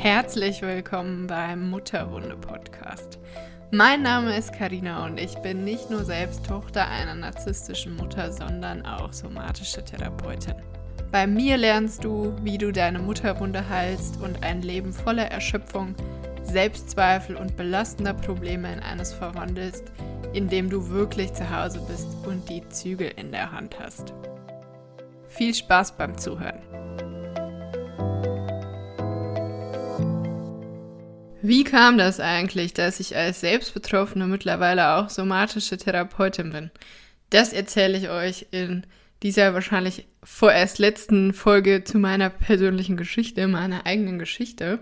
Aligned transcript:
Herzlich 0.00 0.62
willkommen 0.62 1.26
beim 1.26 1.70
Mutterwunde 1.70 2.36
Podcast. 2.36 3.18
Mein 3.72 4.02
Name 4.02 4.38
ist 4.38 4.52
Karina 4.52 5.04
und 5.04 5.18
ich 5.18 5.34
bin 5.38 5.64
nicht 5.64 5.90
nur 5.90 6.04
selbst 6.04 6.46
Tochter 6.46 6.86
einer 6.86 7.16
narzisstischen 7.16 7.96
Mutter, 7.96 8.30
sondern 8.30 8.86
auch 8.86 9.12
somatische 9.12 9.84
Therapeutin. 9.84 10.54
Bei 11.10 11.26
mir 11.26 11.56
lernst 11.56 12.04
du, 12.04 12.32
wie 12.42 12.58
du 12.58 12.70
deine 12.70 13.00
Mutterwunde 13.00 13.68
heilst 13.68 14.22
und 14.22 14.44
ein 14.44 14.62
Leben 14.62 14.92
voller 14.92 15.32
Erschöpfung, 15.32 15.96
Selbstzweifel 16.44 17.34
und 17.34 17.56
belastender 17.56 18.14
Probleme 18.14 18.72
in 18.72 18.78
eines 18.78 19.12
verwandelst, 19.12 19.90
indem 20.32 20.70
du 20.70 20.90
wirklich 20.90 21.32
zu 21.32 21.50
Hause 21.50 21.80
bist 21.88 22.06
und 22.24 22.48
die 22.48 22.66
Zügel 22.68 23.10
in 23.16 23.32
der 23.32 23.50
Hand 23.50 23.80
hast. 23.80 24.14
Viel 25.26 25.52
Spaß 25.52 25.96
beim 25.96 26.16
Zuhören. 26.16 26.62
Wie 31.48 31.64
kam 31.64 31.96
das 31.96 32.20
eigentlich, 32.20 32.74
dass 32.74 33.00
ich 33.00 33.16
als 33.16 33.40
Selbstbetroffene 33.40 34.26
mittlerweile 34.26 34.96
auch 34.96 35.08
somatische 35.08 35.78
Therapeutin 35.78 36.50
bin? 36.50 36.70
Das 37.30 37.54
erzähle 37.54 37.96
ich 37.96 38.10
euch 38.10 38.48
in 38.50 38.84
dieser 39.22 39.54
wahrscheinlich 39.54 40.06
vorerst 40.22 40.78
letzten 40.78 41.32
Folge 41.32 41.84
zu 41.84 41.98
meiner 41.98 42.28
persönlichen 42.28 42.98
Geschichte, 42.98 43.48
meiner 43.48 43.86
eigenen 43.86 44.18
Geschichte. 44.18 44.80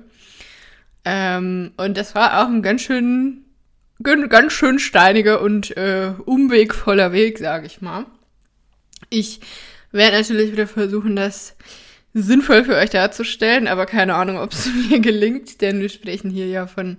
Ähm, 1.05 1.71
und 1.77 1.97
das 1.97 2.17
war 2.17 2.43
auch 2.43 2.49
ein 2.49 2.63
ganz 2.63 2.83
schön, 2.83 3.45
ganz 4.03 4.53
schön 4.53 4.81
steiniger 4.81 5.43
und 5.43 5.77
äh, 5.77 6.15
umwegvoller 6.25 7.13
Weg, 7.13 7.39
sage 7.39 7.67
ich 7.67 7.81
mal. 7.81 8.07
Ich 9.09 9.39
werde 9.93 10.17
natürlich 10.17 10.51
wieder 10.51 10.67
versuchen, 10.67 11.15
das 11.15 11.55
sinnvoll 12.23 12.65
für 12.65 12.77
euch 12.77 12.91
darzustellen, 12.91 13.69
aber 13.69 13.85
keine 13.85 14.15
Ahnung, 14.15 14.39
ob 14.39 14.53
es 14.53 14.67
mir 14.91 15.01
gelingt, 15.01 15.61
denn 15.61 15.81
wir 15.81 15.91
sprechen 15.91 16.31
hier 16.31 16.47
ja 16.47 16.67
von 16.67 16.97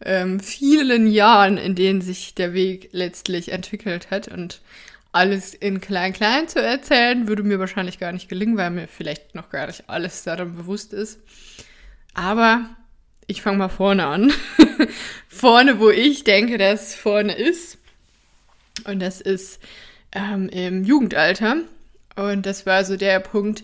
ähm, 0.00 0.38
vielen 0.38 1.08
Jahren, 1.08 1.58
in 1.58 1.74
denen 1.74 2.00
sich 2.00 2.34
der 2.34 2.54
Weg 2.54 2.90
letztlich 2.92 3.50
entwickelt 3.50 4.10
hat 4.10 4.28
und 4.28 4.60
alles 5.10 5.54
in 5.54 5.80
klein-klein 5.80 6.48
zu 6.48 6.60
erzählen, 6.60 7.28
würde 7.28 7.42
mir 7.42 7.58
wahrscheinlich 7.58 7.98
gar 7.98 8.12
nicht 8.12 8.28
gelingen, 8.28 8.56
weil 8.56 8.70
mir 8.70 8.88
vielleicht 8.88 9.34
noch 9.34 9.48
gar 9.48 9.66
nicht 9.66 9.84
alles 9.88 10.22
daran 10.24 10.56
bewusst 10.56 10.92
ist. 10.92 11.20
Aber 12.14 12.68
ich 13.26 13.42
fange 13.42 13.58
mal 13.58 13.68
vorne 13.68 14.06
an. 14.06 14.32
vorne, 15.28 15.78
wo 15.78 15.90
ich 15.90 16.24
denke, 16.24 16.58
dass 16.58 16.94
vorne 16.94 17.34
ist. 17.36 17.78
Und 18.84 19.00
das 19.00 19.20
ist 19.20 19.60
ähm, 20.12 20.48
im 20.48 20.84
Jugendalter. 20.84 21.58
Und 22.16 22.46
das 22.46 22.66
war 22.66 22.84
so 22.84 22.96
der 22.96 23.20
Punkt, 23.20 23.62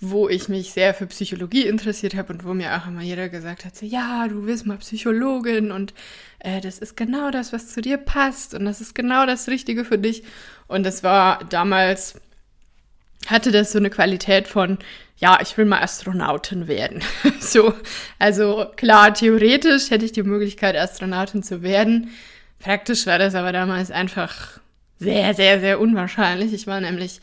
wo 0.00 0.28
ich 0.28 0.48
mich 0.48 0.72
sehr 0.72 0.94
für 0.94 1.06
Psychologie 1.06 1.66
interessiert 1.66 2.14
habe 2.14 2.32
und 2.32 2.44
wo 2.44 2.54
mir 2.54 2.74
auch 2.76 2.86
immer 2.86 3.02
jeder 3.02 3.28
gesagt 3.28 3.66
hat, 3.66 3.76
so, 3.76 3.84
ja, 3.84 4.26
du 4.28 4.46
wirst 4.46 4.66
mal 4.66 4.78
Psychologin 4.78 5.70
und 5.70 5.92
äh, 6.38 6.62
das 6.62 6.78
ist 6.78 6.96
genau 6.96 7.30
das, 7.30 7.52
was 7.52 7.68
zu 7.68 7.82
dir 7.82 7.98
passt 7.98 8.54
und 8.54 8.64
das 8.64 8.80
ist 8.80 8.94
genau 8.94 9.26
das 9.26 9.48
Richtige 9.48 9.84
für 9.84 9.98
dich. 9.98 10.22
Und 10.68 10.84
das 10.84 11.02
war 11.02 11.44
damals, 11.50 12.18
hatte 13.26 13.52
das 13.52 13.72
so 13.72 13.78
eine 13.78 13.90
Qualität 13.90 14.48
von, 14.48 14.78
ja, 15.18 15.38
ich 15.42 15.58
will 15.58 15.66
mal 15.66 15.82
Astronautin 15.82 16.66
werden. 16.66 17.02
so, 17.40 17.74
also 18.18 18.66
klar, 18.76 19.12
theoretisch 19.12 19.90
hätte 19.90 20.06
ich 20.06 20.12
die 20.12 20.22
Möglichkeit, 20.22 20.76
Astronautin 20.76 21.42
zu 21.42 21.62
werden. 21.62 22.08
Praktisch 22.58 23.06
war 23.06 23.18
das 23.18 23.34
aber 23.34 23.52
damals 23.52 23.90
einfach 23.90 24.60
sehr, 24.98 25.34
sehr, 25.34 25.60
sehr 25.60 25.78
unwahrscheinlich. 25.78 26.54
Ich 26.54 26.66
war 26.66 26.80
nämlich 26.80 27.20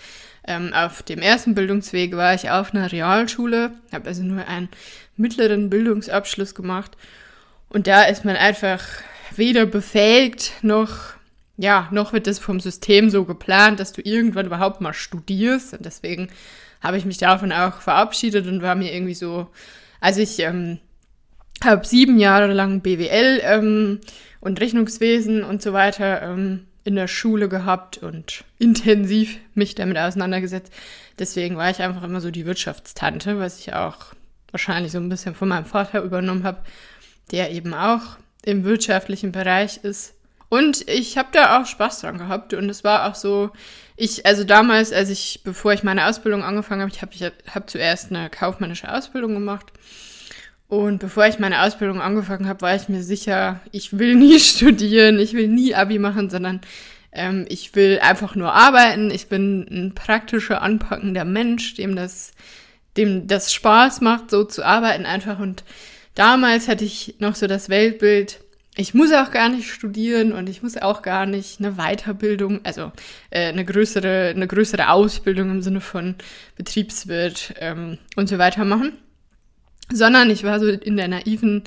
ähm, 0.47 0.73
auf 0.73 1.03
dem 1.03 1.19
ersten 1.19 1.55
Bildungsweg 1.55 2.15
war 2.15 2.33
ich 2.33 2.49
auf 2.49 2.73
einer 2.73 2.91
Realschule, 2.91 3.71
habe 3.91 4.07
also 4.07 4.23
nur 4.23 4.47
einen 4.47 4.69
mittleren 5.15 5.69
Bildungsabschluss 5.69 6.55
gemacht. 6.55 6.97
Und 7.69 7.87
da 7.87 8.03
ist 8.03 8.25
man 8.25 8.35
einfach 8.35 8.81
weder 9.35 9.65
befähigt 9.65 10.53
noch, 10.61 11.15
ja, 11.57 11.89
noch 11.91 12.13
wird 12.13 12.27
das 12.27 12.39
vom 12.39 12.59
System 12.59 13.09
so 13.09 13.25
geplant, 13.25 13.79
dass 13.79 13.91
du 13.91 14.01
irgendwann 14.01 14.45
überhaupt 14.45 14.79
mal 14.79 14.93
studierst. 14.93 15.73
Und 15.73 15.85
deswegen 15.85 16.29
habe 16.81 16.97
ich 16.97 17.05
mich 17.05 17.17
davon 17.17 17.51
auch 17.51 17.81
verabschiedet 17.81 18.47
und 18.47 18.61
war 18.61 18.75
mir 18.75 18.93
irgendwie 18.93 19.15
so, 19.15 19.47
also 19.99 20.21
ich 20.21 20.39
ähm, 20.39 20.79
habe 21.63 21.85
sieben 21.85 22.19
Jahre 22.19 22.53
lang 22.53 22.81
BWL 22.81 23.41
ähm, 23.43 23.99
und 24.39 24.61
Rechnungswesen 24.61 25.43
und 25.43 25.61
so 25.61 25.73
weiter 25.73 26.21
ähm, 26.21 26.66
in 26.87 26.95
der 26.95 27.09
Schule 27.09 27.49
gehabt 27.49 27.97
und 27.97 28.45
intensiv 28.59 29.39
mich 29.55 29.75
damit 29.75 29.97
auseinandergesetzt. 29.97 30.71
Deswegen 31.19 31.57
war 31.57 31.69
ich 31.69 31.81
einfach 31.81 32.01
immer 32.01 32.21
so 32.21 32.31
die 32.31 32.45
Wirtschaftstante, 32.45 33.39
was 33.39 33.59
ich 33.59 33.73
auch 33.73 34.13
wahrscheinlich 34.51 34.93
so 34.93 34.97
ein 34.97 35.09
bisschen 35.09 35.35
von 35.35 35.49
meinem 35.49 35.65
Vater 35.65 36.01
übernommen 36.01 36.45
habe, 36.45 36.63
der 37.31 37.51
eben 37.51 37.73
auch 37.73 38.15
im 38.45 38.63
wirtschaftlichen 38.63 39.33
Bereich 39.33 39.83
ist. 39.83 40.13
Und 40.47 40.87
ich 40.87 41.17
habe 41.17 41.27
da 41.33 41.59
auch 41.59 41.65
Spaß 41.65 41.99
dran 41.99 42.19
gehabt 42.19 42.53
und 42.53 42.69
es 42.69 42.85
war 42.85 43.09
auch 43.09 43.15
so, 43.15 43.51
ich, 43.97 44.25
also 44.25 44.45
damals, 44.45 44.93
als 44.93 45.09
ich, 45.09 45.41
bevor 45.43 45.73
ich 45.73 45.83
meine 45.83 46.07
Ausbildung 46.07 46.41
angefangen 46.41 46.83
habe, 46.83 46.91
ich 46.91 47.01
habe 47.01 47.11
ich 47.13 47.53
hab 47.53 47.69
zuerst 47.69 48.11
eine 48.11 48.29
kaufmännische 48.29 48.89
Ausbildung 48.89 49.33
gemacht 49.33 49.73
und 50.67 50.99
bevor 50.99 51.25
ich 51.27 51.39
meine 51.39 51.61
Ausbildung 51.63 52.01
angefangen 52.01 52.47
habe, 52.47 52.61
war 52.61 52.75
ich 52.75 52.89
mir 52.89 53.01
sicher, 53.01 53.61
ich 53.71 53.97
will 53.97 54.15
nie 54.15 54.39
studieren, 54.41 55.19
ich 55.19 55.33
will 55.33 55.47
nie 55.47 55.73
Abi 55.73 55.97
machen, 55.97 56.29
sondern 56.29 56.61
ähm, 57.13 57.45
ich 57.49 57.73
will 57.75 57.99
einfach 58.01 58.35
nur 58.35 58.53
arbeiten. 58.53 59.09
Ich 59.09 59.27
bin 59.27 59.65
ein 59.69 59.95
praktischer, 59.95 60.61
anpackender 60.61 61.23
Mensch, 61.23 61.75
dem 61.75 61.95
das, 61.95 62.33
dem 62.97 63.27
das 63.27 63.53
Spaß 63.53 64.01
macht, 64.01 64.29
so 64.29 64.43
zu 64.43 64.65
arbeiten 64.65 65.05
einfach. 65.05 65.39
Und 65.39 65.63
damals 66.15 66.67
hatte 66.67 66.83
ich 66.83 67.15
noch 67.19 67.35
so 67.35 67.47
das 67.47 67.69
Weltbild, 67.69 68.41
ich 68.79 68.93
muss 68.93 69.11
auch 69.11 69.31
gar 69.31 69.49
nicht 69.49 69.71
studieren 69.71 70.33
und 70.33 70.49
ich 70.49 70.61
muss 70.61 70.77
auch 70.77 71.01
gar 71.01 71.25
nicht 71.25 71.59
eine 71.59 71.77
Weiterbildung, 71.77 72.59
also 72.63 72.91
äh, 73.31 73.47
eine 73.47 73.65
größere, 73.65 74.33
eine 74.35 74.45
größere 74.47 74.89
Ausbildung 74.89 75.49
im 75.49 75.61
Sinne 75.63 75.81
von 75.81 76.13
Betriebswirt 76.57 77.55
ähm, 77.59 77.97
und 78.15 78.29
so 78.29 78.37
weiter 78.37 78.65
machen 78.65 78.93
sondern 79.91 80.29
ich 80.29 80.43
war 80.43 80.59
so 80.59 80.67
in 80.67 80.97
der 80.97 81.07
naiven 81.07 81.63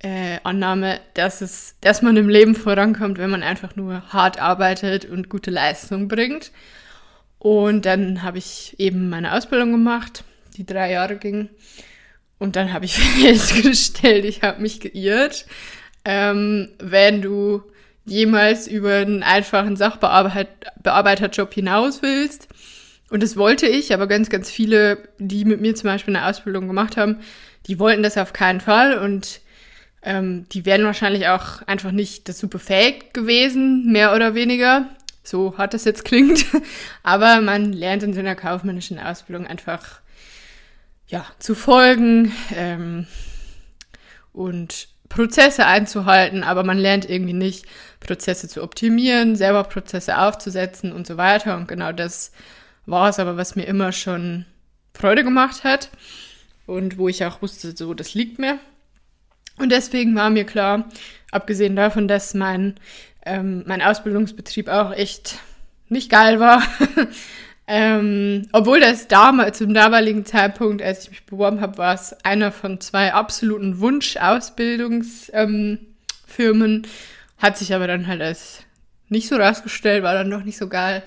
äh, 0.00 0.38
Annahme, 0.44 1.00
dass 1.14 1.40
es, 1.40 1.76
dass 1.80 2.02
man 2.02 2.16
im 2.16 2.28
Leben 2.28 2.54
vorankommt, 2.54 3.18
wenn 3.18 3.30
man 3.30 3.42
einfach 3.42 3.74
nur 3.76 4.02
hart 4.12 4.40
arbeitet 4.40 5.04
und 5.04 5.28
gute 5.28 5.50
Leistung 5.50 6.08
bringt. 6.08 6.52
Und 7.38 7.86
dann 7.86 8.22
habe 8.22 8.38
ich 8.38 8.74
eben 8.78 9.08
meine 9.10 9.34
Ausbildung 9.34 9.72
gemacht, 9.72 10.24
die 10.56 10.66
drei 10.66 10.92
Jahre 10.92 11.16
ging. 11.16 11.48
Und 12.38 12.56
dann 12.56 12.72
habe 12.72 12.84
ich 12.84 12.94
festgestellt, 12.98 14.24
ich 14.24 14.42
habe 14.42 14.62
mich 14.62 14.80
geirrt. 14.80 15.46
Ähm, 16.04 16.70
wenn 16.78 17.22
du 17.22 17.62
jemals 18.04 18.66
über 18.66 18.94
einen 18.94 19.22
einfachen 19.22 19.76
Sachbearbeiterjob 19.76 21.52
hinaus 21.52 22.02
willst, 22.02 22.48
und 23.10 23.22
das 23.22 23.36
wollte 23.36 23.66
ich, 23.66 23.94
aber 23.94 24.06
ganz, 24.06 24.30
ganz 24.30 24.50
viele, 24.50 25.08
die 25.18 25.44
mit 25.44 25.60
mir 25.60 25.74
zum 25.74 25.88
Beispiel 25.88 26.14
eine 26.14 26.26
Ausbildung 26.26 26.66
gemacht 26.66 26.96
haben, 26.96 27.20
die 27.66 27.78
wollten 27.78 28.02
das 28.02 28.18
auf 28.18 28.32
keinen 28.32 28.60
Fall 28.60 28.98
und 28.98 29.40
ähm, 30.02 30.46
die 30.50 30.64
wären 30.64 30.84
wahrscheinlich 30.84 31.28
auch 31.28 31.62
einfach 31.62 31.90
nicht 31.90 32.28
dazu 32.28 32.48
befähigt 32.48 33.14
gewesen, 33.14 33.90
mehr 33.90 34.14
oder 34.14 34.34
weniger. 34.34 34.86
So 35.22 35.58
hart 35.58 35.74
das 35.74 35.84
jetzt 35.84 36.04
klingt. 36.04 36.46
aber 37.02 37.40
man 37.40 37.72
lernt 37.72 38.02
in 38.02 38.14
so 38.14 38.20
einer 38.20 38.34
kaufmännischen 38.34 38.98
Ausbildung 38.98 39.46
einfach 39.46 40.00
ja, 41.08 41.26
zu 41.38 41.54
folgen 41.54 42.32
ähm, 42.54 43.06
und 44.32 44.88
Prozesse 45.08 45.64
einzuhalten, 45.64 46.44
aber 46.44 46.64
man 46.64 46.76
lernt 46.76 47.08
irgendwie 47.08 47.32
nicht, 47.32 47.64
Prozesse 48.00 48.46
zu 48.46 48.62
optimieren, 48.62 49.36
selber 49.36 49.64
Prozesse 49.64 50.18
aufzusetzen 50.18 50.92
und 50.92 51.06
so 51.06 51.16
weiter. 51.16 51.56
Und 51.56 51.66
genau 51.66 51.92
das 51.92 52.30
war 52.88 53.08
es 53.10 53.18
aber, 53.18 53.36
was 53.36 53.54
mir 53.54 53.64
immer 53.64 53.92
schon 53.92 54.46
Freude 54.94 55.22
gemacht 55.22 55.62
hat 55.62 55.90
und 56.66 56.98
wo 56.98 57.08
ich 57.08 57.24
auch 57.24 57.42
wusste, 57.42 57.76
so, 57.76 57.94
das 57.94 58.14
liegt 58.14 58.38
mir. 58.38 58.58
Und 59.58 59.70
deswegen 59.70 60.14
war 60.14 60.30
mir 60.30 60.44
klar, 60.44 60.88
abgesehen 61.30 61.76
davon, 61.76 62.08
dass 62.08 62.32
mein, 62.32 62.76
ähm, 63.26 63.62
mein 63.66 63.82
Ausbildungsbetrieb 63.82 64.68
auch 64.68 64.92
echt 64.92 65.38
nicht 65.88 66.10
geil 66.10 66.40
war, 66.40 66.62
ähm, 67.66 68.48
obwohl 68.52 68.80
das 68.80 69.06
damals, 69.08 69.58
zum 69.58 69.74
damaligen 69.74 70.24
Zeitpunkt, 70.24 70.80
als 70.80 71.04
ich 71.04 71.10
mich 71.10 71.26
beworben 71.26 71.60
habe, 71.60 71.76
war 71.76 71.94
es 71.94 72.14
einer 72.24 72.52
von 72.52 72.80
zwei 72.80 73.12
absoluten 73.12 73.80
Wunsch-Ausbildungsfirmen, 73.80 75.78
ähm, 76.38 76.82
hat 77.36 77.58
sich 77.58 77.74
aber 77.74 77.86
dann 77.86 78.06
halt 78.06 78.22
als 78.22 78.60
nicht 79.08 79.28
so 79.28 79.36
rausgestellt, 79.36 80.02
war 80.02 80.14
dann 80.14 80.30
doch 80.30 80.44
nicht 80.44 80.56
so 80.56 80.68
geil. 80.68 81.02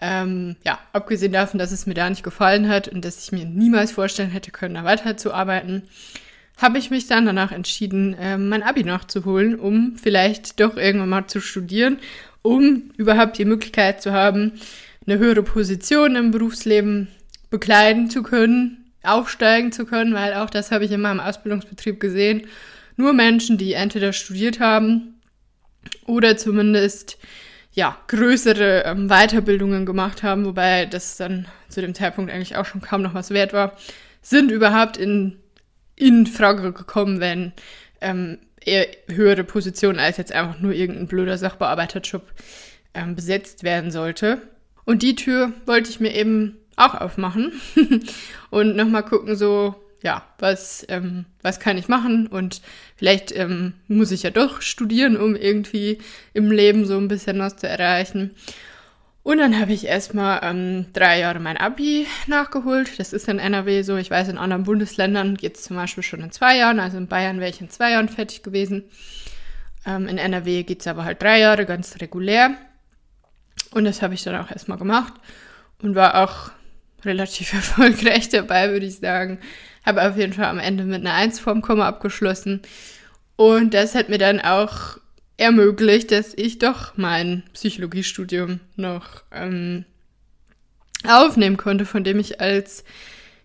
Ähm, 0.00 0.56
ja, 0.64 0.78
abgesehen 0.92 1.32
davon, 1.32 1.58
dass 1.58 1.72
es 1.72 1.86
mir 1.86 1.94
da 1.94 2.08
nicht 2.10 2.22
gefallen 2.22 2.68
hat 2.68 2.88
und 2.88 3.04
dass 3.04 3.24
ich 3.24 3.32
mir 3.32 3.44
niemals 3.46 3.92
vorstellen 3.92 4.30
hätte 4.30 4.50
können, 4.50 4.74
da 4.74 4.84
weiterzuarbeiten, 4.84 5.84
habe 6.58 6.78
ich 6.78 6.90
mich 6.90 7.06
dann 7.06 7.26
danach 7.26 7.52
entschieden, 7.52 8.14
äh, 8.14 8.38
mein 8.38 8.62
Abi 8.62 8.84
nachzuholen, 8.84 9.58
um 9.58 9.96
vielleicht 9.96 10.60
doch 10.60 10.76
irgendwann 10.76 11.08
mal 11.08 11.26
zu 11.26 11.40
studieren, 11.40 11.98
um 12.42 12.90
überhaupt 12.96 13.38
die 13.38 13.44
Möglichkeit 13.44 14.02
zu 14.02 14.12
haben, 14.12 14.52
eine 15.06 15.18
höhere 15.18 15.42
Position 15.42 16.16
im 16.16 16.30
Berufsleben 16.30 17.08
bekleiden 17.50 18.10
zu 18.10 18.22
können. 18.22 18.82
aufsteigen 19.02 19.70
zu 19.70 19.86
können, 19.86 20.14
weil 20.14 20.34
auch 20.34 20.50
das 20.50 20.72
habe 20.72 20.84
ich 20.84 20.90
in 20.90 21.00
meinem 21.00 21.20
Ausbildungsbetrieb 21.20 22.00
gesehen. 22.00 22.48
Nur 22.96 23.12
Menschen, 23.12 23.56
die 23.56 23.74
entweder 23.74 24.12
studiert 24.12 24.58
haben 24.58 25.20
oder 26.06 26.36
zumindest 26.36 27.18
ja, 27.76 27.98
größere 28.08 28.84
ähm, 28.86 29.08
Weiterbildungen 29.08 29.84
gemacht 29.84 30.22
haben, 30.22 30.46
wobei 30.46 30.86
das 30.86 31.18
dann 31.18 31.46
zu 31.68 31.82
dem 31.82 31.94
Zeitpunkt 31.94 32.32
eigentlich 32.32 32.56
auch 32.56 32.64
schon 32.64 32.80
kaum 32.80 33.02
noch 33.02 33.12
was 33.12 33.30
wert 33.30 33.52
war, 33.52 33.76
sind 34.22 34.50
überhaupt 34.50 34.96
in, 34.96 35.36
in 35.94 36.26
Frage 36.26 36.72
gekommen, 36.72 37.20
wenn 37.20 37.52
ähm, 38.00 38.38
eher 38.64 38.86
höhere 39.08 39.44
Positionen 39.44 39.98
als 39.98 40.16
jetzt 40.16 40.32
einfach 40.32 40.58
nur 40.58 40.72
irgendein 40.72 41.06
blöder 41.06 41.36
Sachbearbeiterjob 41.36 42.22
ähm, 42.94 43.14
besetzt 43.14 43.62
werden 43.62 43.90
sollte. 43.90 44.40
Und 44.86 45.02
die 45.02 45.14
Tür 45.14 45.52
wollte 45.66 45.90
ich 45.90 46.00
mir 46.00 46.14
eben 46.14 46.56
auch 46.76 46.94
aufmachen 46.94 47.52
und 48.50 48.74
nochmal 48.74 49.04
gucken, 49.04 49.36
so, 49.36 49.74
ja, 50.02 50.22
was, 50.38 50.84
ähm, 50.88 51.26
was 51.42 51.60
kann 51.60 51.78
ich 51.78 51.88
machen? 51.88 52.26
Und 52.26 52.62
vielleicht 52.96 53.32
ähm, 53.32 53.74
muss 53.88 54.10
ich 54.12 54.22
ja 54.22 54.30
doch 54.30 54.62
studieren, 54.62 55.16
um 55.16 55.34
irgendwie 55.34 55.98
im 56.32 56.50
Leben 56.50 56.86
so 56.86 56.96
ein 56.96 57.08
bisschen 57.08 57.38
was 57.38 57.56
zu 57.56 57.68
erreichen. 57.68 58.34
Und 59.22 59.38
dann 59.38 59.58
habe 59.58 59.72
ich 59.72 59.86
erstmal 59.86 60.40
ähm, 60.44 60.86
drei 60.92 61.18
Jahre 61.18 61.40
mein 61.40 61.56
Abi 61.56 62.06
nachgeholt. 62.28 63.00
Das 63.00 63.12
ist 63.12 63.28
in 63.28 63.40
NRW 63.40 63.82
so. 63.82 63.96
Ich 63.96 64.08
weiß, 64.08 64.28
in 64.28 64.38
anderen 64.38 64.62
Bundesländern 64.62 65.34
geht 65.34 65.56
es 65.56 65.64
zum 65.64 65.74
Beispiel 65.74 66.04
schon 66.04 66.20
in 66.20 66.30
zwei 66.30 66.56
Jahren. 66.56 66.78
Also 66.78 66.96
in 66.96 67.08
Bayern 67.08 67.40
wäre 67.40 67.50
ich 67.50 67.60
in 67.60 67.68
zwei 67.68 67.90
Jahren 67.90 68.08
fertig 68.08 68.44
gewesen. 68.44 68.84
Ähm, 69.84 70.06
in 70.06 70.18
NRW 70.18 70.62
geht 70.62 70.80
es 70.80 70.86
aber 70.86 71.04
halt 71.04 71.20
drei 71.20 71.40
Jahre 71.40 71.66
ganz 71.66 72.00
regulär. 72.00 72.56
Und 73.72 73.84
das 73.84 74.00
habe 74.00 74.14
ich 74.14 74.22
dann 74.22 74.36
auch 74.36 74.50
erstmal 74.50 74.78
gemacht 74.78 75.14
und 75.82 75.96
war 75.96 76.22
auch 76.22 76.52
relativ 77.04 77.52
erfolgreich 77.52 78.28
dabei, 78.28 78.70
würde 78.70 78.86
ich 78.86 78.98
sagen. 78.98 79.38
Habe 79.84 80.08
auf 80.08 80.16
jeden 80.16 80.32
Fall 80.32 80.46
am 80.46 80.58
Ende 80.58 80.84
mit 80.84 81.00
einer 81.00 81.14
1 81.14 81.38
vorm 81.38 81.62
Komma 81.62 81.86
abgeschlossen. 81.86 82.62
Und 83.36 83.74
das 83.74 83.94
hat 83.94 84.08
mir 84.08 84.18
dann 84.18 84.40
auch 84.40 84.98
ermöglicht, 85.36 86.10
dass 86.10 86.32
ich 86.34 86.58
doch 86.58 86.96
mein 86.96 87.42
Psychologiestudium 87.52 88.60
noch 88.76 89.22
ähm, 89.30 89.84
aufnehmen 91.06 91.56
konnte, 91.56 91.84
von 91.84 92.04
dem 92.04 92.18
ich 92.18 92.40
als 92.40 92.84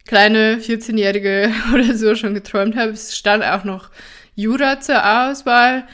kleine 0.06 0.58
14-Jährige 0.58 1.52
oder 1.74 1.96
so 1.96 2.16
schon 2.16 2.34
geträumt 2.34 2.76
habe. 2.76 2.92
Es 2.92 3.16
stand 3.16 3.44
auch 3.44 3.64
noch 3.64 3.90
Jura 4.36 4.80
zur 4.80 5.30
Auswahl. 5.30 5.88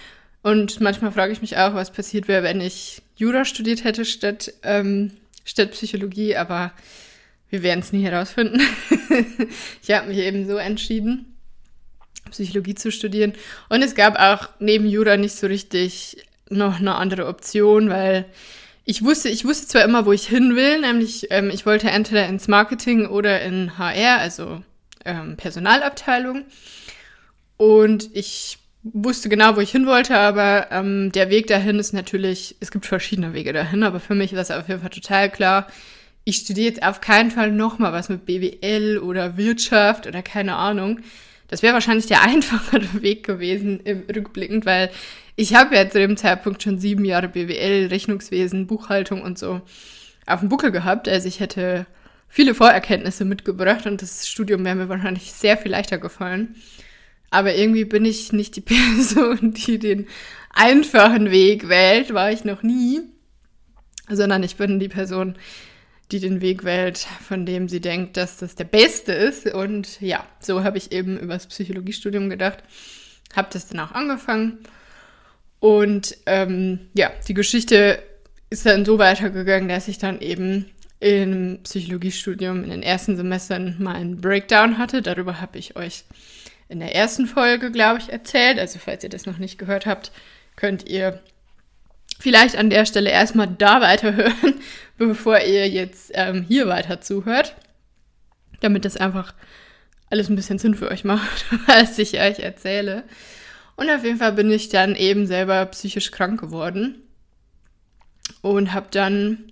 Und 0.43 0.79
manchmal 0.79 1.11
frage 1.11 1.33
ich 1.33 1.41
mich 1.41 1.57
auch, 1.57 1.73
was 1.73 1.91
passiert 1.91 2.27
wäre, 2.27 2.43
wenn 2.43 2.61
ich 2.61 3.01
Jura 3.15 3.43
studiert 3.43 3.83
hätte 3.83 4.05
statt, 4.05 4.53
ähm, 4.63 5.11
statt 5.43 5.71
Psychologie. 5.71 6.37
Aber 6.37 6.71
wir 7.49 7.63
werden 7.63 7.79
es 7.79 7.93
nie 7.93 8.03
herausfinden. 8.03 8.61
ich 9.81 9.91
habe 9.91 10.07
mich 10.07 10.17
eben 10.17 10.47
so 10.47 10.57
entschieden, 10.57 11.37
Psychologie 12.31 12.75
zu 12.75 12.91
studieren. 12.91 13.33
Und 13.69 13.81
es 13.81 13.95
gab 13.95 14.19
auch 14.19 14.49
neben 14.59 14.85
Jura 14.85 15.17
nicht 15.17 15.35
so 15.35 15.47
richtig 15.47 16.17
noch 16.49 16.79
eine 16.79 16.95
andere 16.95 17.27
Option, 17.27 17.89
weil 17.89 18.25
ich 18.85 19.03
wusste, 19.03 19.29
ich 19.29 19.43
wusste 19.45 19.67
zwar 19.67 19.83
immer, 19.83 20.05
wo 20.05 20.13
ich 20.13 20.27
hin 20.27 20.55
will, 20.55 20.79
nämlich 20.79 21.27
ähm, 21.29 21.49
ich 21.49 21.65
wollte 21.65 21.89
entweder 21.89 22.27
ins 22.27 22.47
Marketing 22.47 23.07
oder 23.07 23.41
in 23.41 23.77
HR, 23.77 24.19
also 24.19 24.63
ähm, 25.03 25.35
Personalabteilung. 25.35 26.45
Und 27.57 28.09
ich 28.13 28.59
wusste 28.83 29.29
genau, 29.29 29.55
wo 29.55 29.59
ich 29.59 29.71
hin 29.71 29.87
wollte, 29.87 30.17
aber 30.17 30.67
ähm, 30.71 31.11
der 31.11 31.29
Weg 31.29 31.47
dahin 31.47 31.79
ist 31.79 31.93
natürlich, 31.93 32.55
es 32.59 32.71
gibt 32.71 32.85
verschiedene 32.85 33.33
Wege 33.33 33.51
dahin, 33.51 33.83
aber 33.83 33.99
für 33.99 34.15
mich 34.15 34.33
war 34.33 34.39
es 34.39 34.51
auf 34.51 34.69
jeden 34.69 34.81
Fall 34.81 34.89
total 34.89 35.29
klar, 35.29 35.67
ich 36.27 36.39
studiere 36.39 36.67
jetzt 36.67 36.83
auf 36.83 36.99
keinen 36.99 37.31
Fall 37.31 37.53
nochmal 37.53 37.93
was 37.93 38.09
mit 38.09 38.25
BWL 38.25 38.99
oder 38.99 39.37
Wirtschaft 39.37 40.07
oder 40.07 40.21
keine 40.21 40.57
Ahnung. 40.57 40.99
Das 41.47 41.63
wäre 41.63 41.73
wahrscheinlich 41.73 42.07
der 42.07 42.21
einfachere 42.27 43.01
Weg 43.01 43.25
gewesen 43.25 43.79
im 43.79 44.03
Rückblickend, 44.13 44.65
weil 44.65 44.91
ich 45.37 45.55
habe 45.55 45.77
ja 45.77 45.89
zu 45.89 45.99
dem 45.99 46.17
Zeitpunkt 46.17 46.61
schon 46.61 46.79
sieben 46.79 47.05
Jahre 47.05 47.29
BWL, 47.29 47.87
Rechnungswesen, 47.87 48.67
Buchhaltung 48.67 49.21
und 49.21 49.39
so 49.39 49.61
auf 50.25 50.41
dem 50.41 50.49
Buckel 50.49 50.71
gehabt. 50.71 51.07
Also 51.07 51.29
ich 51.29 51.39
hätte 51.39 51.85
viele 52.27 52.53
Vorerkenntnisse 52.53 53.23
mitgebracht 53.23 53.85
und 53.85 54.01
das 54.01 54.27
Studium 54.27 54.65
wäre 54.65 54.75
mir 54.75 54.89
wahrscheinlich 54.89 55.31
sehr 55.31 55.55
viel 55.55 55.71
leichter 55.71 55.97
gefallen. 55.97 56.55
Aber 57.29 57.55
irgendwie 57.55 57.85
bin 57.85 58.03
ich 58.03 58.33
nicht 58.33 58.57
die 58.57 58.61
Person, 58.61 59.53
die 59.53 59.79
den 59.79 60.07
einfachen 60.49 61.31
Weg 61.31 61.69
wählt, 61.69 62.13
war 62.13 62.33
ich 62.33 62.43
noch 62.43 62.63
nie, 62.63 62.99
sondern 64.09 64.43
ich 64.43 64.57
bin 64.57 64.77
die 64.77 64.89
Person, 64.89 65.37
die 66.11 66.19
den 66.19 66.41
Weg 66.41 66.63
wählt, 66.63 66.99
von 67.27 67.45
dem 67.45 67.67
sie 67.67 67.81
denkt, 67.81 68.17
dass 68.17 68.37
das 68.37 68.55
der 68.55 68.63
beste 68.63 69.11
ist. 69.11 69.45
Und 69.53 69.99
ja, 70.01 70.25
so 70.39 70.63
habe 70.63 70.77
ich 70.77 70.91
eben 70.91 71.17
über 71.19 71.33
das 71.33 71.47
Psychologiestudium 71.47 72.29
gedacht, 72.29 72.63
habe 73.35 73.49
das 73.51 73.67
dann 73.67 73.79
auch 73.79 73.91
angefangen. 73.91 74.59
Und 75.59 76.17
ähm, 76.25 76.79
ja, 76.93 77.11
die 77.27 77.33
Geschichte 77.33 78.01
ist 78.49 78.65
dann 78.65 78.85
so 78.85 78.99
weitergegangen, 78.99 79.67
dass 79.67 79.87
ich 79.87 79.97
dann 79.97 80.21
eben 80.21 80.65
im 80.99 81.59
Psychologiestudium 81.63 82.63
in 82.63 82.69
den 82.69 82.83
ersten 82.83 83.17
Semestern 83.17 83.75
mal 83.79 83.95
einen 83.95 84.21
Breakdown 84.21 84.77
hatte. 84.77 85.01
Darüber 85.01 85.41
habe 85.41 85.59
ich 85.59 85.75
euch 85.75 86.05
in 86.69 86.79
der 86.79 86.95
ersten 86.95 87.27
Folge, 87.27 87.71
glaube 87.71 87.99
ich, 87.99 88.09
erzählt. 88.11 88.59
Also 88.59 88.79
falls 88.79 89.03
ihr 89.03 89.09
das 89.09 89.25
noch 89.25 89.37
nicht 89.37 89.57
gehört 89.57 89.85
habt, 89.85 90.11
könnt 90.55 90.87
ihr 90.87 91.21
vielleicht 92.19 92.57
an 92.57 92.69
der 92.69 92.85
Stelle 92.85 93.09
erstmal 93.09 93.47
da 93.47 93.81
weiterhören, 93.81 94.55
bevor 94.97 95.39
ihr 95.39 95.67
jetzt 95.69 96.11
ähm, 96.13 96.43
hier 96.47 96.67
weiter 96.67 97.01
zuhört, 97.01 97.55
damit 98.61 98.85
das 98.85 98.97
einfach 98.97 99.33
alles 100.09 100.29
ein 100.29 100.35
bisschen 100.35 100.57
Sinn 100.57 100.75
für 100.75 100.89
euch 100.89 101.03
macht, 101.03 101.45
was 101.67 101.97
ich 101.99 102.19
euch 102.19 102.39
erzähle. 102.39 103.03
Und 103.75 103.89
auf 103.89 104.03
jeden 104.03 104.17
Fall 104.17 104.33
bin 104.33 104.49
ich 104.49 104.69
dann 104.69 104.95
eben 104.95 105.27
selber 105.27 105.65
psychisch 105.67 106.11
krank 106.11 106.39
geworden 106.39 107.03
und 108.41 108.73
habe 108.73 108.87
dann, 108.89 109.51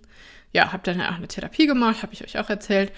ja, 0.51 0.73
habe 0.73 0.83
dann 0.83 1.01
auch 1.01 1.15
eine 1.15 1.27
Therapie 1.27 1.67
gemacht, 1.67 2.01
habe 2.01 2.13
ich 2.13 2.23
euch 2.23 2.39
auch 2.39 2.49
erzählt 2.49 2.91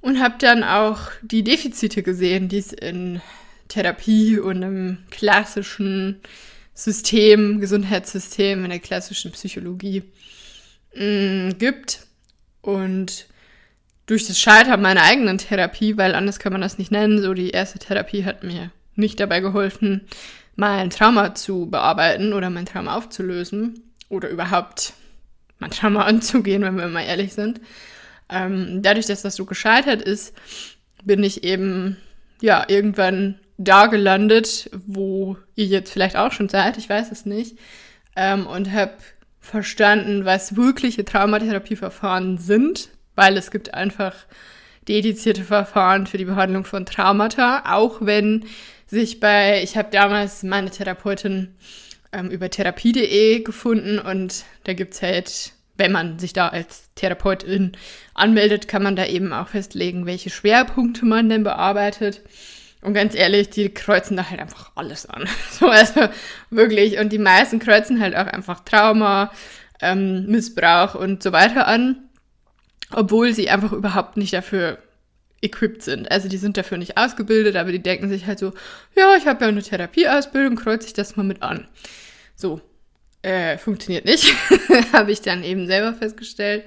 und 0.00 0.20
habe 0.20 0.36
dann 0.38 0.64
auch 0.64 1.10
die 1.20 1.44
Defizite 1.44 2.02
gesehen, 2.02 2.48
die 2.48 2.58
es 2.58 2.72
in 2.72 3.20
Therapie 3.68 4.38
und 4.38 4.62
im 4.62 4.98
klassischen 5.10 6.20
System, 6.74 7.60
Gesundheitssystem, 7.60 8.64
in 8.64 8.70
der 8.70 8.78
klassischen 8.78 9.32
Psychologie 9.32 10.02
mh, 10.94 11.04
mm, 11.04 11.58
gibt. 11.58 12.06
Und 12.60 13.26
durch 14.06 14.26
das 14.26 14.38
Scheitern 14.38 14.82
meiner 14.82 15.02
eigenen 15.02 15.38
Therapie, 15.38 15.96
weil 15.96 16.14
anders 16.14 16.38
kann 16.38 16.52
man 16.52 16.60
das 16.60 16.78
nicht 16.78 16.90
nennen, 16.90 17.22
so 17.22 17.34
die 17.34 17.50
erste 17.50 17.78
Therapie 17.78 18.24
hat 18.24 18.42
mir 18.42 18.70
nicht 18.94 19.20
dabei 19.20 19.40
geholfen, 19.40 20.02
mein 20.54 20.90
Trauma 20.90 21.34
zu 21.34 21.66
bearbeiten 21.66 22.32
oder 22.32 22.50
mein 22.50 22.66
Trauma 22.66 22.96
aufzulösen 22.96 23.82
oder 24.08 24.28
überhaupt 24.28 24.92
mein 25.58 25.70
Trauma 25.70 26.02
anzugehen, 26.04 26.62
wenn 26.62 26.76
wir 26.76 26.88
mal 26.88 27.04
ehrlich 27.04 27.32
sind. 27.32 27.60
Ähm, 28.28 28.82
dadurch, 28.82 29.06
dass 29.06 29.22
das 29.22 29.36
so 29.36 29.44
gescheitert 29.44 30.02
ist, 30.02 30.34
bin 31.04 31.22
ich 31.22 31.44
eben 31.44 31.96
ja 32.40 32.64
irgendwann 32.68 33.38
da 33.58 33.86
gelandet, 33.86 34.70
wo 34.86 35.36
ihr 35.54 35.66
jetzt 35.66 35.92
vielleicht 35.92 36.16
auch 36.16 36.32
schon 36.32 36.48
seid, 36.48 36.78
ich 36.78 36.88
weiß 36.88 37.12
es 37.12 37.26
nicht, 37.26 37.58
ähm, 38.16 38.46
und 38.46 38.72
habe 38.72 38.92
verstanden, 39.40 40.24
was 40.24 40.56
wirkliche 40.56 41.04
Traumatherapieverfahren 41.04 42.38
sind, 42.38 42.90
weil 43.14 43.36
es 43.36 43.50
gibt 43.50 43.74
einfach 43.74 44.14
dedizierte 44.88 45.44
Verfahren 45.44 46.06
für 46.06 46.18
die 46.18 46.24
Behandlung 46.24 46.64
von 46.64 46.86
Traumata, 46.86 47.64
auch 47.66 47.98
wenn 48.00 48.44
sich 48.86 49.20
bei, 49.20 49.62
ich 49.62 49.76
habe 49.76 49.88
damals 49.90 50.42
meine 50.42 50.70
Therapeutin 50.70 51.54
ähm, 52.12 52.30
über 52.30 52.50
therapie.de 52.50 53.40
gefunden 53.40 53.98
und 53.98 54.44
da 54.64 54.74
gibt 54.74 54.94
es 54.94 55.02
halt, 55.02 55.52
wenn 55.76 55.92
man 55.92 56.18
sich 56.18 56.32
da 56.32 56.48
als 56.48 56.90
Therapeutin 56.94 57.72
anmeldet, 58.14 58.68
kann 58.68 58.82
man 58.82 58.96
da 58.96 59.06
eben 59.06 59.32
auch 59.32 59.48
festlegen, 59.48 60.06
welche 60.06 60.30
Schwerpunkte 60.30 61.06
man 61.06 61.28
denn 61.28 61.42
bearbeitet. 61.42 62.22
Und 62.82 62.94
ganz 62.94 63.14
ehrlich, 63.14 63.48
die 63.48 63.72
kreuzen 63.72 64.16
da 64.16 64.28
halt 64.28 64.40
einfach 64.40 64.72
alles 64.74 65.06
an. 65.06 65.28
So, 65.50 65.68
also 65.68 66.08
wirklich. 66.50 66.98
Und 66.98 67.12
die 67.12 67.18
meisten 67.18 67.60
kreuzen 67.60 68.00
halt 68.00 68.16
auch 68.16 68.26
einfach 68.26 68.60
Trauma, 68.60 69.30
ähm, 69.80 70.26
Missbrauch 70.26 70.94
und 70.94 71.22
so 71.22 71.32
weiter 71.32 71.66
an, 71.66 72.08
obwohl 72.90 73.32
sie 73.32 73.48
einfach 73.50 73.72
überhaupt 73.72 74.16
nicht 74.16 74.32
dafür 74.32 74.78
equipped 75.42 75.82
sind. 75.82 76.10
Also 76.10 76.28
die 76.28 76.36
sind 76.36 76.56
dafür 76.56 76.78
nicht 76.78 76.96
ausgebildet, 76.96 77.56
aber 77.56 77.72
die 77.72 77.82
denken 77.82 78.08
sich 78.08 78.26
halt 78.26 78.38
so, 78.38 78.52
ja, 78.96 79.16
ich 79.16 79.26
habe 79.26 79.44
ja 79.44 79.48
eine 79.48 79.62
Therapieausbildung, 79.62 80.56
kreuze 80.56 80.86
ich 80.86 80.92
das 80.92 81.16
mal 81.16 81.24
mit 81.24 81.42
an. 81.42 81.68
So, 82.36 82.60
äh, 83.22 83.58
funktioniert 83.58 84.04
nicht, 84.04 84.34
habe 84.92 85.12
ich 85.12 85.20
dann 85.20 85.44
eben 85.44 85.66
selber 85.66 85.94
festgestellt. 85.94 86.64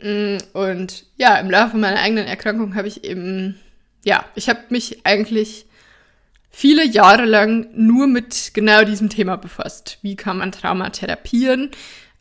Mm, 0.00 0.36
und 0.52 1.06
ja, 1.16 1.38
im 1.38 1.50
Laufe 1.50 1.76
meiner 1.76 2.00
eigenen 2.00 2.26
Erkrankung 2.26 2.74
habe 2.74 2.88
ich 2.88 3.04
eben 3.04 3.58
ja, 4.06 4.24
ich 4.34 4.48
habe 4.48 4.60
mich 4.70 5.04
eigentlich 5.04 5.66
viele 6.50 6.86
Jahre 6.86 7.24
lang 7.24 7.68
nur 7.74 8.06
mit 8.06 8.52
genau 8.54 8.84
diesem 8.84 9.10
Thema 9.10 9.36
befasst. 9.36 9.98
Wie 10.00 10.16
kann 10.16 10.38
man 10.38 10.52
Trauma 10.52 10.90
therapieren? 10.90 11.70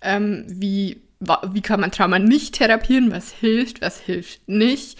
Ähm, 0.02 0.46
wie, 0.48 1.02
wie 1.20 1.62
kann 1.62 1.80
man 1.80 1.92
Trauma 1.92 2.20
nicht 2.20 2.56
therapieren? 2.56 3.12
Was 3.12 3.32
hilft, 3.32 3.82
was 3.82 4.00
hilft 4.00 4.48
nicht? 4.48 4.98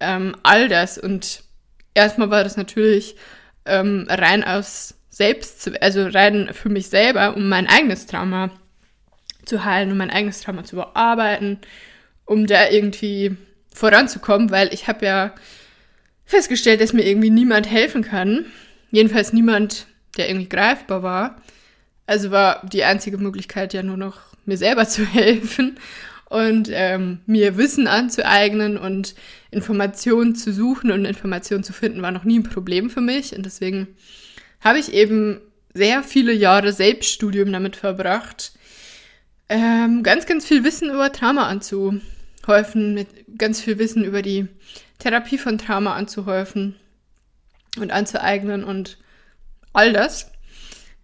ähm, 0.00 0.36
all 0.42 0.68
das. 0.68 0.98
Und 0.98 1.42
erstmal 1.94 2.30
war 2.30 2.44
das 2.44 2.56
natürlich 2.56 3.16
ähm, 3.64 4.06
rein 4.08 4.44
aus 4.44 4.94
selbst, 5.10 5.70
also 5.82 6.06
rein 6.06 6.50
für 6.52 6.68
mich 6.68 6.88
selber, 6.88 7.36
um 7.36 7.48
mein 7.48 7.66
eigenes 7.66 8.06
Trauma 8.06 8.50
zu 9.44 9.64
heilen, 9.64 9.90
um 9.90 9.98
mein 9.98 10.10
eigenes 10.10 10.40
Trauma 10.40 10.64
zu 10.64 10.76
bearbeiten, 10.76 11.58
um 12.24 12.46
da 12.46 12.68
irgendwie 12.68 13.36
voranzukommen, 13.74 14.50
weil 14.50 14.72
ich 14.72 14.86
habe 14.86 15.06
ja 15.06 15.34
festgestellt, 16.28 16.82
dass 16.82 16.92
mir 16.92 17.06
irgendwie 17.06 17.30
niemand 17.30 17.68
helfen 17.68 18.02
kann. 18.02 18.44
Jedenfalls 18.90 19.32
niemand, 19.32 19.86
der 20.16 20.28
irgendwie 20.28 20.48
greifbar 20.48 21.02
war. 21.02 21.42
Also 22.06 22.30
war 22.30 22.64
die 22.70 22.84
einzige 22.84 23.18
Möglichkeit 23.18 23.72
ja 23.72 23.82
nur 23.82 23.96
noch, 23.96 24.20
mir 24.44 24.58
selber 24.58 24.86
zu 24.88 25.04
helfen 25.04 25.78
und 26.26 26.68
ähm, 26.70 27.20
mir 27.26 27.56
Wissen 27.56 27.86
anzueignen 27.86 28.76
und 28.76 29.14
Informationen 29.50 30.34
zu 30.34 30.52
suchen 30.52 30.92
und 30.92 31.06
Informationen 31.06 31.64
zu 31.64 31.72
finden, 31.72 32.02
war 32.02 32.12
noch 32.12 32.24
nie 32.24 32.38
ein 32.38 32.42
Problem 32.42 32.90
für 32.90 33.00
mich. 33.00 33.34
Und 33.34 33.46
deswegen 33.46 33.88
habe 34.60 34.78
ich 34.78 34.92
eben 34.92 35.40
sehr 35.72 36.02
viele 36.02 36.34
Jahre 36.34 36.72
Selbststudium 36.72 37.50
damit 37.50 37.76
verbracht, 37.76 38.52
ähm, 39.48 40.02
ganz, 40.02 40.26
ganz 40.26 40.44
viel 40.44 40.62
Wissen 40.62 40.90
über 40.90 41.10
Trauma 41.10 41.46
anzuhäufen, 41.46 42.92
mit 42.92 43.08
ganz 43.38 43.62
viel 43.62 43.78
Wissen 43.78 44.04
über 44.04 44.20
die 44.20 44.48
Therapie 44.98 45.38
von 45.38 45.58
Trauma 45.58 45.94
anzuhäufen 45.94 46.76
und 47.78 47.92
anzueignen 47.92 48.64
und 48.64 48.98
all 49.72 49.92
das. 49.92 50.30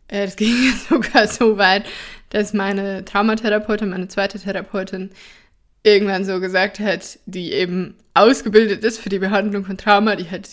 Äh, 0.08 0.24
das 0.26 0.36
ging 0.36 0.72
sogar 0.88 1.28
so 1.28 1.58
weit, 1.58 1.84
dass 2.30 2.52
meine 2.52 3.04
Traumatherapeutin, 3.04 3.90
meine 3.90 4.08
zweite 4.08 4.38
Therapeutin, 4.38 5.10
irgendwann 5.82 6.24
so 6.24 6.40
gesagt 6.40 6.80
hat, 6.80 7.18
die 7.26 7.52
eben 7.52 7.96
ausgebildet 8.14 8.82
ist 8.84 8.98
für 8.98 9.10
die 9.10 9.18
Behandlung 9.18 9.64
von 9.64 9.76
Trauma, 9.76 10.16
die 10.16 10.30
hat 10.30 10.48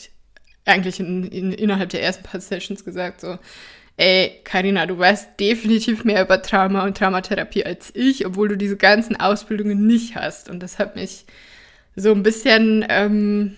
eigentlich 0.66 1.00
in, 1.00 1.24
in, 1.24 1.52
innerhalb 1.52 1.90
der 1.90 2.04
ersten 2.04 2.24
paar 2.24 2.42
Sessions 2.42 2.84
gesagt, 2.84 3.22
so, 3.22 3.40
ey, 3.98 4.42
Karina, 4.44 4.86
du 4.86 4.98
weißt 4.98 5.40
definitiv 5.40 6.04
mehr 6.04 6.24
über 6.24 6.42
Trauma 6.42 6.84
und 6.84 6.98
Traumatherapie 6.98 7.66
als 7.66 7.92
ich, 7.96 8.26
obwohl 8.26 8.50
du 8.50 8.58
diese 8.58 8.78
ganzen 8.78 9.20
Ausbildungen 9.20 9.88
nicht 9.88 10.16
hast. 10.16 10.50
Und 10.50 10.62
das 10.62 10.80
hat 10.80 10.96
mich 10.96 11.26
so 11.96 12.12
ein 12.12 12.24
bisschen, 12.24 12.86
ähm, 12.90 13.56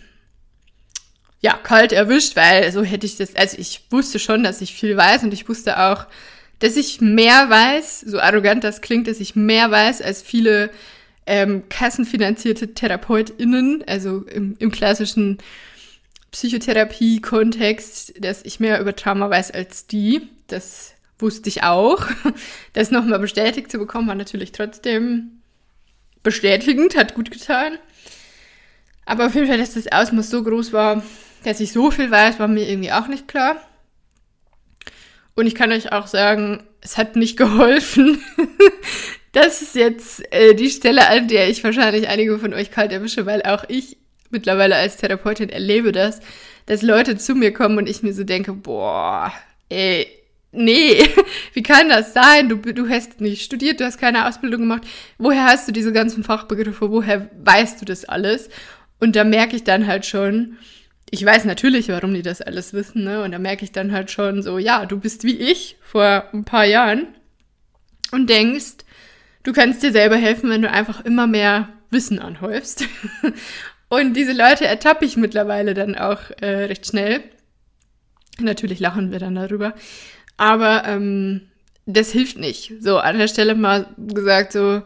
ja, 1.41 1.53
kalt 1.53 1.91
erwischt, 1.91 2.35
weil 2.35 2.71
so 2.71 2.83
hätte 2.83 3.05
ich 3.05 3.17
das, 3.17 3.35
also 3.35 3.57
ich 3.59 3.81
wusste 3.89 4.17
schon, 4.17 4.43
dass 4.43 4.61
ich 4.61 4.73
viel 4.73 4.95
weiß 4.95 5.23
und 5.23 5.33
ich 5.33 5.49
wusste 5.49 5.79
auch, 5.79 6.07
dass 6.59 6.77
ich 6.77 7.01
mehr 7.01 7.49
weiß, 7.49 8.01
so 8.01 8.19
arrogant 8.19 8.63
das 8.63 8.79
klingt, 8.79 9.07
dass 9.07 9.19
ich 9.19 9.35
mehr 9.35 9.69
weiß 9.69 10.01
als 10.01 10.21
viele 10.21 10.69
ähm, 11.25 11.63
kassenfinanzierte 11.67 12.73
TherapeutInnen, 12.73 13.83
also 13.87 14.23
im, 14.23 14.55
im 14.59 14.71
klassischen 14.71 15.39
Psychotherapie-Kontext, 16.31 18.23
dass 18.23 18.43
ich 18.43 18.59
mehr 18.59 18.79
über 18.79 18.95
Trauma 18.95 19.29
weiß 19.29 19.51
als 19.51 19.87
die. 19.87 20.29
Das 20.47 20.93
wusste 21.19 21.49
ich 21.49 21.63
auch. 21.63 22.07
Das 22.73 22.89
nochmal 22.89 23.19
bestätigt 23.19 23.69
zu 23.69 23.77
bekommen, 23.77 24.07
war 24.07 24.15
natürlich 24.15 24.51
trotzdem 24.51 25.41
bestätigend, 26.23 26.95
hat 26.95 27.13
gut 27.13 27.29
getan. 27.29 27.77
Aber 29.05 29.25
auf 29.27 29.35
jeden 29.35 29.47
Fall, 29.47 29.57
dass 29.57 29.73
das 29.73 29.91
Ausmaß 29.91 30.29
so 30.29 30.43
groß 30.43 30.73
war, 30.73 31.03
dass 31.43 31.59
ich 31.59 31.71
so 31.71 31.91
viel 31.91 32.09
weiß, 32.09 32.39
war 32.39 32.47
mir 32.47 32.69
irgendwie 32.69 32.91
auch 32.91 33.07
nicht 33.07 33.27
klar. 33.27 33.57
Und 35.35 35.47
ich 35.47 35.55
kann 35.55 35.71
euch 35.71 35.91
auch 35.91 36.07
sagen, 36.07 36.63
es 36.81 36.97
hat 36.97 37.15
nicht 37.15 37.37
geholfen. 37.37 38.21
das 39.31 39.61
ist 39.61 39.75
jetzt 39.75 40.23
äh, 40.33 40.53
die 40.53 40.69
Stelle, 40.69 41.09
an 41.09 41.27
der 41.27 41.49
ich 41.49 41.63
wahrscheinlich 41.63 42.07
einige 42.07 42.39
von 42.39 42.53
euch 42.53 42.71
kalt 42.71 42.91
erwische, 42.91 43.25
weil 43.25 43.41
auch 43.43 43.65
ich 43.67 43.97
mittlerweile 44.29 44.75
als 44.75 44.97
Therapeutin 44.97 45.49
erlebe 45.49 45.91
das, 45.91 46.19
dass 46.65 46.81
Leute 46.81 47.17
zu 47.17 47.35
mir 47.35 47.53
kommen 47.53 47.77
und 47.77 47.89
ich 47.89 48.03
mir 48.03 48.13
so 48.13 48.23
denke, 48.23 48.53
boah, 48.53 49.31
ey, 49.69 50.07
nee, 50.51 51.07
wie 51.53 51.63
kann 51.63 51.89
das 51.89 52.13
sein? 52.13 52.49
Du, 52.49 52.57
du 52.57 52.89
hast 52.89 53.21
nicht 53.21 53.43
studiert, 53.43 53.79
du 53.79 53.85
hast 53.85 53.99
keine 53.99 54.27
Ausbildung 54.27 54.61
gemacht. 54.61 54.83
Woher 55.17 55.45
hast 55.45 55.67
du 55.67 55.71
diese 55.71 55.91
ganzen 55.91 56.23
Fachbegriffe? 56.23 56.89
Woher 56.89 57.29
weißt 57.43 57.81
du 57.81 57.85
das 57.85 58.05
alles? 58.05 58.49
Und 59.03 59.17
da 59.17 59.25
merke 59.25 59.57
ich 59.57 59.65
dann 59.65 59.85
halt 59.85 60.05
schon, 60.05 60.55
ich 61.09 61.25
weiß 61.25 61.43
natürlich, 61.43 61.89
warum 61.89 62.13
die 62.13 62.21
das 62.21 62.41
alles 62.41 62.71
wissen, 62.71 63.03
ne? 63.03 63.21
Und 63.21 63.33
da 63.33 63.37
merke 63.37 63.65
ich 63.65 63.73
dann 63.73 63.91
halt 63.91 64.11
schon 64.11 64.41
so, 64.41 64.57
ja, 64.57 64.85
du 64.85 64.97
bist 64.97 65.25
wie 65.25 65.35
ich 65.35 65.75
vor 65.81 66.23
ein 66.31 66.45
paar 66.45 66.63
Jahren 66.63 67.09
und 68.13 68.29
denkst, 68.29 68.85
du 69.43 69.51
kannst 69.51 69.83
dir 69.83 69.91
selber 69.91 70.15
helfen, 70.15 70.49
wenn 70.49 70.61
du 70.61 70.71
einfach 70.71 71.03
immer 71.03 71.27
mehr 71.27 71.67
Wissen 71.89 72.17
anhäufst. 72.17 72.85
und 73.89 74.13
diese 74.13 74.31
Leute 74.31 74.67
ertappe 74.67 75.03
ich 75.03 75.17
mittlerweile 75.17 75.73
dann 75.73 75.95
auch 75.95 76.21
äh, 76.39 76.63
recht 76.67 76.87
schnell. 76.87 77.25
Natürlich 78.39 78.79
lachen 78.79 79.11
wir 79.11 79.19
dann 79.19 79.35
darüber. 79.35 79.73
Aber 80.37 80.85
ähm, 80.85 81.41
das 81.85 82.13
hilft 82.13 82.37
nicht. 82.37 82.71
So, 82.79 82.99
an 82.99 83.17
der 83.17 83.27
Stelle 83.27 83.55
mal 83.55 83.85
gesagt, 83.97 84.53
so, 84.53 84.81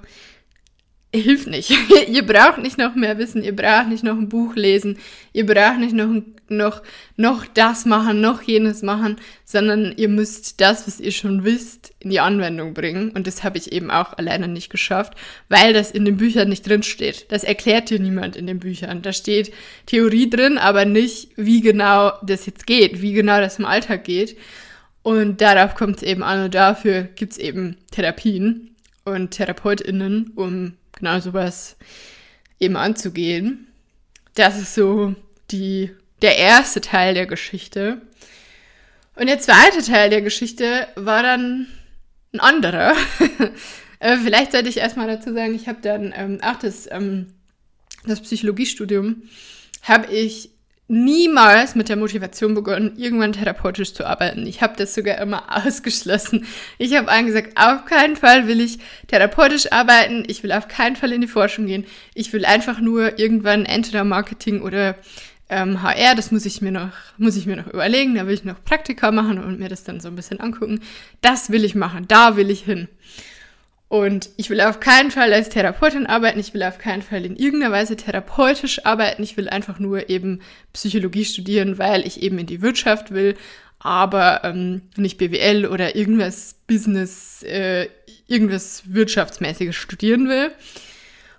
hilft 1.14 1.48
nicht. 1.48 1.72
ihr 2.10 2.26
braucht 2.26 2.60
nicht 2.60 2.78
noch 2.78 2.96
mehr 2.96 3.18
wissen, 3.18 3.44
ihr 3.44 3.56
braucht 3.56 3.88
nicht 3.88 4.04
noch 4.04 4.18
ein 4.18 4.30
Buch 4.30 4.56
lesen, 4.56 4.98
ihr 5.34 5.46
braucht 5.46 5.80
nicht 5.80 5.94
noch, 5.94 6.22
noch, 6.50 6.84
noch 7.16 7.46
das 7.46 7.86
machen, 7.86 8.22
noch 8.22 8.42
jenes 8.42 8.82
machen, 8.82 9.18
sondern 9.46 9.94
ihr 9.96 10.10
müsst 10.10 10.60
das, 10.60 10.86
was 10.88 11.00
ihr 11.00 11.12
schon 11.12 11.44
wisst, 11.44 11.94
in 12.00 12.10
die 12.10 12.20
Anwendung 12.20 12.74
bringen. 12.74 13.12
Und 13.12 13.28
das 13.28 13.44
habe 13.44 13.58
ich 13.58 13.72
eben 13.72 13.90
auch 13.90 14.18
alleine 14.18 14.48
nicht 14.48 14.70
geschafft, 14.70 15.14
weil 15.50 15.74
das 15.74 15.92
in 15.92 16.06
den 16.06 16.18
Büchern 16.18 16.50
nicht 16.50 16.68
drin 16.68 16.84
steht. 16.84 17.32
Das 17.32 17.44
erklärt 17.44 17.90
dir 17.90 18.00
niemand 18.00 18.36
in 18.36 18.48
den 18.48 18.60
Büchern. 18.60 19.02
Da 19.02 19.14
steht 19.14 19.54
Theorie 19.86 20.30
drin, 20.30 20.58
aber 20.58 20.86
nicht, 20.86 21.30
wie 21.36 21.62
genau 21.62 22.12
das 22.24 22.46
jetzt 22.46 22.68
geht, 22.68 23.02
wie 23.02 23.14
genau 23.14 23.40
das 23.40 23.60
im 23.60 23.66
Alltag 23.66 24.04
geht. 24.04 24.38
Und 25.04 25.40
darauf 25.40 25.76
kommt 25.76 25.98
es 25.98 26.04
eben 26.04 26.22
an 26.22 26.44
und 26.44 26.54
dafür 26.54 27.04
gibt 27.04 27.32
es 27.32 27.38
eben 27.38 27.78
Therapien 27.92 28.76
und 29.06 29.32
TherapeutInnen, 29.32 30.34
um 30.36 30.74
genau 30.98 31.20
sowas 31.20 31.78
eben 32.60 32.76
anzugehen. 32.76 33.68
Das 34.36 34.60
ist 34.60 34.76
so 34.76 35.16
die, 35.52 35.92
der 36.22 36.38
erste 36.38 36.82
Teil 36.82 37.14
der 37.14 37.26
Geschichte. 37.26 38.02
Und 39.16 39.28
der 39.28 39.40
zweite 39.40 39.82
Teil 39.82 40.10
der 40.10 40.22
Geschichte 40.22 40.88
war 40.96 41.24
dann 41.24 41.68
ein 42.34 42.40
anderer. 42.40 42.96
Äh, 44.00 44.18
vielleicht 44.18 44.52
sollte 44.52 44.70
ich 44.70 44.78
erstmal 44.78 45.08
dazu 45.08 45.34
sagen, 45.34 45.56
ich 45.56 45.68
habe 45.68 45.80
dann 45.82 46.14
ähm, 46.16 46.38
auch 46.44 46.60
das, 46.60 46.88
ähm, 46.92 47.34
das 48.06 48.22
Psychologiestudium, 48.22 49.24
habe 49.82 50.14
ich 50.14 50.52
niemals 50.88 51.76
mit 51.76 51.90
der 51.90 51.98
Motivation 51.98 52.54
begonnen, 52.54 52.94
irgendwann 52.96 53.34
therapeutisch 53.34 53.94
zu 53.94 54.06
arbeiten. 54.06 54.48
Ich 54.48 54.62
habe 54.62 54.76
das 54.78 54.96
sogar 54.96 55.18
immer 55.20 55.44
ausgeschlossen. 55.66 56.46
Ich 56.78 56.96
habe 56.96 57.12
angesagt, 57.12 57.58
auf 57.58 57.86
keinen 57.86 58.16
Fall 58.16 58.48
will 58.48 58.62
ich 58.62 58.80
therapeutisch 59.08 59.72
arbeiten. 59.72 60.24
Ich 60.28 60.44
will 60.44 60.52
auf 60.52 60.68
keinen 60.68 60.96
Fall 60.96 61.12
in 61.12 61.22
die 61.22 61.28
Forschung 61.28 61.68
gehen. 61.68 61.86
Ich 62.14 62.32
will 62.32 62.46
einfach 62.46 62.80
nur 62.80 63.20
irgendwann 63.20 63.66
entweder 63.66 64.04
Marketing 64.04 64.62
oder 64.62 64.96
ähm, 65.50 65.82
HR. 65.82 66.16
Das 66.16 66.32
muss 66.32 66.46
ich 66.46 66.62
mir 66.62 66.72
noch, 66.72 66.92
muss 67.18 67.36
ich 67.36 67.46
mir 67.46 67.58
noch 67.58 67.68
überlegen. 67.68 68.16
Da 68.16 68.26
will 68.26 68.34
ich 68.34 68.46
noch 68.46 68.64
Praktika 68.64 69.12
machen 69.12 69.44
und 69.44 69.60
mir 69.60 69.70
das 69.70 69.84
dann 69.84 70.00
so 70.00 70.08
ein 70.08 70.16
bisschen 70.16 70.40
angucken. 70.40 70.80
Das 71.22 71.50
will 71.50 71.66
ich 71.66 71.76
machen. 71.76 72.06
Da 72.08 72.38
will 72.38 72.50
ich 72.50 72.64
hin. 72.64 72.88
Und 73.90 74.30
ich 74.36 74.50
will 74.50 74.60
auf 74.60 74.82
keinen 74.82 75.12
Fall 75.12 75.32
als 75.32 75.48
Therapeutin 75.48 76.08
arbeiten, 76.08 76.40
ich 76.40 76.54
will 76.54 76.64
auf 76.64 76.78
keinen 76.78 77.02
Fall 77.02 77.24
in 77.24 77.38
irgendeiner 77.38 77.72
Weise 77.72 77.96
therapeutisch 77.96 78.86
arbeiten, 78.86 79.24
ich 79.24 79.38
will 79.38 79.48
einfach 79.48 79.80
nur 79.80 80.10
eben 80.10 80.42
Psychologie 80.74 81.24
studieren, 81.24 81.78
weil 81.78 82.06
ich 82.06 82.22
eben 82.22 82.38
in 82.38 82.48
die 82.48 82.62
Wirtschaft 82.62 83.12
will, 83.12 83.36
aber 83.80 84.42
ähm, 84.44 84.82
nicht 84.98 85.18
BWL 85.18 85.68
oder 85.68 85.96
irgendwas 85.96 86.56
Business, 86.68 87.44
äh, 87.44 87.88
irgendwas 88.28 88.84
Wirtschaftsmäßiges 88.94 89.76
studieren 89.76 90.28
will. 90.28 90.52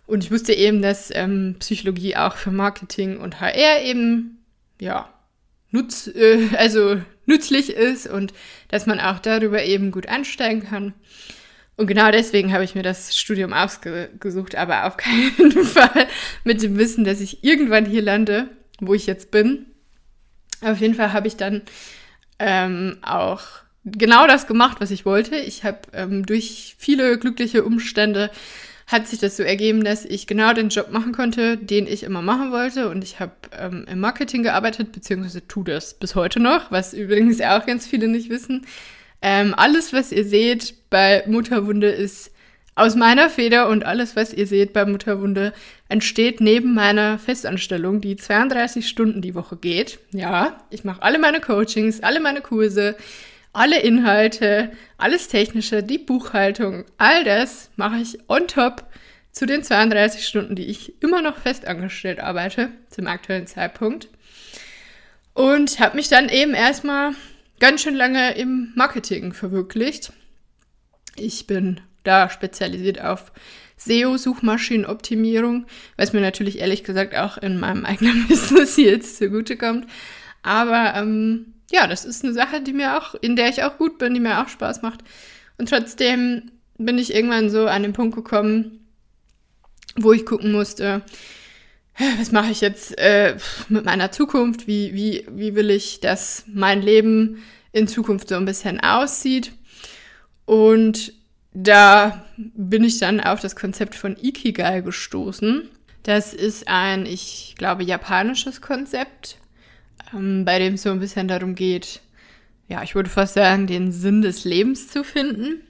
Und 0.06 0.24
ich 0.24 0.30
wusste 0.30 0.54
eben, 0.54 0.80
dass 0.80 1.10
ähm, 1.14 1.56
Psychologie 1.58 2.16
auch 2.16 2.36
für 2.36 2.50
Marketing 2.50 3.18
und 3.18 3.42
HR 3.42 3.82
eben, 3.82 4.38
ja, 4.80 5.12
nutz, 5.70 6.06
äh, 6.06 6.48
also 6.56 7.02
nützlich 7.26 7.68
ist 7.70 8.06
und 8.06 8.32
dass 8.68 8.86
man 8.86 9.00
auch 9.00 9.18
darüber 9.18 9.62
eben 9.62 9.90
gut 9.90 10.06
einsteigen 10.06 10.64
kann. 10.64 10.94
Und 11.78 11.86
genau 11.86 12.10
deswegen 12.10 12.52
habe 12.52 12.64
ich 12.64 12.74
mir 12.74 12.82
das 12.82 13.16
Studium 13.16 13.52
ausgesucht, 13.52 14.56
aber 14.56 14.86
auf 14.86 14.96
keinen 14.96 15.52
Fall 15.64 16.08
mit 16.42 16.60
dem 16.60 16.76
Wissen, 16.76 17.04
dass 17.04 17.20
ich 17.20 17.44
irgendwann 17.44 17.86
hier 17.86 18.02
lande, 18.02 18.48
wo 18.80 18.94
ich 18.94 19.06
jetzt 19.06 19.30
bin. 19.30 19.66
Auf 20.60 20.80
jeden 20.80 20.94
Fall 20.94 21.12
habe 21.12 21.28
ich 21.28 21.36
dann 21.36 21.62
ähm, 22.40 22.98
auch 23.02 23.42
genau 23.84 24.26
das 24.26 24.48
gemacht, 24.48 24.78
was 24.80 24.90
ich 24.90 25.06
wollte. 25.06 25.36
Ich 25.36 25.62
habe 25.62 25.78
ähm, 25.92 26.26
durch 26.26 26.74
viele 26.78 27.16
glückliche 27.16 27.62
Umstände 27.62 28.32
hat 28.88 29.06
sich 29.06 29.20
das 29.20 29.36
so 29.36 29.44
ergeben, 29.44 29.84
dass 29.84 30.04
ich 30.04 30.26
genau 30.26 30.54
den 30.54 30.70
Job 30.70 30.90
machen 30.90 31.12
konnte, 31.12 31.58
den 31.58 31.86
ich 31.86 32.02
immer 32.02 32.22
machen 32.22 32.50
wollte. 32.50 32.88
Und 32.88 33.04
ich 33.04 33.20
habe 33.20 33.32
ähm, 33.56 33.86
im 33.88 34.00
Marketing 34.00 34.42
gearbeitet, 34.42 34.90
beziehungsweise 34.90 35.46
tue 35.46 35.62
das 35.62 35.94
bis 35.94 36.16
heute 36.16 36.40
noch, 36.40 36.72
was 36.72 36.92
übrigens 36.92 37.40
auch 37.40 37.66
ganz 37.66 37.86
viele 37.86 38.08
nicht 38.08 38.30
wissen. 38.30 38.66
Ähm, 39.20 39.54
alles, 39.56 39.92
was 39.92 40.12
ihr 40.12 40.24
seht 40.24 40.74
bei 40.90 41.24
Mutterwunde, 41.26 41.88
ist 41.88 42.32
aus 42.78 42.94
meiner 42.94 43.28
Feder 43.28 43.68
und 43.68 43.84
alles, 43.84 44.14
was 44.14 44.32
ihr 44.32 44.46
seht 44.46 44.72
bei 44.72 44.84
Mutterwunde, 44.84 45.52
entsteht 45.88 46.40
neben 46.40 46.74
meiner 46.74 47.18
Festanstellung, 47.18 48.00
die 48.00 48.14
32 48.14 48.88
Stunden 48.88 49.20
die 49.20 49.34
Woche 49.34 49.56
geht. 49.56 49.98
Ja, 50.12 50.64
ich 50.70 50.84
mache 50.84 51.02
alle 51.02 51.18
meine 51.18 51.40
Coachings, 51.40 52.00
alle 52.00 52.20
meine 52.20 52.40
Kurse, 52.40 52.96
alle 53.52 53.80
Inhalte, 53.80 54.70
alles 54.96 55.26
Technische, 55.26 55.82
die 55.82 55.98
Buchhaltung, 55.98 56.84
all 56.98 57.24
das 57.24 57.70
mache 57.74 57.98
ich 57.98 58.18
on 58.28 58.46
top 58.46 58.84
zu 59.32 59.46
den 59.46 59.64
32 59.64 60.26
Stunden, 60.26 60.54
die 60.54 60.66
ich 60.66 61.02
immer 61.02 61.20
noch 61.20 61.38
festangestellt 61.38 62.20
arbeite, 62.20 62.70
zum 62.90 63.08
aktuellen 63.08 63.48
Zeitpunkt. 63.48 64.08
Und 65.34 65.80
habe 65.80 65.96
mich 65.96 66.08
dann 66.08 66.28
eben 66.28 66.54
erstmal 66.54 67.12
ganz 67.60 67.82
schön 67.82 67.94
lange 67.94 68.36
im 68.36 68.72
Marketing 68.74 69.32
verwirklicht. 69.32 70.12
Ich 71.16 71.46
bin 71.46 71.80
da 72.04 72.30
spezialisiert 72.30 73.00
auf 73.00 73.32
SEO-Suchmaschinenoptimierung, 73.76 75.66
was 75.96 76.12
mir 76.12 76.20
natürlich 76.20 76.58
ehrlich 76.58 76.84
gesagt 76.84 77.14
auch 77.14 77.38
in 77.38 77.58
meinem 77.58 77.84
eigenen 77.86 78.26
Business 78.28 78.76
jetzt 78.76 79.18
zugutekommt. 79.18 79.86
Aber 80.42 80.94
ähm, 80.96 81.54
ja, 81.70 81.86
das 81.86 82.04
ist 82.04 82.24
eine 82.24 82.32
Sache, 82.32 82.60
die 82.60 82.72
mir 82.72 82.98
auch, 82.98 83.14
in 83.14 83.36
der 83.36 83.48
ich 83.48 83.62
auch 83.62 83.78
gut 83.78 83.98
bin, 83.98 84.14
die 84.14 84.20
mir 84.20 84.40
auch 84.40 84.48
Spaß 84.48 84.82
macht. 84.82 85.00
Und 85.58 85.68
trotzdem 85.68 86.50
bin 86.78 86.98
ich 86.98 87.14
irgendwann 87.14 87.50
so 87.50 87.66
an 87.66 87.82
den 87.82 87.92
Punkt 87.92 88.14
gekommen, 88.14 88.86
wo 89.96 90.12
ich 90.12 90.24
gucken 90.24 90.52
musste, 90.52 91.02
was 92.18 92.32
mache 92.32 92.50
ich 92.50 92.60
jetzt 92.60 92.96
äh, 92.98 93.36
mit 93.68 93.84
meiner 93.84 94.12
Zukunft? 94.12 94.66
Wie, 94.66 94.94
wie, 94.94 95.26
wie 95.30 95.54
will 95.54 95.70
ich, 95.70 96.00
dass 96.00 96.44
mein 96.46 96.82
Leben 96.82 97.42
in 97.72 97.88
Zukunft 97.88 98.28
so 98.28 98.36
ein 98.36 98.44
bisschen 98.44 98.80
aussieht? 98.80 99.52
Und 100.46 101.12
da 101.52 102.24
bin 102.36 102.84
ich 102.84 102.98
dann 102.98 103.20
auf 103.20 103.40
das 103.40 103.56
Konzept 103.56 103.94
von 103.94 104.16
Ikigai 104.16 104.80
gestoßen. 104.80 105.68
Das 106.04 106.32
ist 106.32 106.68
ein, 106.68 107.04
ich 107.04 107.54
glaube, 107.58 107.82
japanisches 107.82 108.60
Konzept, 108.60 109.36
ähm, 110.14 110.44
bei 110.44 110.58
dem 110.58 110.74
es 110.74 110.82
so 110.82 110.90
ein 110.90 111.00
bisschen 111.00 111.28
darum 111.28 111.54
geht, 111.54 112.00
ja, 112.68 112.82
ich 112.82 112.94
würde 112.94 113.10
fast 113.10 113.34
sagen, 113.34 113.66
den 113.66 113.92
Sinn 113.92 114.22
des 114.22 114.44
Lebens 114.44 114.88
zu 114.88 115.02
finden. 115.02 115.62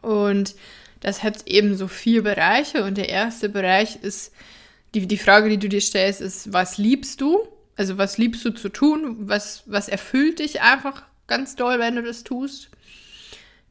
Und 0.00 0.54
das 1.00 1.22
hat 1.22 1.46
eben 1.46 1.76
so 1.76 1.88
vier 1.88 2.22
Bereiche. 2.22 2.84
Und 2.84 2.98
der 2.98 3.08
erste 3.08 3.48
Bereich 3.48 3.96
ist, 3.96 4.32
die, 4.94 5.06
die 5.06 5.18
Frage, 5.18 5.48
die 5.48 5.58
du 5.58 5.68
dir 5.68 5.80
stellst, 5.80 6.20
ist, 6.20 6.52
was 6.52 6.78
liebst 6.78 7.20
du? 7.20 7.46
Also 7.76 7.98
was 7.98 8.18
liebst 8.18 8.44
du 8.44 8.50
zu 8.50 8.68
tun? 8.68 9.28
Was, 9.28 9.62
was 9.66 9.88
erfüllt 9.88 10.38
dich 10.38 10.60
einfach 10.60 11.04
ganz 11.26 11.56
doll, 11.56 11.78
wenn 11.78 11.96
du 11.96 12.02
das 12.02 12.24
tust? 12.24 12.70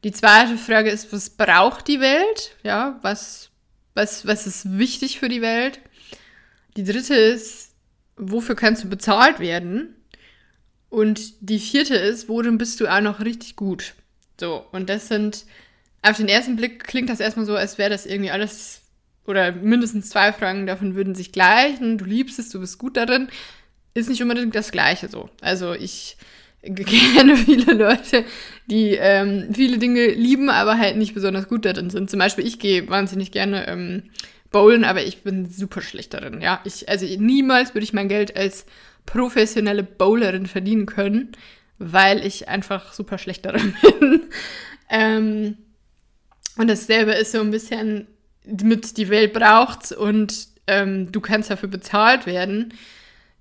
Die 0.02 0.12
zweite 0.12 0.56
Frage 0.56 0.90
ist, 0.90 1.12
was 1.12 1.30
braucht 1.30 1.86
die 1.86 2.00
Welt? 2.00 2.56
Ja, 2.62 2.98
was, 3.02 3.50
was, 3.94 4.26
was 4.26 4.46
ist 4.46 4.78
wichtig 4.78 5.18
für 5.18 5.28
die 5.28 5.42
Welt? 5.42 5.80
Die 6.76 6.84
dritte 6.84 7.14
ist, 7.14 7.72
wofür 8.16 8.54
kannst 8.54 8.84
du 8.84 8.88
bezahlt 8.88 9.40
werden? 9.40 9.94
Und 10.88 11.34
die 11.40 11.60
vierte 11.60 11.94
ist, 11.94 12.28
worin 12.28 12.58
bist 12.58 12.80
du 12.80 12.88
auch 12.88 13.00
noch 13.00 13.20
richtig 13.20 13.56
gut? 13.56 13.94
So, 14.38 14.66
und 14.72 14.88
das 14.88 15.08
sind, 15.08 15.44
auf 16.02 16.16
den 16.16 16.28
ersten 16.28 16.56
Blick 16.56 16.84
klingt 16.84 17.10
das 17.10 17.20
erstmal 17.20 17.46
so, 17.46 17.54
als 17.54 17.78
wäre 17.78 17.90
das 17.90 18.06
irgendwie 18.06 18.30
alles, 18.30 18.79
oder 19.26 19.52
mindestens 19.52 20.10
zwei 20.10 20.32
Fragen 20.32 20.66
davon 20.66 20.94
würden 20.94 21.14
sich 21.14 21.32
gleichen. 21.32 21.98
Du 21.98 22.04
liebst 22.04 22.38
es, 22.38 22.48
du 22.48 22.60
bist 22.60 22.78
gut 22.78 22.96
darin. 22.96 23.28
Ist 23.94 24.08
nicht 24.08 24.22
unbedingt 24.22 24.54
das 24.54 24.72
Gleiche 24.72 25.08
so. 25.08 25.30
Also 25.40 25.72
ich 25.72 26.16
kenne 26.62 27.36
viele 27.36 27.72
Leute, 27.72 28.24
die 28.66 28.94
ähm, 28.94 29.48
viele 29.54 29.78
Dinge 29.78 30.08
lieben, 30.08 30.50
aber 30.50 30.78
halt 30.78 30.96
nicht 30.96 31.14
besonders 31.14 31.48
gut 31.48 31.64
darin 31.64 31.90
sind. 31.90 32.10
Zum 32.10 32.18
Beispiel, 32.18 32.46
ich 32.46 32.58
gehe 32.58 32.88
wahnsinnig 32.88 33.30
gerne 33.32 33.66
ähm, 33.66 34.10
bowlen, 34.50 34.84
aber 34.84 35.02
ich 35.02 35.22
bin 35.22 35.48
super 35.50 35.80
schlecht 35.80 36.12
darin. 36.14 36.40
Ja, 36.40 36.60
ich, 36.64 36.88
also 36.88 37.06
niemals 37.06 37.74
würde 37.74 37.84
ich 37.84 37.92
mein 37.92 38.08
Geld 38.08 38.36
als 38.36 38.66
professionelle 39.06 39.82
Bowlerin 39.82 40.46
verdienen 40.46 40.86
können, 40.86 41.32
weil 41.78 42.26
ich 42.26 42.48
einfach 42.48 42.92
super 42.92 43.16
schlecht 43.18 43.46
darin 43.46 43.74
bin. 44.00 44.20
ähm, 44.90 45.56
und 46.56 46.68
dasselbe 46.68 47.12
ist 47.12 47.32
so 47.32 47.40
ein 47.40 47.50
bisschen 47.50 48.06
mit 48.62 48.96
die 48.96 49.08
Welt 49.08 49.32
braucht's 49.32 49.92
und 49.92 50.48
ähm, 50.66 51.12
du 51.12 51.20
kannst 51.20 51.50
dafür 51.50 51.68
bezahlt 51.68 52.26
werden. 52.26 52.74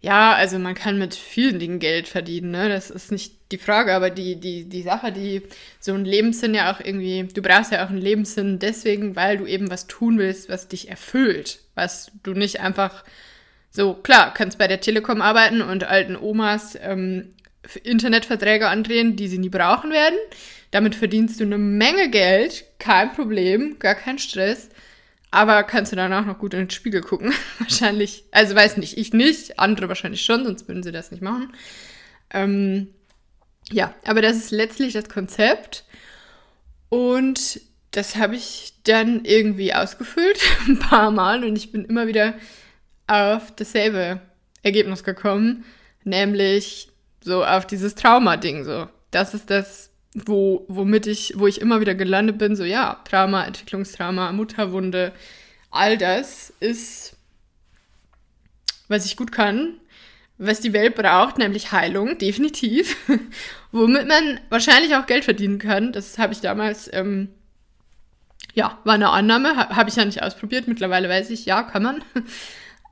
Ja, 0.02 0.34
also 0.34 0.60
man 0.60 0.76
kann 0.76 0.98
mit 0.98 1.14
vielen 1.14 1.60
Dingen 1.60 1.80
Geld 1.80 2.08
verdienen, 2.08 2.52
ne? 2.52 2.70
Das 2.70 2.90
ist 2.90 3.12
nicht 3.12 3.34
die 3.52 3.58
Frage, 3.58 3.94
aber 3.94 4.10
die, 4.10 4.38
die, 4.38 4.70
die 4.70 4.82
Sache, 4.82 5.12
die 5.12 5.42
so 5.80 5.94
ein 5.94 6.06
Lebenssinn 6.06 6.54
ja 6.54 6.72
auch 6.72 6.80
irgendwie, 6.80 7.28
du 7.34 7.42
brauchst 7.42 7.72
ja 7.72 7.84
auch 7.84 7.90
einen 7.90 8.00
Lebenssinn 8.00 8.60
deswegen, 8.60 9.16
weil 9.16 9.38
du 9.38 9.46
eben 9.46 9.70
was 9.70 9.88
tun 9.88 10.18
willst, 10.18 10.48
was 10.48 10.68
dich 10.70 10.90
erfüllt, 10.90 11.60
was 11.76 12.12
du 12.24 12.34
nicht 12.34 12.62
einfach 12.62 13.04
so, 13.72 13.94
klar, 13.94 14.34
kannst 14.34 14.58
bei 14.58 14.68
der 14.68 14.82
Telekom 14.82 15.22
arbeiten 15.22 15.62
und 15.62 15.84
alten 15.84 16.16
Omas 16.16 16.78
ähm, 16.82 17.34
Internetverträge 17.84 18.68
andrehen, 18.68 19.16
die 19.16 19.28
sie 19.28 19.38
nie 19.38 19.50
brauchen 19.50 19.92
werden. 19.92 20.18
Damit 20.72 20.96
verdienst 20.96 21.40
du 21.40 21.44
eine 21.44 21.58
Menge 21.58 22.10
Geld, 22.10 22.66
kein 22.80 23.14
Problem, 23.14 23.78
gar 23.80 23.96
kein 23.96 24.18
Stress. 24.20 24.70
Aber 25.32 25.64
kannst 25.64 25.92
du 25.92 25.96
danach 25.96 26.26
noch 26.26 26.40
gut 26.40 26.54
in 26.54 26.62
den 26.62 26.70
Spiegel 26.70 27.02
gucken? 27.02 27.34
wahrscheinlich, 27.60 28.24
also 28.32 28.56
weiß 28.56 28.78
nicht, 28.78 28.98
ich 28.98 29.14
nicht, 29.14 29.60
andere 29.60 29.88
wahrscheinlich 29.88 30.24
schon, 30.24 30.44
sonst 30.44 30.68
würden 30.68 30.84
sie 30.84 30.92
das 30.92 31.12
nicht 31.12 31.22
machen. 31.22 31.54
Ähm, 32.32 32.88
ja, 33.72 33.94
aber 34.06 34.22
das 34.22 34.38
ist 34.38 34.52
letztlich 34.52 34.94
das 34.94 35.10
Konzept. 35.10 35.84
Und 36.90 37.62
das 37.92 38.16
habe 38.16 38.36
ich 38.36 38.74
dann 38.84 39.26
irgendwie 39.26 39.74
ausgefüllt, 39.74 40.40
ein 40.68 40.80
paar 40.80 41.12
Mal, 41.12 41.44
und 41.44 41.56
ich 41.56 41.72
bin 41.72 41.86
immer 41.86 42.08
wieder 42.08 42.34
auf 43.08 43.54
dasselbe 43.56 44.22
Ergebnis 44.64 45.04
gekommen, 45.04 45.66
nämlich 46.04 46.90
so 47.22 47.44
auf 47.44 47.66
dieses 47.66 47.96
Trauma-Ding. 47.96 48.64
So, 48.64 48.88
das 49.12 49.34
ist 49.34 49.50
das 49.50 49.89
wo, 50.14 50.66
womit 50.68 51.08
ich, 51.08 51.34
wo 51.38 51.48
ich 51.48 51.62
immer 51.62 51.82
wieder 51.82 51.96
gelandet 51.96 52.38
bin, 52.38 52.56
so 52.56 52.64
ja, 52.64 53.02
Trauma, 53.08 53.46
Entwicklungstrauma, 53.46 54.32
Mutterwunde, 54.32 55.14
all 55.72 55.98
das 55.98 56.52
ist, 56.60 57.16
was 58.88 59.06
ich 59.06 59.16
gut 59.16 59.32
kann, 59.32 59.76
was 60.38 60.62
die 60.62 60.74
Welt 60.74 60.96
braucht, 60.96 61.38
nämlich 61.38 61.72
Heilung, 61.72 62.18
definitiv. 62.18 62.96
Womit 63.72 64.08
man 64.08 64.40
wahrscheinlich 64.50 64.96
auch 64.96 65.06
Geld 65.06 65.26
verdienen 65.26 65.60
kann. 65.60 65.92
Das 65.92 66.18
habe 66.18 66.34
ich 66.34 66.40
damals, 66.40 66.90
ähm, 66.94 67.30
ja, 68.54 68.80
war 68.86 68.96
eine 68.96 69.10
Annahme, 69.10 69.56
ha, 69.56 69.76
habe 69.76 69.90
ich 69.90 69.98
ja 69.98 70.06
nicht 70.06 70.24
ausprobiert. 70.24 70.68
Mittlerweile 70.68 71.10
weiß 71.10 71.30
ich, 71.30 71.46
ja, 71.46 71.62
kann 71.64 71.84
man. 71.84 72.04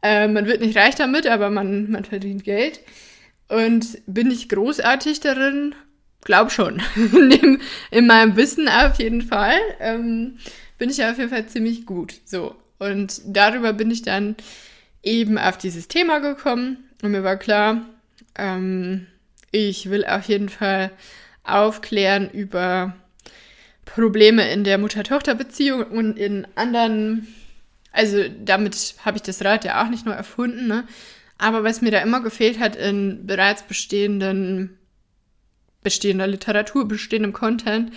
äh, 0.04 0.28
man 0.28 0.46
wird 0.46 0.62
nicht 0.62 0.78
reich 0.78 0.96
damit, 0.96 1.26
aber 1.26 1.50
man, 1.50 1.90
man 1.90 2.04
verdient 2.06 2.44
Geld. 2.44 2.82
Und 3.48 3.98
bin 4.06 4.30
ich 4.30 4.50
großartig 4.50 5.22
darin? 5.22 5.74
Glaub 6.28 6.52
schon. 6.52 6.82
in, 6.96 7.62
in, 7.90 8.06
meinem 8.06 8.36
Wissen 8.36 8.68
auf 8.68 9.00
jeden 9.00 9.22
Fall 9.22 9.58
ähm, 9.80 10.38
bin 10.78 10.90
ich 10.90 11.02
auf 11.06 11.18
jeden 11.18 11.30
Fall 11.30 11.48
ziemlich 11.48 11.86
gut. 11.86 12.16
So. 12.26 12.54
Und 12.80 13.22
darüber 13.26 13.72
bin 13.72 13.90
ich 13.92 14.02
dann 14.02 14.36
eben 15.02 15.38
auf 15.38 15.58
dieses 15.58 15.88
Thema 15.88 16.20
gekommen 16.20 16.80
und 17.02 17.12
mir 17.12 17.24
war 17.24 17.38
klar, 17.38 17.86
ähm, 18.36 19.08
ich 19.52 19.90
will 19.90 20.04
auf 20.04 20.26
jeden 20.26 20.50
Fall 20.50 20.92
aufklären 21.46 22.30
über 22.30 22.94
Probleme 23.86 24.52
in 24.52 24.66
der 24.66 24.80
Mutter-Tochter-Beziehung 24.80 25.86
und 25.86 26.20
in 26.20 26.46
anderen, 26.56 27.26
also 27.94 28.26
damit 28.44 28.96
habe 29.06 29.16
ich 29.16 29.24
das 29.24 29.46
Rad 29.46 29.64
ja 29.64 29.82
auch 29.82 29.90
nicht 29.90 30.06
nur 30.06 30.14
erfunden, 30.14 30.68
ne? 30.68 30.84
aber 31.38 31.64
was 31.64 31.82
mir 31.82 31.92
da 31.92 32.00
immer 32.00 32.20
gefehlt 32.20 32.60
hat 32.60 32.76
in 32.76 33.26
bereits 33.26 33.64
bestehenden 33.64 34.78
bestehender 35.88 36.28
Literatur, 36.28 36.86
bestehendem 36.86 37.32
Content, 37.32 37.94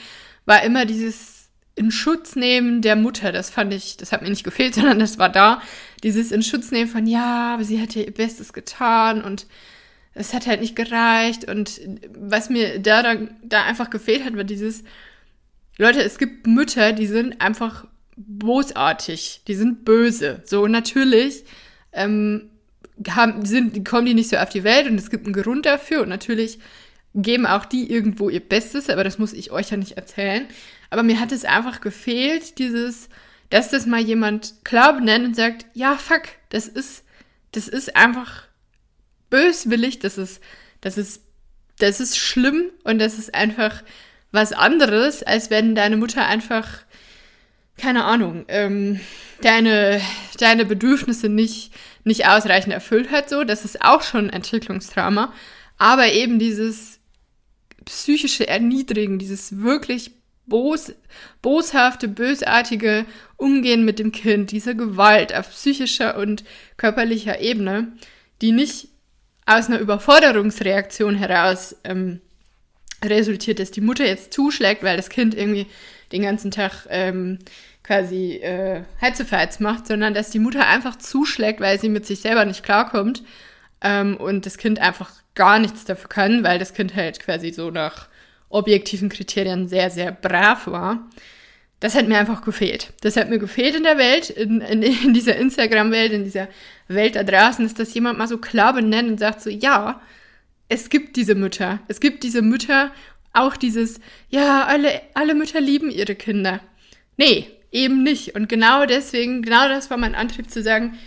war 0.46 0.62
immer 0.62 0.86
dieses 0.86 1.48
in 1.74 1.90
Schutz 1.90 2.36
nehmen 2.36 2.82
der 2.82 2.94
Mutter. 2.94 3.32
Das 3.32 3.50
fand 3.50 3.74
ich, 3.74 3.96
das 3.96 4.12
hat 4.12 4.22
mir 4.22 4.30
nicht 4.30 4.44
gefehlt, 4.44 4.74
sondern 4.76 5.00
das 5.00 5.18
war 5.18 5.28
da. 5.28 5.60
Dieses 6.04 6.30
in 6.30 6.44
Schutz 6.44 6.70
nehmen 6.70 6.88
von, 6.88 7.06
ja, 7.06 7.54
aber 7.54 7.64
sie 7.64 7.80
hat 7.80 7.96
ja 7.96 8.02
ihr 8.02 8.14
Bestes 8.14 8.52
getan 8.52 9.22
und 9.22 9.46
es 10.14 10.32
hat 10.32 10.46
halt 10.46 10.60
nicht 10.60 10.76
gereicht. 10.76 11.50
Und 11.50 11.80
was 12.16 12.48
mir 12.48 12.78
da, 12.78 13.02
da, 13.02 13.16
da 13.42 13.64
einfach 13.64 13.90
gefehlt 13.90 14.24
hat, 14.24 14.36
war 14.36 14.44
dieses, 14.44 14.84
Leute, 15.78 16.00
es 16.00 16.18
gibt 16.18 16.46
Mütter, 16.46 16.92
die 16.92 17.08
sind 17.08 17.40
einfach 17.40 17.86
bosartig, 18.16 19.40
die 19.48 19.54
sind 19.54 19.84
böse. 19.84 20.42
So, 20.44 20.68
natürlich 20.68 21.44
ähm, 21.92 22.50
haben, 23.08 23.44
sind, 23.46 23.84
kommen 23.88 24.06
die 24.06 24.14
nicht 24.14 24.28
so 24.28 24.36
auf 24.36 24.50
die 24.50 24.62
Welt 24.62 24.86
und 24.88 24.96
es 24.96 25.10
gibt 25.10 25.24
einen 25.24 25.34
Grund 25.34 25.66
dafür. 25.66 26.02
Und 26.02 26.10
natürlich 26.10 26.60
geben 27.14 27.46
auch 27.46 27.64
die 27.64 27.90
irgendwo 27.90 28.28
ihr 28.28 28.40
Bestes, 28.40 28.88
aber 28.88 29.04
das 29.04 29.18
muss 29.18 29.32
ich 29.32 29.50
euch 29.50 29.70
ja 29.70 29.76
nicht 29.76 29.96
erzählen. 29.96 30.46
Aber 30.90 31.02
mir 31.02 31.20
hat 31.20 31.32
es 31.32 31.44
einfach 31.44 31.80
gefehlt, 31.80 32.58
dieses, 32.58 33.08
dass 33.50 33.70
das 33.70 33.86
mal 33.86 34.00
jemand 34.00 34.54
klar 34.64 34.94
benennt 34.94 35.26
und 35.26 35.36
sagt, 35.36 35.66
ja, 35.74 35.96
fuck, 35.96 36.22
das 36.50 36.68
ist, 36.68 37.04
das 37.52 37.68
ist 37.68 37.96
einfach 37.96 38.44
böswillig, 39.28 39.98
das 39.98 40.18
ist, 40.18 40.40
das 40.80 40.98
ist, 40.98 41.22
das 41.78 42.00
ist 42.00 42.16
schlimm 42.16 42.70
und 42.84 42.98
das 42.98 43.18
ist 43.18 43.34
einfach 43.34 43.82
was 44.32 44.52
anderes, 44.52 45.22
als 45.22 45.50
wenn 45.50 45.74
deine 45.74 45.96
Mutter 45.96 46.26
einfach 46.26 46.84
keine 47.80 48.04
Ahnung, 48.04 48.44
ähm, 48.48 49.00
deine, 49.40 50.00
deine 50.38 50.64
Bedürfnisse 50.64 51.28
nicht, 51.28 51.72
nicht 52.04 52.26
ausreichend 52.28 52.72
erfüllt 52.72 53.10
hat, 53.10 53.28
so, 53.28 53.42
das 53.42 53.64
ist 53.64 53.82
auch 53.82 54.02
schon 54.02 54.26
ein 54.26 54.32
Entwicklungstrauma. 54.32 55.32
Aber 55.78 56.12
eben 56.12 56.38
dieses 56.38 56.99
psychische 57.84 58.48
Erniedrigen, 58.48 59.18
dieses 59.18 59.60
wirklich 59.60 60.12
bos, 60.46 60.92
boshafte, 61.40 62.08
bösartige 62.08 63.06
Umgehen 63.36 63.84
mit 63.84 63.98
dem 63.98 64.12
Kind, 64.12 64.50
diese 64.50 64.76
Gewalt 64.76 65.34
auf 65.34 65.50
psychischer 65.50 66.18
und 66.18 66.44
körperlicher 66.76 67.40
Ebene, 67.40 67.92
die 68.42 68.52
nicht 68.52 68.88
aus 69.46 69.68
einer 69.68 69.78
Überforderungsreaktion 69.78 71.14
heraus 71.14 71.76
ähm, 71.84 72.20
resultiert, 73.02 73.58
dass 73.58 73.70
die 73.70 73.80
Mutter 73.80 74.06
jetzt 74.06 74.32
zuschlägt, 74.32 74.82
weil 74.82 74.96
das 74.96 75.08
Kind 75.08 75.34
irgendwie 75.34 75.66
den 76.12 76.22
ganzen 76.22 76.50
Tag 76.50 76.86
ähm, 76.90 77.38
quasi 77.82 78.34
äh, 78.36 78.82
Heizefeiz 79.00 79.58
macht, 79.60 79.86
sondern 79.86 80.14
dass 80.14 80.30
die 80.30 80.38
Mutter 80.38 80.66
einfach 80.66 80.96
zuschlägt, 80.96 81.60
weil 81.60 81.80
sie 81.80 81.88
mit 81.88 82.06
sich 82.06 82.20
selber 82.20 82.44
nicht 82.44 82.62
klarkommt 82.62 83.22
ähm, 83.80 84.16
und 84.16 84.46
das 84.46 84.58
Kind 84.58 84.80
einfach 84.80 85.10
gar 85.34 85.58
nichts 85.58 85.84
dafür 85.84 86.08
kann, 86.08 86.44
weil 86.44 86.58
das 86.58 86.74
Kind 86.74 86.94
halt 86.94 87.20
quasi 87.20 87.52
so 87.52 87.70
nach 87.70 88.08
objektiven 88.48 89.08
Kriterien 89.08 89.68
sehr, 89.68 89.90
sehr 89.90 90.12
brav 90.12 90.66
war. 90.66 91.08
Das 91.78 91.94
hat 91.94 92.08
mir 92.08 92.18
einfach 92.18 92.42
gefehlt. 92.42 92.92
Das 93.00 93.16
hat 93.16 93.30
mir 93.30 93.38
gefehlt 93.38 93.74
in 93.74 93.84
der 93.84 93.96
Welt, 93.96 94.28
in, 94.28 94.60
in, 94.60 94.82
in 94.82 95.14
dieser 95.14 95.36
Instagram-Welt, 95.36 96.12
in 96.12 96.24
dieser 96.24 96.48
Welt 96.88 97.16
da 97.16 97.22
draußen, 97.22 97.64
ist 97.64 97.78
das 97.78 97.94
jemand 97.94 98.18
mal 98.18 98.28
so 98.28 98.38
klar 98.38 98.74
benennt 98.74 99.08
und 99.08 99.18
sagt 99.18 99.40
so, 99.40 99.48
ja, 99.48 100.02
es 100.68 100.90
gibt 100.90 101.16
diese 101.16 101.34
Mütter. 101.34 101.80
Es 101.88 102.00
gibt 102.00 102.22
diese 102.22 102.42
Mütter, 102.42 102.92
auch 103.32 103.56
dieses, 103.56 104.00
ja, 104.28 104.64
alle, 104.66 105.00
alle 105.14 105.34
Mütter 105.34 105.60
lieben 105.60 105.90
ihre 105.90 106.14
Kinder. 106.14 106.60
Nee, 107.16 107.46
eben 107.72 108.02
nicht. 108.02 108.34
Und 108.34 108.48
genau 108.48 108.84
deswegen, 108.84 109.42
genau 109.42 109.68
das 109.68 109.90
war 109.90 109.96
mein 109.96 110.14
Antrieb 110.14 110.50
zu 110.50 110.62
sagen, 110.62 110.98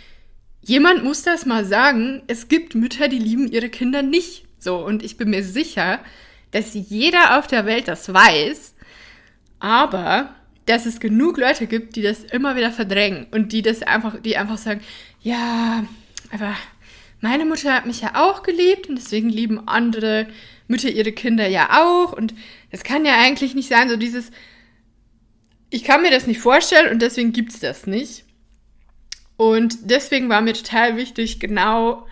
jemand 0.64 1.04
muss 1.04 1.24
das 1.24 1.46
mal 1.46 1.66
sagen, 1.66 2.24
es 2.28 2.48
gibt 2.48 2.76
Mütter, 2.76 3.08
die 3.08 3.20
lieben 3.20 3.52
ihre 3.52 3.70
Kinder 3.70 4.02
nicht. 4.02 4.46
So, 4.60 4.78
und 4.78 5.04
ich 5.04 5.18
bin 5.18 5.30
mir 5.30 5.44
sicher, 5.44 6.00
dass 6.52 6.74
jeder 6.74 7.38
auf 7.38 7.48
der 7.48 7.66
Welt 7.66 7.88
das 7.88 8.14
weiß, 8.14 8.76
aber 9.60 10.36
dass 10.66 10.86
es 10.86 11.00
genug 11.00 11.38
Leute 11.38 11.68
gibt, 11.68 11.96
die 11.96 12.02
das 12.02 12.24
immer 12.24 12.56
wieder 12.56 12.72
verdrängen 12.72 13.28
und 13.32 13.52
die 13.52 13.62
das 13.62 13.82
einfach, 13.82 14.22
die 14.22 14.38
einfach 14.38 14.58
sagen, 14.58 14.82
ja, 15.22 15.84
aber 16.32 16.56
meine 17.20 17.46
Mutter 17.46 17.74
hat 17.74 17.86
mich 17.86 18.02
ja 18.02 18.12
auch 18.16 18.44
geliebt 18.44 18.88
und 18.88 18.96
deswegen 18.96 19.30
lieben 19.30 19.68
andere 19.68 20.28
Mütter 20.68 20.90
ihre 20.90 21.12
Kinder 21.12 21.48
ja 21.48 21.82
auch 21.82 22.14
und 22.14 22.34
das 22.72 22.84
kann 22.84 23.06
ja 23.06 23.20
eigentlich 23.20 23.56
nicht 23.56 23.68
sein, 23.68 23.90
so 23.90 23.98
dieses, 23.98 24.32
ich 25.70 25.84
kann 25.84 26.02
mir 26.02 26.12
das 26.12 26.28
nicht 26.28 26.40
vorstellen 26.40 26.92
und 26.92 27.02
deswegen 27.02 27.34
gibt 27.34 27.52
es 27.52 27.60
das 27.60 27.88
nicht. 27.88 28.24
Und 29.38 29.90
deswegen 29.90 30.30
war 30.30 30.42
mir 30.42 30.54
total 30.54 30.98
wichtig, 30.98 31.40
genau 31.40 32.08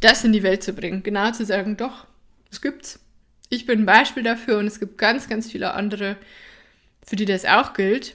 das 0.00 0.24
in 0.24 0.32
die 0.32 0.42
Welt 0.42 0.62
zu 0.62 0.72
bringen. 0.72 1.02
Genau 1.02 1.30
zu 1.30 1.44
sagen, 1.44 1.76
doch, 1.76 2.06
es 2.50 2.60
gibt's. 2.60 2.98
Ich 3.48 3.66
bin 3.66 3.80
ein 3.80 3.86
Beispiel 3.86 4.22
dafür 4.22 4.58
und 4.58 4.66
es 4.66 4.80
gibt 4.80 4.98
ganz, 4.98 5.28
ganz 5.28 5.50
viele 5.50 5.74
andere, 5.74 6.16
für 7.04 7.16
die 7.16 7.26
das 7.26 7.44
auch 7.44 7.74
gilt. 7.74 8.14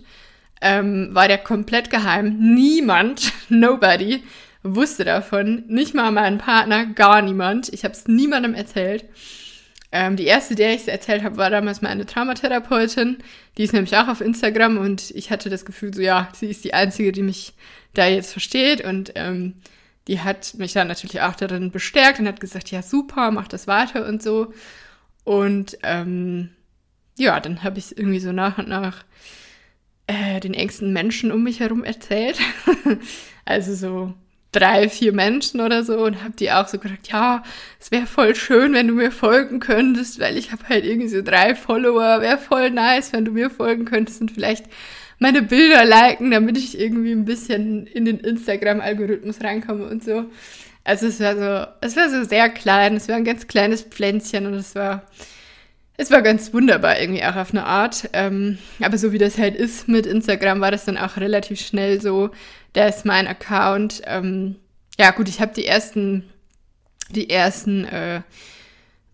ähm, 0.62 1.10
war 1.14 1.28
der 1.28 1.38
komplett 1.38 1.90
geheim. 1.90 2.38
Niemand, 2.56 3.34
nobody, 3.50 4.24
wusste 4.64 5.06
davon. 5.06 5.64
Nicht 5.68 5.94
mal 5.94 6.12
mein 6.12 6.38
Partner, 6.38 6.86
gar 6.86 7.22
niemand. 7.22 7.70
Ich 7.70 7.84
habe 7.84 7.94
es 7.94 8.08
niemandem 8.08 8.54
erzählt. 8.54 9.06
Ähm, 9.92 10.16
die 10.16 10.26
erste, 10.26 10.56
der 10.56 10.74
ich 10.74 10.82
es 10.82 10.88
erzählt 10.88 11.24
habe, 11.24 11.38
war 11.38 11.50
damals 11.50 11.82
meine 11.82 12.06
Traumatherapeutin. 12.06 13.18
Die 13.58 13.64
ist 13.64 13.74
nämlich 13.74 13.98
auch 13.98 14.08
auf 14.08 14.22
Instagram 14.22 14.78
und 14.78 15.12
ich 15.12 15.32
hatte 15.32 15.50
das 15.50 15.66
Gefühl, 15.66 15.94
so 15.94 16.02
ja, 16.02 16.30
sie 16.34 16.48
ist 16.48 16.64
die 16.64 16.74
Einzige, 16.74 17.12
die 17.12 17.24
mich 17.24 17.54
da 17.94 18.08
jetzt 18.08 18.32
versteht 18.32 18.82
und 18.84 19.14
ähm, 19.16 19.56
die 20.08 20.22
hat 20.22 20.54
mich 20.56 20.74
dann 20.74 20.88
natürlich 20.88 21.22
auch 21.22 21.36
darin 21.36 21.72
bestärkt 21.72 22.20
und 22.20 22.28
hat 22.28 22.40
gesagt, 22.40 22.72
ja 22.72 22.82
super, 22.82 23.32
mach 23.32 23.48
das 23.48 23.68
weiter 23.68 24.08
und 24.08 24.22
so. 24.22 24.54
Und 25.24 25.78
ähm, 25.84 26.50
ja, 27.18 27.40
dann 27.40 27.64
habe 27.64 27.80
ich 27.80 27.98
irgendwie 27.98 28.20
so 28.20 28.32
nach 28.32 28.58
und 28.58 28.68
nach 28.70 29.06
äh, 30.08 30.40
den 30.40 30.54
engsten 30.54 30.94
Menschen 30.94 31.32
um 31.32 31.44
mich 31.44 31.60
herum 31.60 31.84
erzählt. 31.84 32.40
also 33.46 33.76
so 33.76 34.14
drei, 34.52 34.90
vier 34.90 35.14
Menschen 35.14 35.62
oder 35.62 35.84
so 35.84 36.00
und 36.00 36.24
habe 36.24 36.34
die 36.34 36.52
auch 36.52 36.68
so 36.68 36.80
gesagt, 36.80 37.10
ja, 37.10 37.44
es 37.80 37.92
wäre 37.92 38.08
voll 38.08 38.36
schön, 38.36 38.74
wenn 38.74 38.88
du 38.88 38.96
mir 38.96 39.12
folgen 39.12 39.60
könntest, 39.60 40.20
weil 40.20 40.38
ich 40.38 40.52
habe 40.52 40.68
halt 40.68 40.86
irgendwie 40.86 41.10
so 41.10 41.22
drei 41.22 41.54
Follower, 41.56 42.22
wäre 42.22 42.38
voll 42.38 42.72
nice, 42.72 43.14
wenn 43.14 43.26
du 43.26 43.32
mir 43.32 43.50
folgen 43.50 43.86
könntest 43.86 44.22
und 44.22 44.32
vielleicht 44.32 44.66
meine 45.20 45.42
Bilder 45.42 45.86
liken, 45.86 46.32
damit 46.32 46.58
ich 46.58 46.80
irgendwie 46.80 47.12
ein 47.12 47.26
bisschen 47.26 47.86
in 47.86 48.06
den 48.06 48.20
Instagram-Algorithmus 48.20 49.42
reinkomme 49.44 49.86
und 49.86 50.04
so. 50.04 50.26
Also 50.84 51.08
es 51.08 51.20
war 51.20 51.36
so, 51.36 51.72
es 51.82 51.96
war 51.96 52.10
so 52.10 52.24
sehr 52.24 52.50
klein, 52.50 52.96
es 52.96 53.08
war 53.08 53.16
ein 53.16 53.26
ganz 53.26 53.48
kleines 53.48 53.84
Pflänzchen 53.84 54.48
und 54.48 54.54
es 54.56 54.74
war, 54.76 55.04
es 55.98 56.10
war 56.10 56.22
ganz 56.22 56.54
wunderbar 56.54 57.00
irgendwie 57.00 57.24
auch 57.24 57.36
auf 57.36 57.52
eine 57.52 57.66
Art. 57.66 58.10
Ähm, 58.14 58.58
aber 58.82 58.98
so 58.98 59.12
wie 59.12 59.18
das 59.18 59.38
halt 59.38 59.56
ist 59.56 59.88
mit 59.88 60.08
Instagram, 60.08 60.62
war 60.62 60.72
das 60.72 60.86
dann 60.86 60.98
auch 60.98 61.18
relativ 61.18 61.60
schnell 61.60 62.02
so, 62.02 62.32
da 62.74 62.88
ist 62.88 63.06
mein 63.06 63.28
Account. 63.28 64.02
Ähm, 64.06 64.56
ja 64.98 65.12
gut, 65.12 65.30
ich 65.30 65.42
habe 65.42 65.54
die 65.54 65.66
ersten, 65.66 66.30
die 67.10 67.30
ersten 67.30 67.86
äh, 67.86 68.22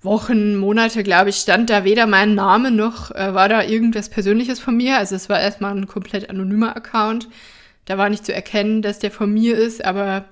Wochen, 0.02 0.56
Monate, 0.56 1.04
glaube 1.04 1.32
ich, 1.32 1.38
stand 1.38 1.70
da 1.70 1.84
weder 1.84 2.08
mein 2.08 2.36
Name 2.36 2.72
noch 2.72 3.12
äh, 3.12 3.34
war 3.34 3.50
da 3.50 3.63
irgendwas 3.63 4.10
Persönliches 4.10 4.60
von 4.60 4.78
mir. 4.78 4.98
Also 4.98 5.15
es 5.15 5.30
war 5.30 5.39
erstmal 5.39 5.76
ein 5.76 5.88
komplett 5.88 6.30
anonymer 6.30 6.76
Account. 6.76 7.28
Da 7.86 7.98
war 7.98 8.10
nicht 8.10 8.26
zu 8.26 8.34
erkennen, 8.34 8.82
dass 8.82 9.00
der 9.00 9.12
von 9.12 9.32
mir 9.34 9.58
ist, 9.58 9.84
aber 9.84 10.26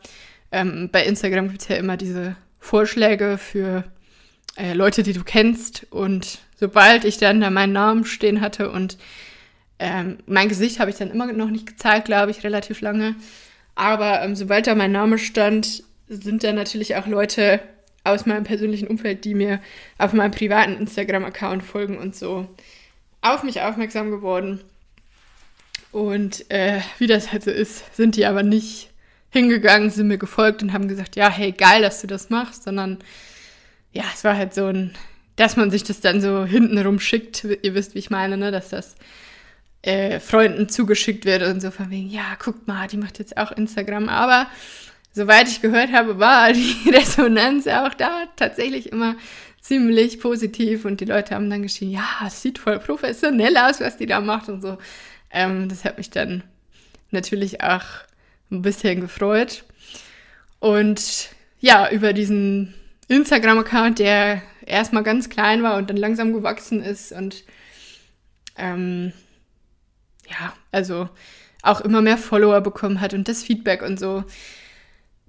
ähm, 0.52 0.90
bei 0.92 1.04
Instagram 1.06 1.50
gibt 1.50 1.62
es 1.62 1.68
ja 1.68 1.76
immer 1.76 1.98
diese 1.98 2.36
Vorschläge 2.60 3.38
für 3.38 3.84
äh, 4.56 4.74
Leute, 4.74 5.04
die 5.04 5.14
du 5.14 5.24
kennst. 5.24 5.86
Und 5.90 6.40
sobald 6.60 7.04
ich 7.06 7.18
dann 7.18 7.42
da 7.42 7.50
meinen 7.50 7.74
Namen 7.74 8.06
stehen 8.06 8.42
hatte 8.42 8.72
und 8.72 8.98
ähm, 9.84 10.18
mein 10.28 10.48
Gesicht 10.48 10.80
habe 10.80 10.90
ich 10.90 10.96
dann 10.96 11.12
immer 11.12 11.32
noch 11.34 11.50
nicht 11.50 11.66
gezeigt, 11.66 12.06
glaube 12.06 12.32
ich, 12.32 12.46
relativ 12.46 12.80
lange. 12.80 13.16
Aber 13.76 14.22
ähm, 14.22 14.34
sobald 14.34 14.66
da 14.66 14.76
mein 14.76 14.94
Name 14.94 15.18
stand, 15.18 15.84
sind 16.08 16.44
da 16.46 16.54
natürlich 16.54 16.96
auch 16.96 17.06
Leute 17.06 17.60
aus 18.06 18.26
meinem 18.26 18.46
persönlichen 18.46 18.88
Umfeld, 18.88 19.26
die 19.26 19.36
mir 19.36 19.60
auf 19.98 20.14
meinem 20.14 20.32
privaten 20.32 20.78
Instagram-Account 20.78 21.64
folgen 21.64 21.98
und 21.98 22.16
so 22.16 22.48
auf 23.20 23.44
mich 23.44 23.60
aufmerksam 23.62 24.10
geworden. 24.10 24.62
Und 25.92 26.50
äh, 26.50 26.80
wie 26.98 27.08
das 27.08 27.34
halt 27.34 27.44
so 27.44 27.52
ist, 27.52 27.94
sind 27.94 28.16
die 28.16 28.26
aber 28.26 28.42
nicht 28.42 28.90
hingegangen, 29.32 29.90
sind 29.90 30.08
mir 30.08 30.18
gefolgt 30.18 30.64
und 30.64 30.72
haben 30.72 30.88
gesagt, 30.88 31.18
ja, 31.18 31.30
hey, 31.30 31.52
geil, 31.52 31.82
dass 31.82 32.00
du 32.00 32.08
das 32.08 32.30
machst, 32.30 32.64
sondern 32.64 33.00
ja, 33.92 34.04
es 34.14 34.24
war 34.24 34.38
halt 34.38 34.54
so 34.54 34.68
ein, 34.68 34.94
dass 35.36 35.58
man 35.58 35.72
sich 35.72 35.84
das 35.84 36.00
dann 36.00 36.22
so 36.22 36.46
hintenrum 36.46 37.02
schickt, 37.02 37.44
ihr 37.44 37.74
wisst, 37.74 37.96
wie 37.96 38.00
ich 38.00 38.10
meine, 38.10 38.38
ne, 38.38 38.52
dass 38.52 38.70
das 38.70 38.96
äh, 39.84 40.20
Freunden 40.20 40.70
zugeschickt 40.70 41.26
wird 41.26 41.44
und 41.44 41.62
so 41.62 41.70
von 41.70 41.90
wegen, 41.90 42.10
ja, 42.10 42.36
guckt 42.44 42.68
mal, 42.68 42.88
die 42.88 42.98
macht 42.98 43.20
jetzt 43.20 43.38
auch 43.38 43.52
Instagram, 43.52 44.10
aber 44.10 44.48
soweit 45.12 45.48
ich 45.48 45.62
gehört 45.62 45.92
habe, 45.92 46.20
war 46.20 46.52
die 46.52 46.90
Resonanz 46.90 47.68
auch 47.68 47.94
da 47.94 48.24
tatsächlich 48.36 48.92
immer 48.92 49.16
ziemlich 49.62 50.20
positiv 50.20 50.86
und 50.86 51.00
die 51.00 51.06
Leute 51.06 51.36
haben 51.36 51.50
dann 51.50 51.64
geschrien, 51.64 51.92
ja, 51.92 52.08
es 52.26 52.42
sieht 52.42 52.60
voll 52.60 52.80
professionell 52.80 53.56
aus, 53.58 53.80
was 53.80 53.98
die 53.98 54.06
da 54.06 54.20
macht 54.20 54.50
und 54.50 54.62
so. 54.62 54.78
Ähm, 55.32 55.70
das 55.70 55.86
hat 55.86 55.98
mich 55.98 56.10
dann 56.10 56.44
natürlich 57.12 57.62
auch 57.62 57.84
ein 58.52 58.62
bisschen 58.62 59.02
gefreut. 59.02 59.64
Und 60.60 61.30
ja, 61.60 61.90
über 61.92 62.14
diesen 62.14 62.74
Instagram-Account, 63.08 64.00
der 64.00 64.42
erstmal 64.66 65.04
ganz 65.04 65.30
klein 65.30 65.64
war 65.64 65.78
und 65.78 65.90
dann 65.90 65.98
langsam 65.98 66.34
gewachsen 66.34 66.82
ist 66.82 67.12
und 67.12 67.44
ähm, 68.58 69.14
ja, 70.30 70.54
also 70.72 71.10
auch 71.62 71.82
immer 71.82 72.02
mehr 72.02 72.18
Follower 72.18 72.62
bekommen 72.62 73.02
hat 73.02 73.14
und 73.14 73.28
das 73.28 73.44
Feedback 73.44 73.82
und 73.82 74.00
so 74.00 74.24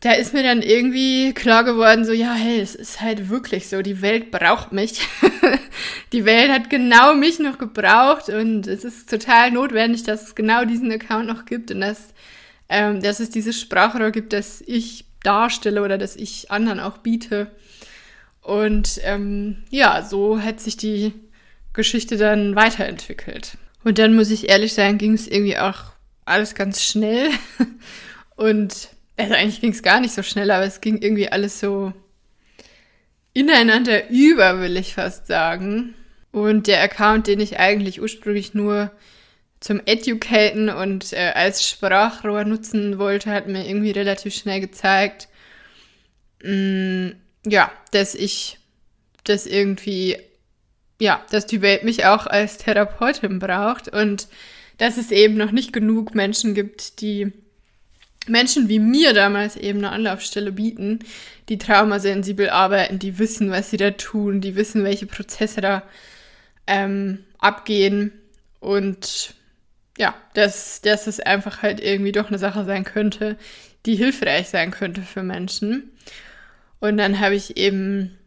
da 0.04 0.12
ist 0.12 0.34
mir 0.34 0.42
dann 0.42 0.60
irgendwie 0.60 1.32
klar 1.32 1.64
geworden, 1.64 2.04
so, 2.04 2.12
ja, 2.12 2.34
hey, 2.34 2.60
es 2.60 2.74
ist 2.74 3.00
halt 3.00 3.30
wirklich 3.30 3.68
so, 3.68 3.80
die 3.80 4.02
Welt 4.02 4.30
braucht 4.30 4.70
mich. 4.70 5.00
die 6.12 6.26
Welt 6.26 6.52
hat 6.52 6.68
genau 6.68 7.14
mich 7.14 7.38
noch 7.38 7.56
gebraucht 7.56 8.28
und 8.28 8.66
es 8.66 8.84
ist 8.84 9.08
total 9.08 9.50
notwendig, 9.50 10.02
dass 10.02 10.22
es 10.24 10.34
genau 10.34 10.66
diesen 10.66 10.92
Account 10.92 11.26
noch 11.26 11.46
gibt 11.46 11.70
und 11.70 11.80
dass, 11.80 12.12
ähm, 12.68 13.00
dass 13.00 13.18
es 13.18 13.30
dieses 13.30 13.58
Sprachrohr 13.58 14.10
gibt, 14.10 14.34
das 14.34 14.62
ich 14.66 15.06
darstelle 15.22 15.82
oder 15.82 15.96
das 15.96 16.16
ich 16.16 16.50
anderen 16.50 16.80
auch 16.80 16.98
biete. 16.98 17.50
Und 18.42 19.00
ähm, 19.04 19.64
ja, 19.70 20.02
so 20.02 20.38
hat 20.38 20.60
sich 20.60 20.76
die 20.76 21.14
Geschichte 21.72 22.18
dann 22.18 22.54
weiterentwickelt. 22.54 23.56
Und 23.84 23.98
dann 23.98 24.14
muss 24.14 24.30
ich 24.30 24.48
ehrlich 24.48 24.72
sein, 24.72 24.98
ging 24.98 25.12
es 25.12 25.28
irgendwie 25.28 25.58
auch 25.58 25.82
alles 26.24 26.54
ganz 26.54 26.82
schnell. 26.82 27.30
Und 28.36 28.88
also 29.16 29.34
eigentlich 29.34 29.60
ging 29.60 29.72
es 29.72 29.82
gar 29.82 30.00
nicht 30.00 30.14
so 30.14 30.22
schnell, 30.22 30.50
aber 30.50 30.64
es 30.64 30.80
ging 30.80 31.00
irgendwie 31.00 31.30
alles 31.30 31.60
so 31.60 31.92
ineinander 33.32 34.08
über, 34.10 34.60
will 34.60 34.76
ich 34.76 34.94
fast 34.94 35.26
sagen. 35.26 35.94
Und 36.32 36.66
der 36.66 36.82
Account, 36.82 37.26
den 37.26 37.40
ich 37.40 37.58
eigentlich 37.58 38.00
ursprünglich 38.00 38.54
nur 38.54 38.90
zum 39.60 39.80
Educaten 39.86 40.68
und 40.68 41.12
äh, 41.12 41.32
als 41.34 41.68
Sprachrohr 41.68 42.44
nutzen 42.44 42.98
wollte, 42.98 43.30
hat 43.30 43.46
mir 43.46 43.66
irgendwie 43.66 43.92
relativ 43.92 44.34
schnell 44.34 44.60
gezeigt, 44.60 45.28
mh, 46.42 46.50
mm, 46.52 47.12
ja, 47.46 47.70
dass 47.92 48.14
ich 48.14 48.58
das 49.24 49.46
irgendwie, 49.46 50.18
ja, 51.00 51.24
dass 51.30 51.46
die 51.46 51.62
Welt 51.62 51.84
mich 51.84 52.06
auch 52.06 52.26
als 52.26 52.58
Therapeutin 52.58 53.38
braucht 53.38 53.88
und 53.88 54.28
dass 54.78 54.96
es 54.96 55.10
eben 55.10 55.36
noch 55.36 55.50
nicht 55.50 55.72
genug 55.72 56.14
Menschen 56.14 56.54
gibt, 56.54 57.00
die 57.00 57.32
Menschen 58.26 58.68
wie 58.68 58.78
mir 58.78 59.12
damals 59.12 59.56
eben 59.56 59.80
eine 59.80 59.90
Anlaufstelle 59.90 60.52
bieten, 60.52 61.00
die 61.48 61.58
traumasensibel 61.58 62.48
arbeiten, 62.48 62.98
die 62.98 63.18
wissen, 63.18 63.50
was 63.50 63.70
sie 63.70 63.76
da 63.76 63.90
tun, 63.90 64.40
die 64.40 64.56
wissen, 64.56 64.84
welche 64.84 65.06
Prozesse 65.06 65.60
da 65.60 65.82
ähm, 66.66 67.24
abgehen 67.38 68.12
und 68.60 69.34
ja, 69.98 70.14
dass, 70.32 70.80
dass 70.80 71.06
es 71.06 71.20
einfach 71.20 71.62
halt 71.62 71.80
irgendwie 71.80 72.12
doch 72.12 72.28
eine 72.28 72.38
Sache 72.38 72.64
sein 72.64 72.84
könnte, 72.84 73.36
die 73.86 73.94
hilfreich 73.94 74.48
sein 74.48 74.70
könnte 74.70 75.02
für 75.02 75.22
Menschen. 75.22 75.92
Und 76.80 76.96
dann 76.96 77.20
habe 77.20 77.34
ich 77.34 77.56
eben 77.56 78.18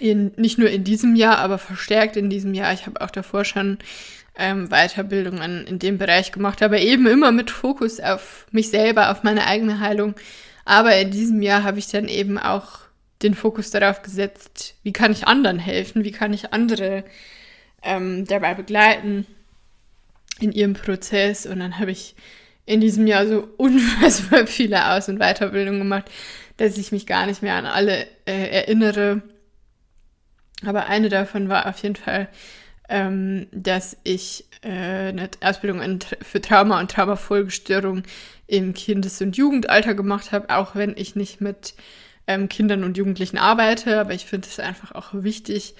in, 0.00 0.32
nicht 0.36 0.58
nur 0.58 0.70
in 0.70 0.84
diesem 0.84 1.14
Jahr, 1.14 1.38
aber 1.38 1.58
verstärkt 1.58 2.16
in 2.16 2.30
diesem 2.30 2.54
Jahr, 2.54 2.72
ich 2.72 2.86
habe 2.86 3.00
auch 3.00 3.10
davor 3.10 3.44
schon 3.44 3.78
ähm, 4.36 4.68
Weiterbildungen 4.68 5.66
in 5.66 5.78
dem 5.78 5.98
Bereich 5.98 6.32
gemacht, 6.32 6.62
aber 6.62 6.78
eben 6.78 7.06
immer 7.06 7.32
mit 7.32 7.50
Fokus 7.50 8.00
auf 8.00 8.46
mich 8.50 8.70
selber, 8.70 9.10
auf 9.10 9.22
meine 9.22 9.46
eigene 9.46 9.80
Heilung. 9.80 10.14
Aber 10.64 10.96
in 10.96 11.10
diesem 11.10 11.42
Jahr 11.42 11.62
habe 11.62 11.78
ich 11.78 11.88
dann 11.88 12.08
eben 12.08 12.38
auch 12.38 12.80
den 13.22 13.34
Fokus 13.34 13.70
darauf 13.70 14.02
gesetzt, 14.02 14.76
wie 14.82 14.92
kann 14.92 15.12
ich 15.12 15.26
anderen 15.26 15.58
helfen, 15.58 16.04
wie 16.04 16.12
kann 16.12 16.32
ich 16.32 16.52
andere 16.52 17.04
ähm, 17.82 18.24
dabei 18.26 18.54
begleiten 18.54 19.26
in 20.40 20.52
ihrem 20.52 20.74
Prozess. 20.74 21.44
Und 21.44 21.60
dann 21.60 21.78
habe 21.78 21.90
ich 21.90 22.14
in 22.66 22.80
diesem 22.80 23.06
Jahr 23.06 23.26
so 23.26 23.48
unfassbar 23.56 24.46
viele 24.46 24.90
Aus- 24.92 25.08
und 25.08 25.18
Weiterbildungen 25.18 25.80
gemacht, 25.80 26.10
dass 26.56 26.78
ich 26.78 26.92
mich 26.92 27.06
gar 27.06 27.26
nicht 27.26 27.42
mehr 27.42 27.54
an 27.54 27.66
alle 27.66 28.06
äh, 28.26 28.48
erinnere. 28.50 29.22
Aber 30.64 30.86
eine 30.86 31.08
davon 31.08 31.48
war 31.48 31.66
auf 31.66 31.82
jeden 31.82 31.96
Fall 31.96 32.28
ähm, 32.90 33.46
dass 33.52 33.96
ich 34.02 34.44
äh, 34.62 34.68
eine 35.08 35.30
Ausbildung 35.40 35.80
in, 35.80 36.00
für 36.00 36.40
Trauma 36.40 36.80
und 36.80 36.90
Traumafolgestörung 36.90 38.02
im 38.48 38.74
Kindes- 38.74 39.22
und 39.22 39.36
Jugendalter 39.36 39.94
gemacht 39.94 40.32
habe, 40.32 40.50
auch 40.50 40.74
wenn 40.74 40.96
ich 40.96 41.14
nicht 41.14 41.40
mit 41.40 41.74
ähm, 42.26 42.48
Kindern 42.48 42.82
und 42.82 42.98
Jugendlichen 42.98 43.38
arbeite. 43.38 44.00
Aber 44.00 44.12
ich 44.12 44.26
finde 44.26 44.48
es 44.48 44.58
einfach 44.58 44.92
auch 44.92 45.10
wichtig 45.12 45.76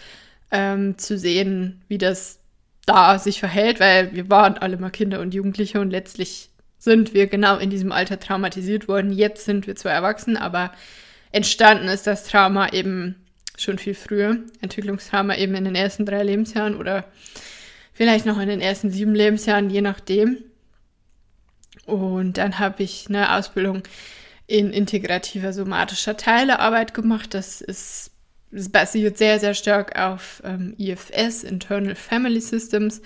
ähm, 0.53 0.97
zu 0.99 1.19
sehen, 1.19 1.83
wie 1.88 1.99
das 1.99 2.38
da 2.87 3.19
sich 3.19 3.40
verhält, 3.40 3.81
weil 3.81 4.14
wir 4.14 4.31
waren 4.31 4.57
alle 4.57 4.79
mal 4.79 4.90
Kinder 4.90 5.21
und 5.21 5.35
Jugendliche 5.35 5.81
und 5.81 5.90
letztlich 5.90 6.51
sind 6.79 7.12
wir 7.12 7.27
genau 7.27 7.59
in 7.59 7.71
diesem 7.71 7.90
Alter 7.90 8.21
traumatisiert 8.21 8.87
worden. 8.87 9.12
Jetzt 9.12 9.45
sind 9.45 9.66
wir 9.66 9.75
zwar 9.75 9.93
erwachsen, 9.93 10.37
aber 10.37 10.73
entstanden 11.33 11.88
ist 11.88 12.07
das 12.07 12.25
Trauma 12.25 12.69
eben 12.69 13.16
schon 13.62 13.79
viel 13.79 13.94
früher. 13.94 14.38
Entwicklungstrauma 14.61 15.37
eben 15.37 15.55
in 15.55 15.64
den 15.64 15.75
ersten 15.75 16.07
drei 16.07 16.23
Lebensjahren 16.23 16.77
oder 16.77 17.05
vielleicht 17.92 18.27
noch 18.27 18.38
in 18.40 18.49
den 18.49 18.61
ersten 18.61 18.90
sieben 18.90 19.14
Lebensjahren, 19.14 19.70
je 19.70 19.81
nachdem. 19.81 20.38
Und 21.87 22.38
dann 22.38 22.59
habe 22.59 22.83
ich 22.83 23.07
eine 23.09 23.35
Ausbildung 23.35 23.83
in 24.46 24.73
integrativer 24.73 25.53
somatischer 25.53 26.16
Teilearbeit 26.16 26.94
gemacht. 26.94 27.35
Das 27.35 27.61
ist 27.61 28.11
das 28.53 28.68
basiert 28.68 29.16
sehr, 29.16 29.38
sehr 29.38 29.55
stark 29.55 29.96
auf 29.99 30.42
ähm, 30.44 30.75
IFS, 30.77 31.44
Internal 31.44 31.94
Family 31.94 32.40
Systems. 32.40 33.01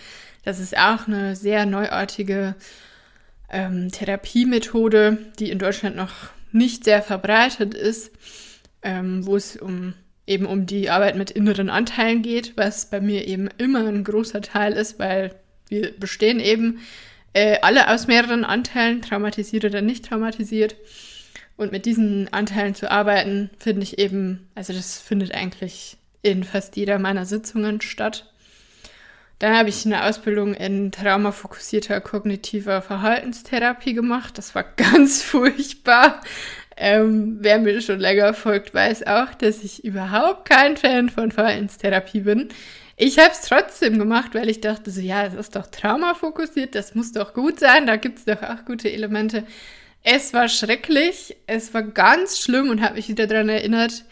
Das 0.44 0.58
ist 0.58 0.76
auch 0.76 1.06
eine 1.06 1.36
sehr 1.36 1.66
neuartige 1.66 2.54
ähm, 3.50 3.90
Therapiemethode, 3.92 5.18
die 5.38 5.50
in 5.50 5.58
Deutschland 5.58 5.96
noch 5.96 6.12
nicht 6.52 6.84
sehr 6.84 7.02
verbreitet 7.02 7.74
ist, 7.74 8.10
ähm, 8.82 9.26
wo 9.26 9.36
es 9.36 9.56
um 9.56 9.94
eben 10.26 10.46
um 10.46 10.66
die 10.66 10.90
Arbeit 10.90 11.16
mit 11.16 11.30
inneren 11.30 11.70
Anteilen 11.70 12.22
geht, 12.22 12.56
was 12.56 12.86
bei 12.90 13.00
mir 13.00 13.26
eben 13.26 13.48
immer 13.58 13.86
ein 13.86 14.04
großer 14.04 14.40
Teil 14.40 14.72
ist, 14.72 14.98
weil 14.98 15.34
wir 15.68 15.92
bestehen 15.98 16.40
eben 16.40 16.80
äh, 17.34 17.58
alle 17.62 17.90
aus 17.90 18.06
mehreren 18.06 18.44
Anteilen, 18.44 19.02
traumatisiert 19.02 19.64
oder 19.64 19.82
nicht 19.82 20.06
traumatisiert. 20.06 20.76
Und 21.56 21.72
mit 21.72 21.86
diesen 21.86 22.32
Anteilen 22.32 22.74
zu 22.74 22.90
arbeiten, 22.90 23.50
finde 23.58 23.82
ich 23.82 23.98
eben, 23.98 24.48
also 24.54 24.72
das 24.72 24.98
findet 25.00 25.32
eigentlich 25.32 25.98
in 26.22 26.42
fast 26.42 26.74
jeder 26.76 26.98
meiner 26.98 27.26
Sitzungen 27.26 27.80
statt. 27.80 28.32
Dann 29.38 29.56
habe 29.56 29.68
ich 29.68 29.84
eine 29.84 30.04
Ausbildung 30.04 30.54
in 30.54 30.90
traumafokussierter 30.90 32.00
kognitiver 32.00 32.82
Verhaltenstherapie 32.82 33.94
gemacht. 33.94 34.38
Das 34.38 34.54
war 34.54 34.62
ganz 34.76 35.22
furchtbar. 35.22 36.20
Ähm, 36.76 37.38
wer 37.40 37.58
mir 37.58 37.80
schon 37.80 38.00
länger 38.00 38.34
folgt, 38.34 38.74
weiß 38.74 39.06
auch, 39.06 39.34
dass 39.34 39.62
ich 39.62 39.84
überhaupt 39.84 40.48
kein 40.48 40.76
Fan 40.76 41.08
von 41.08 41.30
Verhaltenstherapie 41.30 42.20
bin. 42.20 42.48
Ich 42.96 43.18
habe 43.18 43.30
es 43.32 43.42
trotzdem 43.42 43.98
gemacht, 43.98 44.34
weil 44.34 44.48
ich 44.48 44.60
dachte 44.60 44.90
so, 44.90 45.00
ja, 45.00 45.24
es 45.24 45.34
ist 45.34 45.56
doch 45.56 45.66
traumafokussiert, 45.66 46.74
das 46.74 46.94
muss 46.94 47.12
doch 47.12 47.34
gut 47.34 47.58
sein, 47.58 47.86
da 47.86 47.96
gibt 47.96 48.18
es 48.18 48.24
doch 48.24 48.42
auch 48.42 48.64
gute 48.64 48.90
Elemente. 48.90 49.44
Es 50.02 50.32
war 50.32 50.48
schrecklich, 50.48 51.36
es 51.46 51.74
war 51.74 51.82
ganz 51.82 52.38
schlimm 52.38 52.70
und 52.70 52.82
habe 52.82 52.96
mich 52.96 53.08
wieder 53.08 53.26
daran 53.26 53.48
erinnert, 53.48 54.04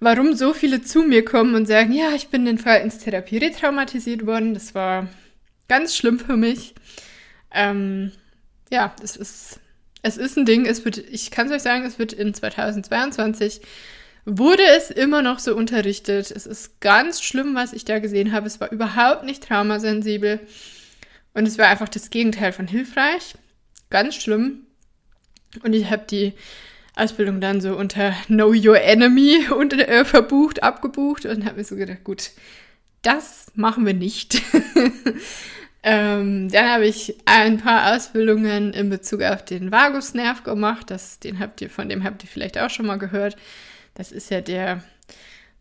warum 0.00 0.34
so 0.34 0.54
viele 0.54 0.82
zu 0.82 1.02
mir 1.02 1.24
kommen 1.24 1.54
und 1.54 1.66
sagen, 1.66 1.92
ja, 1.92 2.14
ich 2.14 2.28
bin 2.28 2.46
in 2.46 2.58
Verhaltenstherapie 2.58 3.38
retraumatisiert 3.38 4.26
worden. 4.26 4.54
Das 4.54 4.74
war 4.74 5.08
ganz 5.68 5.96
schlimm 5.96 6.18
für 6.18 6.36
mich. 6.36 6.74
Ähm, 7.52 8.12
ja, 8.70 8.94
das 9.00 9.16
ist 9.16 9.60
es 10.04 10.18
ist 10.18 10.36
ein 10.36 10.44
Ding, 10.44 10.66
es 10.66 10.84
wird, 10.84 10.98
ich 10.98 11.30
kann 11.30 11.46
es 11.46 11.52
euch 11.52 11.62
sagen, 11.62 11.84
es 11.84 11.98
wird 11.98 12.12
in 12.12 12.34
2022 12.34 13.62
wurde 14.26 14.62
es 14.76 14.90
immer 14.90 15.22
noch 15.22 15.38
so 15.38 15.56
unterrichtet. 15.56 16.30
Es 16.30 16.46
ist 16.46 16.80
ganz 16.80 17.22
schlimm, 17.22 17.54
was 17.54 17.72
ich 17.72 17.86
da 17.86 17.98
gesehen 18.00 18.32
habe. 18.32 18.46
Es 18.46 18.60
war 18.60 18.70
überhaupt 18.70 19.24
nicht 19.24 19.42
traumasensibel. 19.42 20.40
Und 21.32 21.48
es 21.48 21.56
war 21.56 21.68
einfach 21.68 21.88
das 21.88 22.10
Gegenteil 22.10 22.52
von 22.52 22.66
hilfreich. 22.66 23.34
Ganz 23.88 24.14
schlimm. 24.16 24.66
Und 25.62 25.72
ich 25.72 25.90
habe 25.90 26.04
die 26.08 26.34
Ausbildung 26.94 27.40
dann 27.40 27.62
so 27.62 27.74
unter 27.74 28.12
Know 28.26 28.52
Your 28.54 28.80
Enemy 28.80 29.48
und, 29.56 29.72
äh, 29.72 30.04
verbucht, 30.04 30.62
abgebucht 30.62 31.24
und 31.24 31.46
habe 31.46 31.56
mir 31.56 31.64
so 31.64 31.76
gedacht, 31.76 32.04
gut, 32.04 32.30
das 33.00 33.46
machen 33.54 33.86
wir 33.86 33.94
nicht. 33.94 34.42
Ähm, 35.86 36.50
dann 36.50 36.70
habe 36.70 36.86
ich 36.86 37.14
ein 37.26 37.58
paar 37.58 37.94
Ausbildungen 37.94 38.72
in 38.72 38.88
Bezug 38.88 39.20
auf 39.20 39.44
den 39.44 39.70
Vagusnerv 39.70 40.42
gemacht. 40.42 40.90
Das, 40.90 41.20
den 41.20 41.38
habt 41.38 41.60
ihr, 41.60 41.68
von 41.68 41.90
dem 41.90 42.04
habt 42.04 42.24
ihr 42.24 42.28
vielleicht 42.28 42.56
auch 42.58 42.70
schon 42.70 42.86
mal 42.86 42.96
gehört. 42.96 43.36
Das 43.92 44.10
ist 44.10 44.30
ja 44.30 44.40
der, 44.40 44.82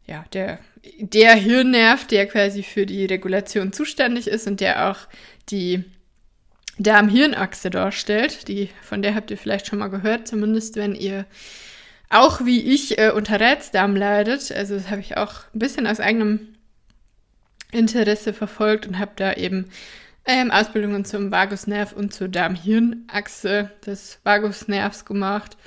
ja, 0.07 0.23
der, 0.31 0.59
der 0.97 1.35
Hirnnerv, 1.35 2.07
der 2.07 2.25
quasi 2.25 2.63
für 2.63 2.85
die 2.85 3.05
Regulation 3.05 3.73
zuständig 3.73 4.27
ist 4.27 4.47
und 4.47 4.61
der 4.61 4.89
auch 4.89 5.09
die 5.49 5.83
Darm-Hirn-Achse 6.79 7.69
darstellt. 7.69 8.47
Die, 8.47 8.69
von 8.81 9.01
der 9.01 9.15
habt 9.15 9.29
ihr 9.29 9.37
vielleicht 9.37 9.67
schon 9.67 9.79
mal 9.79 9.89
gehört, 9.89 10.29
zumindest 10.29 10.77
wenn 10.77 10.95
ihr 10.95 11.25
auch 12.09 12.45
wie 12.45 12.61
ich 12.61 12.97
äh, 12.97 13.11
unter 13.11 13.41
Reizdarm 13.41 13.97
leidet. 13.97 14.53
Also 14.53 14.75
das 14.75 14.89
habe 14.89 15.01
ich 15.01 15.17
auch 15.17 15.43
ein 15.53 15.59
bisschen 15.59 15.85
aus 15.85 15.99
eigenem 15.99 16.55
Interesse 17.73 18.31
verfolgt 18.31 18.87
und 18.87 18.99
habe 18.99 19.11
da 19.17 19.33
eben 19.33 19.69
ähm, 20.25 20.51
Ausbildungen 20.51 21.05
zum 21.05 21.31
Vagusnerv 21.31 21.93
und 21.93 22.13
zur 22.13 22.27
Darm-Hirn-Achse 22.27 23.71
des 23.85 24.19
Vagusnervs 24.23 25.05
gemacht. 25.05 25.57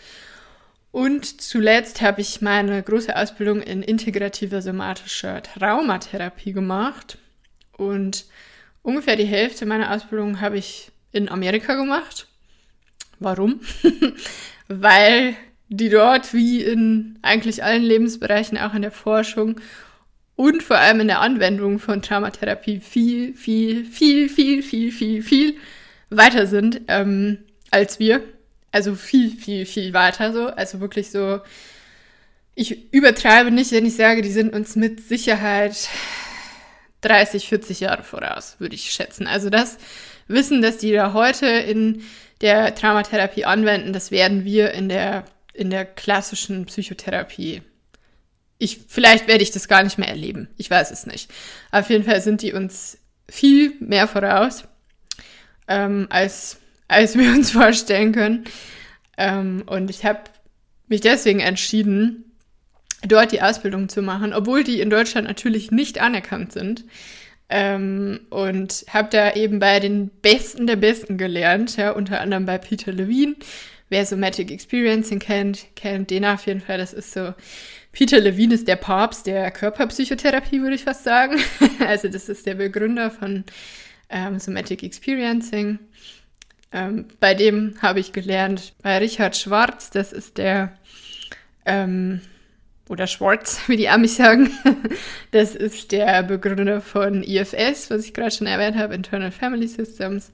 Und 0.93 1.43
zuletzt 1.43 2.01
habe 2.01 2.23
ich 2.23 2.41
meine 2.41 2.83
große 2.83 3.15
Ausbildung 3.15 3.61
in 3.61 3.83
integrativer 3.83 4.63
somatischer 4.63 5.43
Traumatherapie 5.43 6.53
gemacht. 6.53 7.19
Und 7.77 8.25
ungefähr 8.83 9.17
die 9.17 9.27
Hälfte 9.27 9.67
meiner 9.67 9.93
Ausbildung 9.93 10.41
habe 10.41 10.57
ich 10.57 10.91
in 11.13 11.29
Amerika 11.29 11.75
gemacht. 11.75 12.29
Warum? 13.19 13.61
Weil 14.69 15.37
die 15.69 15.89
dort 15.91 16.33
wie 16.33 16.63
in 16.63 17.19
eigentlich 17.23 17.63
allen 17.63 17.83
Lebensbereichen, 17.83 18.57
auch 18.57 18.73
in 18.73 18.83
der 18.83 18.91
Forschung 18.91 19.61
und 20.37 20.63
vor 20.63 20.77
allem 20.77 21.01
in 21.01 21.09
der 21.09 21.21
Anwendung 21.21 21.79
von 21.79 22.03
Traumatherapie 22.03 22.81
viel, 22.81 23.35
viel, 23.35 23.85
viel, 23.85 24.29
viel, 24.29 24.63
viel, 24.63 24.93
viel, 24.93 25.23
viel 25.23 25.57
weiter 26.11 26.47
sind 26.47 26.83
ähm, 26.89 27.39
als 27.71 27.99
wir. 27.99 28.23
Also 28.71 28.95
viel, 28.95 29.31
viel, 29.31 29.65
viel 29.65 29.95
weiter 29.95 30.33
so. 30.33 30.49
Also 30.49 30.81
wirklich 30.81 31.11
so, 31.11 31.41
ich 32.55 32.93
übertreibe 32.93 33.51
nicht, 33.51 33.73
wenn 33.73 33.87
ich 33.87 33.97
sage, 33.97 34.21
die 34.21 34.31
sind 34.31 34.53
uns 34.53 34.77
mit 34.77 35.01
Sicherheit 35.01 35.89
30, 37.01 37.49
40 37.49 37.81
Jahre 37.81 38.03
voraus, 38.03 38.57
würde 38.59 38.75
ich 38.75 38.93
schätzen. 38.93 39.27
Also 39.27 39.49
das 39.49 39.79
Wissen, 40.29 40.61
das 40.61 40.77
die 40.77 40.93
da 40.93 41.15
heute 41.15 41.47
in 41.47 42.03
der 42.43 42.75
Traumatherapie 42.75 43.47
anwenden, 43.47 43.95
das 43.95 44.11
werden 44.11 44.45
wir 44.45 44.73
in 44.73 44.91
der, 44.91 45.25
in 45.55 45.71
der 45.71 45.87
klassischen 45.87 46.67
Psychotherapie 46.67 47.63
ich, 48.59 48.81
vielleicht 48.89 49.29
werde 49.29 49.43
ich 49.43 49.51
das 49.51 49.69
gar 49.69 49.83
nicht 49.83 49.99
mehr 49.99 50.09
erleben. 50.09 50.49
Ich 50.57 50.71
weiß 50.71 50.91
es 50.91 51.07
nicht. 51.07 51.31
Auf 51.71 51.91
jeden 51.91 52.05
Fall 52.05 52.21
sind 52.21 52.43
die 52.43 52.53
uns 52.53 52.99
viel 53.29 53.75
mehr 53.81 54.09
voraus, 54.09 54.65
ähm, 55.69 56.07
als, 56.11 56.59
als 56.89 57.17
wir 57.19 57.31
uns 57.33 57.51
vorstellen 57.53 58.13
können. 58.13 58.45
Ähm, 59.19 59.65
und 59.67 59.91
ich 59.91 60.05
habe 60.05 60.21
mich 60.89 61.01
deswegen 61.01 61.41
entschieden, 61.41 62.25
dort 63.07 63.33
die 63.33 63.43
Ausbildung 63.43 63.89
zu 63.89 64.03
machen, 64.03 64.33
obwohl 64.33 64.65
die 64.65 64.81
in 64.81 64.91
Deutschland 64.91 65.27
natürlich 65.27 65.71
nicht 65.71 66.01
anerkannt 66.01 66.53
sind. 66.53 66.85
Ähm, 67.49 68.21
und 68.31 68.87
habe 68.89 69.09
da 69.11 69.35
eben 69.35 69.61
bei 69.61 69.79
den 69.79 70.09
Besten 70.09 70.67
der 70.67 70.77
Besten 70.77 71.17
gelernt, 71.17 71.77
ja, 71.77 71.93
unter 71.93 72.21
anderem 72.21 72.45
bei 72.47 72.59
Peter 72.59 72.93
Levine. 72.93 73.37
Wer 73.89 74.05
Somatic 74.05 74.51
Experiencing 74.51 75.21
kennt, 75.21 75.67
kennt 75.77 76.11
den 76.11 76.25
auf 76.25 76.47
jeden 76.47 76.61
Fall. 76.61 76.79
Das 76.79 76.93
ist 76.93 77.13
so 77.13 77.35
Peter 77.97 78.21
Levine 78.21 78.53
ist 78.53 78.69
der 78.69 78.77
Papst 78.77 79.27
der 79.27 79.51
Körperpsychotherapie, 79.51 80.61
würde 80.61 80.75
ich 80.75 80.85
fast 80.85 81.03
sagen. 81.03 81.41
also 81.79 82.09
das 82.09 82.29
ist 82.29 82.45
der 82.45 82.57
Begründer 82.57 83.11
von 83.11 83.45
ähm, 84.11 84.39
Somatic 84.39 84.83
Experiencing. 84.83 85.79
Ähm, 86.73 87.07
bei 87.21 87.33
dem 87.33 87.81
habe 87.81 88.01
ich 88.01 88.13
gelernt, 88.13 88.75
bei 88.83 88.99
Richard 88.99 89.35
Schwarz, 89.35 89.89
das 89.89 90.13
ist 90.13 90.37
der, 90.37 90.77
ähm, 91.65 92.21
oder 92.91 93.07
Schwarz, 93.07 93.61
wie 93.67 93.79
die 93.79 93.89
Amis 93.89 94.17
sagen, 94.17 94.51
das 95.31 95.55
ist 95.55 95.91
der 95.91 96.23
Begründer 96.23 96.83
von 96.83 97.23
IFS, 97.23 97.89
was 97.89 98.05
ich 98.05 98.13
gerade 98.13 98.31
schon 98.31 98.47
erwähnt 98.47 98.77
habe, 98.77 98.95
Internal 98.95 99.31
Family 99.31 99.69
Systems. 99.69 100.33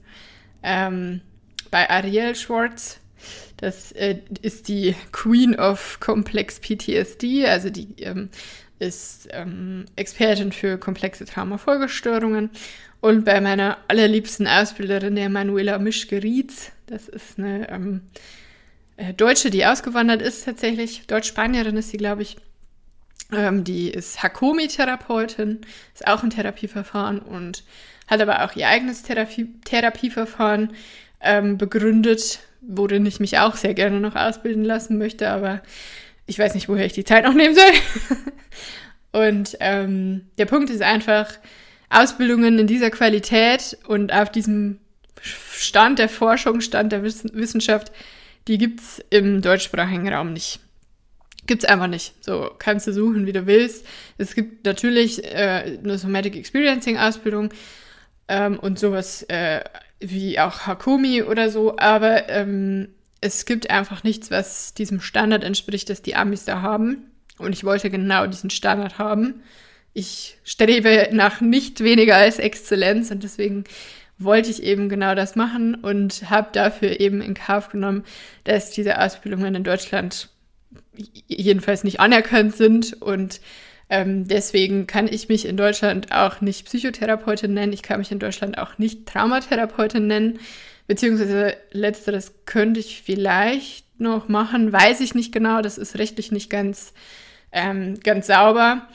Ähm, 0.63 1.21
bei 1.71 1.89
Ariel 1.89 2.35
Schwarz 2.35 2.99
das 3.63 3.93
äh, 3.93 4.17
ist 4.41 4.67
die 4.67 4.93
Queen 5.13 5.55
of 5.57 6.01
Complex 6.01 6.59
PTSD, 6.59 7.47
also 7.47 7.69
die 7.69 7.95
ähm, 7.99 8.29
ist 8.79 9.29
ähm, 9.31 9.85
Expertin 9.95 10.51
für 10.51 10.77
komplexe 10.77 11.23
Traumafolgestörungen. 11.23 12.49
Und 12.99 13.23
bei 13.23 13.39
meiner 13.39 13.77
allerliebsten 13.87 14.47
Ausbilderin, 14.47 15.15
der 15.15 15.29
Manuela 15.29 15.79
Mischke-Rietz, 15.79 16.71
das 16.87 17.07
ist 17.07 17.39
eine 17.39 17.69
ähm, 17.69 18.01
äh, 18.97 19.13
Deutsche, 19.13 19.49
die 19.49 19.65
ausgewandert 19.65 20.21
ist 20.21 20.43
tatsächlich, 20.43 21.07
Deutsch-Spanierin 21.07 21.77
ist 21.77 21.91
sie, 21.91 21.97
glaube 21.97 22.23
ich. 22.23 22.35
Ähm, 23.31 23.63
die 23.63 23.89
ist 23.89 24.21
Hakomi-Therapeutin, 24.21 25.61
ist 25.93 26.05
auch 26.05 26.21
ein 26.21 26.31
Therapieverfahren 26.31 27.19
und 27.19 27.63
hat 28.07 28.19
aber 28.19 28.43
auch 28.43 28.57
ihr 28.57 28.67
eigenes 28.67 29.03
Therapie 29.03 29.53
Therapieverfahren 29.63 30.73
ähm, 31.21 31.57
begründet, 31.57 32.39
worin 32.67 33.05
ich 33.05 33.19
mich 33.19 33.39
auch 33.39 33.55
sehr 33.55 33.73
gerne 33.73 33.99
noch 33.99 34.15
ausbilden 34.15 34.63
lassen 34.63 34.97
möchte, 34.97 35.29
aber 35.29 35.61
ich 36.25 36.39
weiß 36.39 36.53
nicht, 36.55 36.69
woher 36.69 36.85
ich 36.85 36.93
die 36.93 37.03
Zeit 37.03 37.25
noch 37.25 37.33
nehmen 37.33 37.55
soll. 37.55 38.21
und 39.29 39.57
ähm, 39.59 40.27
der 40.37 40.45
Punkt 40.45 40.69
ist 40.69 40.81
einfach, 40.81 41.37
Ausbildungen 41.93 42.57
in 42.57 42.67
dieser 42.67 42.89
Qualität 42.89 43.77
und 43.87 44.11
auf 44.11 44.31
diesem 44.31 44.79
Stand 45.21 45.99
der 45.99 46.09
Forschung, 46.09 46.59
Stand 46.59 46.91
der 46.91 47.03
Wiss 47.03 47.23
Wissenschaft, 47.33 47.91
die 48.47 48.57
gibt 48.57 48.81
es 48.81 49.01
im 49.09 49.41
deutschsprachigen 49.41 50.11
Raum 50.11 50.33
nicht. 50.33 50.59
Gibt 51.45 51.63
es 51.63 51.69
einfach 51.69 51.87
nicht. 51.87 52.13
So 52.23 52.51
kannst 52.57 52.87
du 52.87 52.93
suchen, 52.93 53.25
wie 53.25 53.31
du 53.31 53.45
willst. 53.45 53.85
Es 54.17 54.33
gibt 54.33 54.65
natürlich 54.65 55.23
äh, 55.23 55.77
eine 55.83 55.97
Somatic 55.97 56.35
Experiencing 56.35 56.97
Ausbildung 56.97 57.53
ähm, 58.27 58.57
und 58.59 58.79
sowas 58.79 59.23
äh, 59.23 59.61
wie 60.03 60.39
auch 60.39 60.61
Hakomi 60.61 61.23
oder 61.23 61.49
so, 61.49 61.77
aber 61.77 62.29
ähm, 62.29 62.89
es 63.21 63.45
gibt 63.45 63.69
einfach 63.69 64.03
nichts, 64.03 64.31
was 64.31 64.73
diesem 64.73 64.99
Standard 64.99 65.43
entspricht, 65.43 65.89
das 65.89 66.01
die 66.01 66.15
Amis 66.15 66.45
da 66.45 66.61
haben. 66.61 67.11
Und 67.37 67.53
ich 67.53 67.63
wollte 67.63 67.89
genau 67.89 68.27
diesen 68.27 68.49
Standard 68.49 68.99
haben. 68.99 69.41
Ich 69.93 70.37
strebe 70.43 71.09
nach 71.11 71.41
nicht 71.41 71.81
weniger 71.81 72.15
als 72.15 72.39
Exzellenz 72.39 73.11
und 73.11 73.23
deswegen 73.23 73.63
wollte 74.17 74.49
ich 74.49 74.61
eben 74.63 74.89
genau 74.89 75.15
das 75.15 75.35
machen 75.35 75.75
und 75.75 76.29
habe 76.29 76.49
dafür 76.51 76.99
eben 76.99 77.21
in 77.21 77.33
Kauf 77.33 77.69
genommen, 77.69 78.03
dass 78.43 78.71
diese 78.71 78.99
Ausbildungen 78.99 79.55
in 79.55 79.63
Deutschland 79.63 80.29
jedenfalls 81.27 81.83
nicht 81.83 81.99
anerkannt 81.99 82.55
sind 82.55 83.01
und 83.01 83.41
ähm, 83.93 84.27
deswegen 84.27 84.87
kann 84.87 85.07
ich 85.07 85.29
mich 85.29 85.45
in 85.45 85.55
Deutschland 85.55 86.11
auch 86.11 86.41
nicht 86.41 86.65
Psychotherapeutin 86.65 87.53
nennen. 87.53 87.73
Ich 87.73 87.83
kann 87.83 87.99
mich 87.99 88.11
in 88.11 88.17
Deutschland 88.17 88.57
auch 88.57 88.79
nicht 88.79 89.05
Traumatherapeutin 89.05 90.07
nennen. 90.07 90.39
Beziehungsweise 90.87 91.55
letzteres 91.73 92.33
könnte 92.47 92.79
ich 92.79 93.03
vielleicht 93.03 93.85
noch 93.99 94.29
machen, 94.29 94.73
weiß 94.73 94.99
ich 94.99 95.13
nicht 95.13 95.31
genau. 95.31 95.61
Das 95.61 95.77
ist 95.77 95.99
rechtlich 95.99 96.31
nicht 96.31 96.49
ganz, 96.49 96.93
ähm, 97.51 97.99
ganz 97.99 98.25
sauber. 98.25 98.87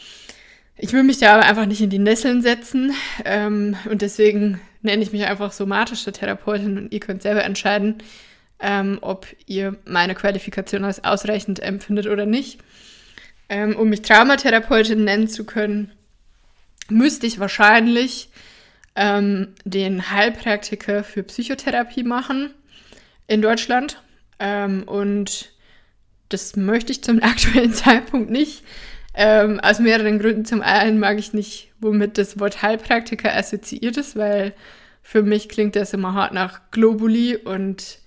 Ich 0.77 0.93
will 0.93 1.05
mich 1.05 1.19
da 1.19 1.35
aber 1.35 1.47
einfach 1.47 1.67
nicht 1.67 1.81
in 1.81 1.91
die 1.91 2.01
Nesseln 2.01 2.43
setzen. 2.43 2.93
Ähm, 3.25 3.77
und 3.89 4.03
deswegen 4.03 4.61
nenne 4.83 5.05
ich 5.05 5.13
mich 5.13 5.27
einfach 5.27 5.53
somatische 5.53 6.11
Therapeutin 6.11 6.77
und 6.77 6.93
ihr 6.93 6.99
könnt 6.99 7.23
selber 7.23 7.45
entscheiden, 7.45 7.99
ähm, 8.59 8.99
ob 9.01 9.29
ihr 9.47 9.77
meine 9.85 10.17
Qualifikation 10.17 10.83
als 10.83 11.05
ausreichend 11.05 11.61
empfindet 11.61 12.09
oder 12.09 12.27
nicht. 12.27 12.59
Ähm, 13.49 13.77
um 13.77 13.89
mich 13.89 14.03
Traumatherapeutin 14.03 15.05
nennen 15.05 15.29
zu 15.29 15.45
können, 15.45 15.93
müsste 16.89 17.27
ich 17.27 17.39
wahrscheinlich 17.39 18.31
ähm, 18.95 19.55
den 19.65 20.11
Heilpraktiker 20.11 21.05
für 21.05 21.23
Psychotherapie 21.23 22.03
machen 22.03 22.53
in 23.27 23.43
Deutschland. 23.43 24.03
Ähm, 24.39 24.83
und 24.85 25.53
das 26.29 26.57
möchte 26.57 26.93
ich 26.93 27.03
zum 27.03 27.23
aktuellen 27.23 27.73
Zeitpunkt 27.73 28.31
nicht. 28.31 28.65
Ähm, 29.15 29.59
aus 29.61 29.81
mehreren 29.81 30.19
Gründen. 30.19 30.45
Zum 30.45 30.63
einen 30.63 30.99
mag 30.99 31.19
ich 31.19 31.33
nicht, 31.33 31.73
womit 31.81 32.19
das 32.19 32.39
Wort 32.39 32.63
Heilpraktiker 32.63 33.35
assoziiert 33.35 33.97
ist, 33.97 34.17
weil 34.17 34.53
für 35.03 35.23
mich 35.23 35.49
klingt 35.49 35.75
das 35.75 35.95
immer 35.95 36.15
hart 36.15 36.35
nach 36.35 36.71
Globuli 36.71 37.37
und 37.37 37.99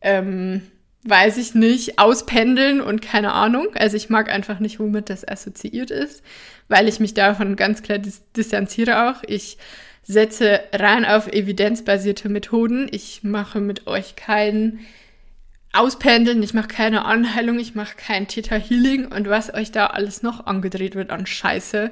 ähm, 0.00 0.62
weiß 1.04 1.36
ich 1.38 1.54
nicht, 1.54 1.98
auspendeln 1.98 2.80
und 2.80 3.02
keine 3.02 3.32
Ahnung. 3.32 3.68
Also 3.74 3.96
ich 3.96 4.08
mag 4.08 4.30
einfach 4.30 4.60
nicht, 4.60 4.78
womit 4.78 5.10
das 5.10 5.26
assoziiert 5.26 5.90
ist, 5.90 6.22
weil 6.68 6.88
ich 6.88 7.00
mich 7.00 7.14
davon 7.14 7.56
ganz 7.56 7.82
klar 7.82 7.98
dis 7.98 8.22
distanziere 8.36 9.10
auch. 9.10 9.22
Ich 9.26 9.58
setze 10.04 10.60
rein 10.72 11.04
auf 11.04 11.28
evidenzbasierte 11.28 12.28
Methoden. 12.28 12.88
Ich 12.90 13.22
mache 13.22 13.60
mit 13.60 13.86
euch 13.86 14.16
kein 14.16 14.80
Auspendeln, 15.72 16.42
ich 16.42 16.54
mache 16.54 16.68
keine 16.68 17.04
Anheilung, 17.04 17.58
ich 17.58 17.74
mache 17.74 17.96
kein 17.96 18.28
Theta 18.28 18.56
Healing 18.56 19.06
und 19.06 19.28
was 19.28 19.54
euch 19.54 19.72
da 19.72 19.86
alles 19.86 20.22
noch 20.22 20.46
angedreht 20.46 20.94
wird 20.94 21.10
an 21.10 21.24
Scheiße, 21.24 21.90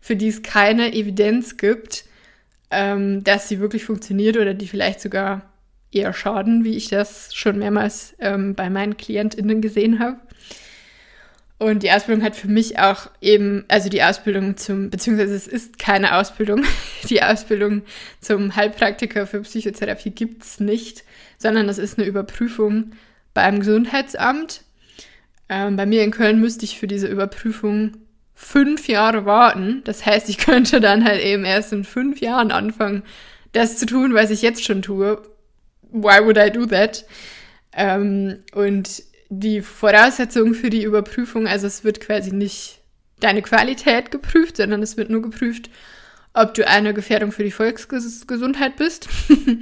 für 0.00 0.16
die 0.16 0.28
es 0.28 0.42
keine 0.42 0.92
Evidenz 0.92 1.56
gibt 1.56 2.04
ähm, 2.72 3.22
dass 3.22 3.48
sie 3.48 3.60
wirklich 3.60 3.84
funktioniert 3.84 4.36
oder 4.36 4.54
die 4.54 4.66
vielleicht 4.66 5.00
sogar 5.00 5.51
eher 5.92 6.12
schaden, 6.12 6.64
wie 6.64 6.76
ich 6.76 6.88
das 6.88 7.34
schon 7.34 7.58
mehrmals 7.58 8.14
ähm, 8.18 8.54
bei 8.54 8.70
meinen 8.70 8.96
KlientInnen 8.96 9.60
gesehen 9.60 9.98
habe. 9.98 10.18
Und 11.58 11.84
die 11.84 11.92
Ausbildung 11.92 12.24
hat 12.24 12.34
für 12.34 12.48
mich 12.48 12.80
auch 12.80 13.08
eben, 13.20 13.64
also 13.68 13.88
die 13.88 14.02
Ausbildung 14.02 14.56
zum, 14.56 14.90
beziehungsweise 14.90 15.34
es 15.34 15.46
ist 15.46 15.78
keine 15.78 16.16
Ausbildung, 16.16 16.64
die 17.08 17.22
Ausbildung 17.22 17.82
zum 18.20 18.56
Heilpraktiker 18.56 19.28
für 19.28 19.42
Psychotherapie 19.42 20.10
gibt 20.10 20.42
es 20.42 20.58
nicht, 20.58 21.04
sondern 21.38 21.68
das 21.68 21.78
ist 21.78 21.98
eine 21.98 22.08
Überprüfung 22.08 22.90
beim 23.32 23.60
Gesundheitsamt. 23.60 24.62
Ähm, 25.48 25.76
bei 25.76 25.86
mir 25.86 26.02
in 26.02 26.10
Köln 26.10 26.40
müsste 26.40 26.64
ich 26.64 26.78
für 26.78 26.88
diese 26.88 27.06
Überprüfung 27.06 27.92
fünf 28.34 28.88
Jahre 28.88 29.24
warten. 29.24 29.82
Das 29.84 30.04
heißt, 30.04 30.28
ich 30.28 30.38
könnte 30.44 30.80
dann 30.80 31.04
halt 31.04 31.22
eben 31.22 31.44
erst 31.44 31.72
in 31.72 31.84
fünf 31.84 32.20
Jahren 32.20 32.50
anfangen, 32.50 33.04
das 33.52 33.78
zu 33.78 33.86
tun, 33.86 34.14
was 34.14 34.30
ich 34.30 34.42
jetzt 34.42 34.64
schon 34.64 34.82
tue. 34.82 35.22
Why 35.92 36.24
would 36.24 36.36
I 36.36 36.50
do 36.50 36.66
that? 36.66 37.04
Ähm, 37.74 38.40
und 38.54 39.02
die 39.28 39.62
Voraussetzungen 39.62 40.54
für 40.54 40.70
die 40.70 40.82
Überprüfung, 40.82 41.46
also 41.46 41.66
es 41.66 41.84
wird 41.84 42.00
quasi 42.00 42.32
nicht 42.32 42.80
deine 43.20 43.42
Qualität 43.42 44.10
geprüft, 44.10 44.56
sondern 44.58 44.82
es 44.82 44.96
wird 44.96 45.08
nur 45.08 45.22
geprüft, 45.22 45.70
ob 46.34 46.54
du 46.54 46.66
eine 46.66 46.92
Gefährdung 46.92 47.32
für 47.32 47.44
die 47.44 47.50
Volksgesundheit 47.50 48.76
bist. 48.76 49.08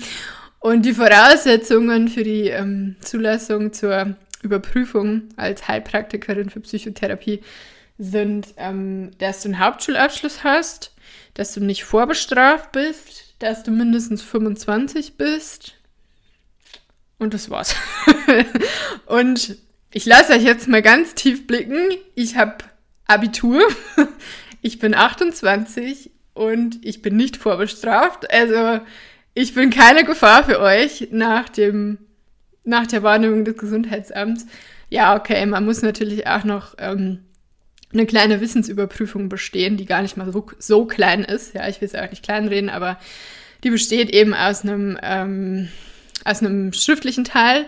Und 0.61 0.85
die 0.85 0.93
Voraussetzungen 0.93 2.09
für 2.09 2.23
die 2.23 2.49
ähm, 2.49 2.97
Zulassung 3.01 3.73
zur 3.73 4.17
Überprüfung 4.43 5.29
als 5.37 5.69
Heilpraktikerin 5.69 6.51
für 6.51 6.61
Psychotherapie 6.61 7.41
sind, 7.99 8.49
ähm, 8.57 9.11
dass 9.19 9.43
du 9.43 9.49
einen 9.49 9.59
Hauptschulabschluss 9.59 10.45
hast, 10.45 10.95
dass 11.35 11.55
du 11.55 11.61
nicht 11.61 11.85
vorbestraft 11.85 12.73
bist, 12.73 13.35
dass 13.39 13.63
du 13.63 13.71
mindestens 13.71 14.23
25 14.23 15.17
bist, 15.17 15.75
und 17.21 17.35
das 17.35 17.51
war's. 17.51 17.77
und 19.07 19.57
ich 19.93 20.07
lasse 20.07 20.33
euch 20.33 20.43
jetzt 20.43 20.67
mal 20.67 20.83
ganz 20.83 21.15
tief 21.15 21.47
blicken. 21.47 21.91
Ich 22.15 22.37
habe 22.37 22.57
Abitur. 23.07 23.63
Ich 24.63 24.79
bin 24.79 24.95
28 24.95 26.11
und 26.35 26.85
ich 26.85 27.01
bin 27.01 27.17
nicht 27.17 27.39
vorbestraft. 27.39 28.31
Also 28.31 28.81
ich 29.33 29.55
bin 29.55 29.71
keine 29.71 30.05
Gefahr 30.05 30.45
für 30.45 30.61
euch 30.61 31.09
nach 31.13 31.49
dem 31.49 31.97
nach 32.65 32.87
der 32.87 33.03
Wahrnehmung 33.03 33.47
des 33.47 33.57
Gesundheitsamts. 33.57 34.45
Ja, 34.91 35.17
okay, 35.17 35.47
man 35.47 35.65
muss 35.65 35.81
natürlich 35.81 36.27
auch 36.27 36.45
noch 36.45 36.75
ähm, 36.77 37.21
eine 37.93 38.05
kleine 38.05 38.43
Wissensüberprüfung 38.43 39.31
bestehen, 39.31 39.79
die 39.79 39.87
gar 39.87 40.03
nicht 40.03 40.19
mal 40.19 40.31
so, 40.31 40.47
so 40.59 40.85
klein 40.85 41.25
ist. 41.25 41.55
Ja, 41.55 41.67
ich 41.67 41.81
will 41.81 41.89
es 41.89 41.95
auch 41.95 42.11
nicht 42.11 42.23
kleinreden, 42.23 42.69
aber 42.69 42.99
die 43.65 43.71
besteht 43.71 44.11
eben 44.11 44.35
aus 44.35 44.63
einem 44.63 44.99
ähm, 45.03 45.69
aus 46.25 46.43
einem 46.43 46.73
schriftlichen 46.73 47.25
Teil. 47.25 47.67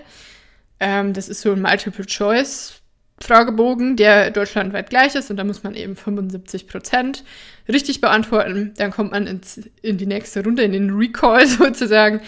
Ähm, 0.81 1.13
das 1.13 1.29
ist 1.29 1.43
so 1.43 1.53
ein 1.53 1.63
Multiple-Choice-Fragebogen, 1.63 3.97
der 3.97 4.31
deutschlandweit 4.31 4.89
gleich 4.91 5.15
ist 5.15 5.31
und 5.31 5.37
da 5.37 5.45
muss 5.45 5.63
man 5.63 5.75
eben 5.75 5.95
75 5.97 6.67
Prozent 6.67 7.25
richtig 7.69 8.01
beantworten. 8.01 8.73
Dann 8.77 8.91
kommt 8.91 9.13
man 9.13 9.27
ins, 9.27 9.61
in 9.83 9.99
die 9.99 10.07
nächste 10.07 10.43
Runde, 10.45 10.63
in 10.63 10.73
den 10.73 10.91
Recall 10.91 11.47
sozusagen. 11.47 12.21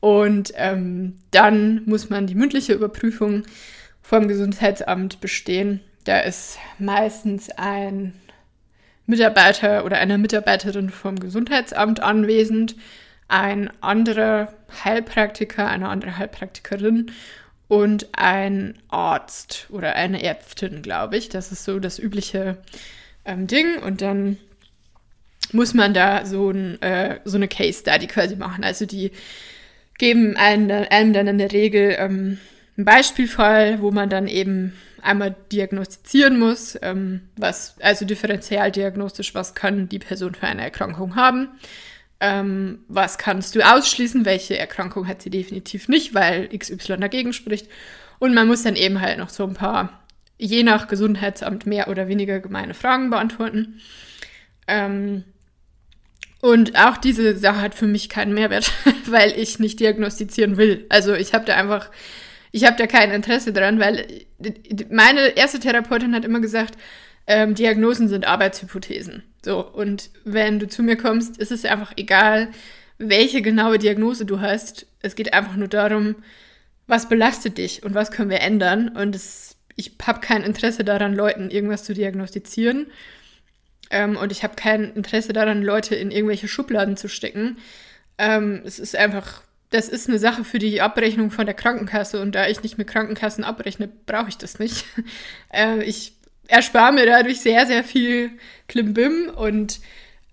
Und 0.00 0.52
ähm, 0.56 1.16
dann 1.30 1.82
muss 1.86 2.10
man 2.10 2.26
die 2.26 2.34
mündliche 2.34 2.74
Überprüfung 2.74 3.44
vom 4.02 4.28
Gesundheitsamt 4.28 5.20
bestehen. 5.20 5.80
Da 6.04 6.20
ist 6.20 6.58
meistens 6.78 7.48
ein 7.56 8.12
Mitarbeiter 9.06 9.84
oder 9.84 9.98
eine 9.98 10.18
Mitarbeiterin 10.18 10.90
vom 10.90 11.18
Gesundheitsamt 11.18 12.00
anwesend 12.00 12.76
ein 13.28 13.70
anderer 13.80 14.52
Heilpraktiker, 14.84 15.68
eine 15.68 15.88
andere 15.88 16.18
Heilpraktikerin 16.18 17.10
und 17.68 18.08
ein 18.12 18.74
Arzt 18.88 19.66
oder 19.70 19.96
eine 19.96 20.22
Ärztin, 20.22 20.82
glaube 20.82 21.16
ich. 21.16 21.28
Das 21.28 21.50
ist 21.50 21.64
so 21.64 21.78
das 21.80 21.98
übliche 21.98 22.58
ähm, 23.24 23.46
Ding. 23.46 23.78
Und 23.78 24.02
dann 24.02 24.38
muss 25.52 25.74
man 25.74 25.92
da 25.94 26.24
so, 26.24 26.50
ein, 26.50 26.80
äh, 26.82 27.20
so 27.24 27.36
eine 27.36 27.48
Case 27.48 27.80
Study 27.80 28.06
quasi 28.06 28.36
machen. 28.36 28.62
Also 28.62 28.86
die 28.86 29.10
geben 29.98 30.36
einem, 30.36 30.86
einem 30.90 31.12
dann 31.12 31.26
in 31.26 31.38
der 31.38 31.52
Regel 31.52 31.96
ähm, 31.98 32.38
einen 32.76 32.84
Beispielfall, 32.84 33.80
wo 33.80 33.90
man 33.90 34.10
dann 34.10 34.28
eben 34.28 34.74
einmal 35.02 35.34
diagnostizieren 35.50 36.38
muss, 36.38 36.78
ähm, 36.82 37.22
was, 37.36 37.76
also 37.80 38.04
differenzialdiagnostisch, 38.04 39.34
was 39.34 39.54
kann 39.54 39.88
die 39.88 39.98
Person 39.98 40.34
für 40.34 40.46
eine 40.46 40.62
Erkrankung 40.62 41.16
haben 41.16 41.48
ähm, 42.20 42.80
was 42.88 43.18
kannst 43.18 43.54
du 43.54 43.60
ausschließen, 43.60 44.24
welche 44.24 44.58
Erkrankung 44.58 45.06
hat 45.06 45.22
sie 45.22 45.30
definitiv 45.30 45.88
nicht, 45.88 46.14
weil 46.14 46.48
XY 46.48 46.96
dagegen 46.98 47.32
spricht. 47.32 47.68
Und 48.18 48.34
man 48.34 48.46
muss 48.46 48.62
dann 48.62 48.76
eben 48.76 49.00
halt 49.00 49.18
noch 49.18 49.28
so 49.28 49.44
ein 49.44 49.54
paar, 49.54 50.04
je 50.38 50.62
nach 50.62 50.88
Gesundheitsamt, 50.88 51.66
mehr 51.66 51.88
oder 51.88 52.08
weniger 52.08 52.40
gemeine 52.40 52.74
Fragen 52.74 53.10
beantworten. 53.10 53.80
Ähm, 54.66 55.24
und 56.40 56.78
auch 56.78 56.96
diese 56.96 57.36
Sache 57.36 57.60
hat 57.60 57.74
für 57.74 57.86
mich 57.86 58.08
keinen 58.08 58.34
Mehrwert, 58.34 58.72
weil 59.06 59.38
ich 59.38 59.58
nicht 59.58 59.80
diagnostizieren 59.80 60.56
will. 60.56 60.86
Also 60.88 61.14
ich 61.14 61.34
habe 61.34 61.44
da 61.44 61.54
einfach, 61.56 61.90
ich 62.52 62.64
habe 62.64 62.76
da 62.76 62.86
kein 62.86 63.10
Interesse 63.10 63.52
dran, 63.52 63.78
weil 63.78 64.06
meine 64.90 65.36
erste 65.36 65.60
Therapeutin 65.60 66.14
hat 66.14 66.24
immer 66.24 66.40
gesagt, 66.40 66.78
ähm, 67.26 67.54
Diagnosen 67.54 68.08
sind 68.08 68.26
Arbeitshypothesen. 68.26 69.24
So, 69.46 69.64
und 69.64 70.10
wenn 70.24 70.58
du 70.58 70.66
zu 70.66 70.82
mir 70.82 70.96
kommst, 70.96 71.38
ist 71.38 71.52
es 71.52 71.64
einfach 71.64 71.92
egal, 71.96 72.48
welche 72.98 73.42
genaue 73.42 73.78
Diagnose 73.78 74.26
du 74.26 74.40
hast. 74.40 74.88
Es 75.02 75.14
geht 75.14 75.32
einfach 75.32 75.54
nur 75.54 75.68
darum, 75.68 76.16
was 76.88 77.08
belastet 77.08 77.56
dich 77.56 77.84
und 77.84 77.94
was 77.94 78.10
können 78.10 78.28
wir 78.28 78.40
ändern. 78.40 78.88
Und 78.88 79.14
es, 79.14 79.54
ich 79.76 79.92
habe 80.04 80.18
kein 80.18 80.42
Interesse 80.42 80.82
daran, 80.82 81.14
Leuten 81.14 81.48
irgendwas 81.48 81.84
zu 81.84 81.94
diagnostizieren. 81.94 82.88
Ähm, 83.90 84.16
und 84.16 84.32
ich 84.32 84.42
habe 84.42 84.56
kein 84.56 84.92
Interesse 84.94 85.32
daran, 85.32 85.62
Leute 85.62 85.94
in 85.94 86.10
irgendwelche 86.10 86.48
Schubladen 86.48 86.96
zu 86.96 87.06
stecken. 87.06 87.58
Ähm, 88.18 88.62
es 88.64 88.80
ist 88.80 88.96
einfach, 88.96 89.42
das 89.70 89.88
ist 89.88 90.08
eine 90.08 90.18
Sache 90.18 90.42
für 90.42 90.58
die 90.58 90.80
Abrechnung 90.80 91.30
von 91.30 91.46
der 91.46 91.54
Krankenkasse. 91.54 92.20
Und 92.20 92.34
da 92.34 92.48
ich 92.48 92.64
nicht 92.64 92.78
mit 92.78 92.88
Krankenkassen 92.88 93.44
abrechne, 93.44 93.88
brauche 94.06 94.28
ich 94.28 94.38
das 94.38 94.58
nicht. 94.58 94.86
äh, 95.54 95.84
ich 95.84 96.15
erspare 96.48 96.92
mir 96.92 97.06
dadurch 97.06 97.40
sehr, 97.40 97.66
sehr 97.66 97.84
viel 97.84 98.30
Klimbim 98.68 99.30
und 99.34 99.80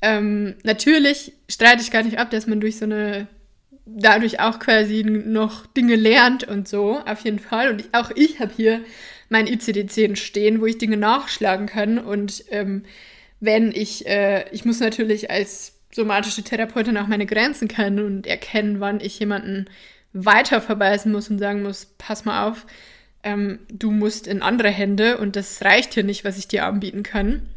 ähm, 0.01 0.55
natürlich 0.63 1.33
streite 1.49 1.81
ich 1.81 1.91
gar 1.91 2.03
nicht 2.03 2.19
ab, 2.19 2.29
dass 2.29 2.47
man 2.47 2.59
durch 2.59 2.77
so 2.77 2.85
eine 2.85 3.27
dadurch 3.85 4.39
auch 4.39 4.59
quasi 4.59 5.03
noch 5.03 5.65
Dinge 5.65 5.95
lernt 5.95 6.43
und 6.45 6.67
so, 6.67 6.99
auf 7.05 7.21
jeden 7.21 7.39
Fall. 7.39 7.69
Und 7.69 7.81
ich, 7.81 7.87
auch 7.93 8.11
ich 8.15 8.39
habe 8.39 8.51
hier 8.55 8.81
mein 9.29 9.47
ICD-10 9.47 10.15
stehen, 10.15 10.61
wo 10.61 10.65
ich 10.65 10.77
Dinge 10.77 10.97
nachschlagen 10.97 11.67
kann. 11.67 11.97
Und 11.99 12.45
ähm, 12.49 12.83
wenn 13.39 13.71
ich, 13.71 14.05
äh, 14.07 14.45
ich 14.51 14.65
muss 14.65 14.79
natürlich 14.79 15.29
als 15.29 15.79
somatische 15.91 16.43
Therapeutin 16.43 16.97
auch 16.97 17.07
meine 17.07 17.25
Grenzen 17.25 17.67
kennen 17.67 18.05
und 18.05 18.25
erkennen, 18.25 18.79
wann 18.79 18.99
ich 18.99 19.19
jemanden 19.19 19.65
weiter 20.13 20.61
verweisen 20.61 21.11
muss 21.11 21.29
und 21.29 21.39
sagen 21.39 21.63
muss, 21.63 21.93
pass 21.97 22.25
mal 22.25 22.47
auf, 22.47 22.65
ähm, 23.23 23.59
du 23.69 23.91
musst 23.91 24.27
in 24.27 24.41
andere 24.41 24.69
Hände 24.69 25.17
und 25.17 25.35
das 25.35 25.61
reicht 25.63 25.93
hier 25.93 26.03
nicht, 26.03 26.25
was 26.25 26.37
ich 26.37 26.47
dir 26.47 26.65
anbieten 26.65 27.03
kann. 27.03 27.49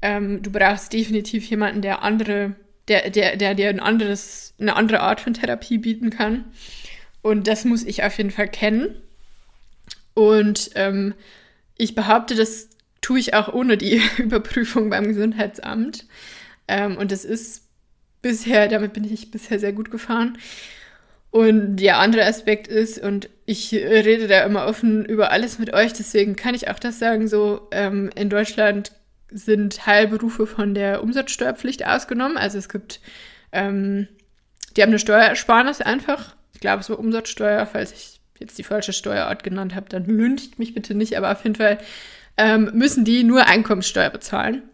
Ähm, 0.00 0.42
du 0.42 0.50
brauchst 0.50 0.92
definitiv 0.92 1.44
jemanden, 1.44 1.82
der 1.82 2.02
andere, 2.02 2.54
der, 2.88 3.10
der, 3.10 3.36
der 3.36 3.54
dir 3.54 3.68
ein 3.68 3.80
anderes, 3.80 4.54
eine 4.58 4.76
andere 4.76 5.00
Art 5.00 5.20
von 5.20 5.34
Therapie 5.34 5.78
bieten 5.78 6.10
kann. 6.10 6.44
Und 7.20 7.46
das 7.46 7.64
muss 7.64 7.84
ich 7.84 8.02
auf 8.02 8.16
jeden 8.16 8.30
Fall 8.30 8.48
kennen. 8.48 8.96
Und 10.14 10.70
ähm, 10.74 11.14
ich 11.76 11.94
behaupte, 11.94 12.34
das 12.34 12.68
tue 13.00 13.18
ich 13.18 13.34
auch 13.34 13.52
ohne 13.52 13.76
die 13.76 14.00
Überprüfung 14.18 14.90
beim 14.90 15.08
Gesundheitsamt. 15.08 16.06
Ähm, 16.68 16.96
und 16.96 17.12
das 17.12 17.24
ist 17.24 17.64
bisher, 18.22 18.68
damit 18.68 18.92
bin 18.92 19.04
ich 19.04 19.30
bisher 19.30 19.58
sehr 19.58 19.72
gut 19.72 19.90
gefahren. 19.90 20.38
Und 21.32 21.76
der 21.76 21.98
andere 21.98 22.26
Aspekt 22.26 22.68
ist, 22.68 22.98
und 22.98 23.30
ich 23.46 23.72
rede 23.72 24.28
da 24.28 24.44
immer 24.44 24.66
offen 24.66 25.02
über 25.06 25.32
alles 25.32 25.58
mit 25.58 25.72
euch, 25.72 25.94
deswegen 25.94 26.36
kann 26.36 26.54
ich 26.54 26.68
auch 26.68 26.78
das 26.78 26.98
sagen, 26.98 27.26
so 27.26 27.68
ähm, 27.70 28.10
in 28.14 28.28
Deutschland 28.28 28.92
sind 29.30 29.86
Heilberufe 29.86 30.46
von 30.46 30.74
der 30.74 31.02
Umsatzsteuerpflicht 31.02 31.86
ausgenommen. 31.86 32.36
Also 32.36 32.58
es 32.58 32.68
gibt, 32.68 33.00
ähm, 33.50 34.08
die 34.76 34.82
haben 34.82 34.90
eine 34.90 34.98
Steuerersparnis 34.98 35.80
einfach. 35.80 36.36
Ich 36.52 36.60
glaube, 36.60 36.80
es 36.80 36.90
war 36.90 36.98
Umsatzsteuer, 36.98 37.64
falls 37.64 37.92
ich 37.92 38.20
jetzt 38.38 38.58
die 38.58 38.62
falsche 38.62 38.92
Steuerart 38.92 39.42
genannt 39.42 39.74
habe, 39.74 39.88
dann 39.88 40.04
lüncht 40.04 40.58
mich 40.58 40.74
bitte 40.74 40.94
nicht, 40.94 41.16
aber 41.16 41.32
auf 41.32 41.44
jeden 41.44 41.56
Fall 41.56 41.78
ähm, 42.36 42.72
müssen 42.74 43.06
die 43.06 43.24
nur 43.24 43.46
Einkommenssteuer 43.46 44.10
bezahlen. 44.10 44.64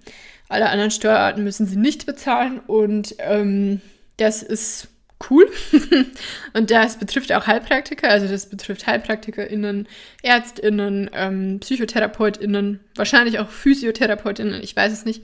Alle 0.48 0.70
anderen 0.70 0.90
Steuerarten 0.90 1.44
müssen 1.44 1.66
sie 1.66 1.76
nicht 1.76 2.04
bezahlen 2.04 2.58
und 2.66 3.14
ähm, 3.20 3.80
das 4.16 4.42
ist 4.42 4.88
cool. 5.30 5.50
und 6.52 6.70
das 6.70 6.98
betrifft 6.98 7.32
auch 7.32 7.46
Heilpraktiker, 7.46 8.08
also 8.08 8.28
das 8.28 8.48
betrifft 8.48 8.86
HeilpraktikerInnen, 8.86 9.88
ÄrztInnen, 10.22 11.10
ähm, 11.12 11.60
PsychotherapeutInnen, 11.60 12.80
wahrscheinlich 12.94 13.38
auch 13.38 13.48
PhysiotherapeutInnen, 13.48 14.62
ich 14.62 14.76
weiß 14.76 14.92
es 14.92 15.04
nicht. 15.04 15.22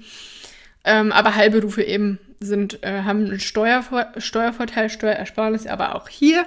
Ähm, 0.84 1.12
aber 1.12 1.34
Heilberufe 1.34 1.82
eben 1.82 2.18
sind, 2.40 2.82
äh, 2.82 3.02
haben 3.02 3.26
einen 3.26 3.40
Steuervor 3.40 4.12
Steuervorteil, 4.18 4.90
Steuerersparnis, 4.90 5.66
aber 5.66 5.94
auch 5.94 6.08
hier 6.08 6.46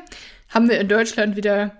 haben 0.49 0.69
wir 0.69 0.79
in 0.79 0.87
Deutschland 0.87 1.35
wieder 1.35 1.71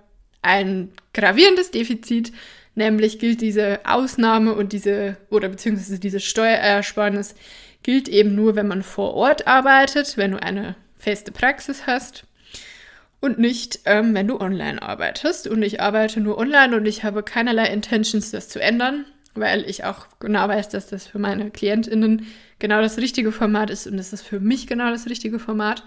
ein 0.41 0.89
gravierendes 1.13 1.71
Defizit, 1.71 2.31
nämlich 2.75 3.19
gilt 3.19 3.41
diese 3.41 3.79
Ausnahme 3.85 4.53
und 4.53 4.73
diese, 4.73 5.17
oder 5.29 5.49
beziehungsweise 5.49 5.99
diese 5.99 6.19
Steuerersparnis 6.19 7.35
gilt 7.83 8.07
eben 8.07 8.35
nur, 8.35 8.55
wenn 8.55 8.67
man 8.67 8.83
vor 8.83 9.13
Ort 9.13 9.47
arbeitet, 9.47 10.17
wenn 10.17 10.31
du 10.31 10.41
eine 10.41 10.75
feste 10.97 11.31
Praxis 11.31 11.87
hast 11.87 12.25
und 13.19 13.39
nicht, 13.39 13.79
ähm, 13.85 14.13
wenn 14.13 14.27
du 14.27 14.39
online 14.39 14.81
arbeitest. 14.81 15.47
Und 15.47 15.63
ich 15.63 15.81
arbeite 15.81 16.19
nur 16.19 16.37
online 16.37 16.75
und 16.75 16.85
ich 16.85 17.03
habe 17.03 17.23
keinerlei 17.23 17.67
Intentions, 17.67 18.31
das 18.31 18.49
zu 18.49 18.61
ändern, 18.61 19.05
weil 19.33 19.67
ich 19.69 19.83
auch 19.83 20.07
genau 20.19 20.47
weiß, 20.47 20.69
dass 20.69 20.87
das 20.87 21.07
für 21.07 21.19
meine 21.19 21.49
KlientInnen 21.51 22.27
genau 22.59 22.81
das 22.81 22.97
richtige 22.97 23.31
Format 23.31 23.69
ist 23.69 23.87
und 23.87 23.97
es 23.99 24.13
ist 24.13 24.23
für 24.23 24.39
mich 24.39 24.67
genau 24.67 24.89
das 24.89 25.07
richtige 25.07 25.39
Format. 25.39 25.83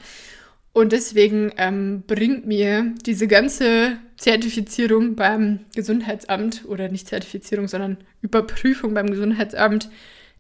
Und 0.72 0.92
deswegen 0.92 1.52
ähm, 1.56 2.04
bringt 2.06 2.46
mir 2.46 2.94
diese 3.04 3.26
ganze 3.26 3.98
Zertifizierung 4.16 5.16
beim 5.16 5.61
Gesundheitsamt 5.74 6.64
oder 6.66 6.88
nicht 6.88 7.08
Zertifizierung, 7.08 7.66
sondern 7.66 7.96
Überprüfung 8.22 8.94
beim 8.94 9.11
Gesundheitsamt 9.11 9.90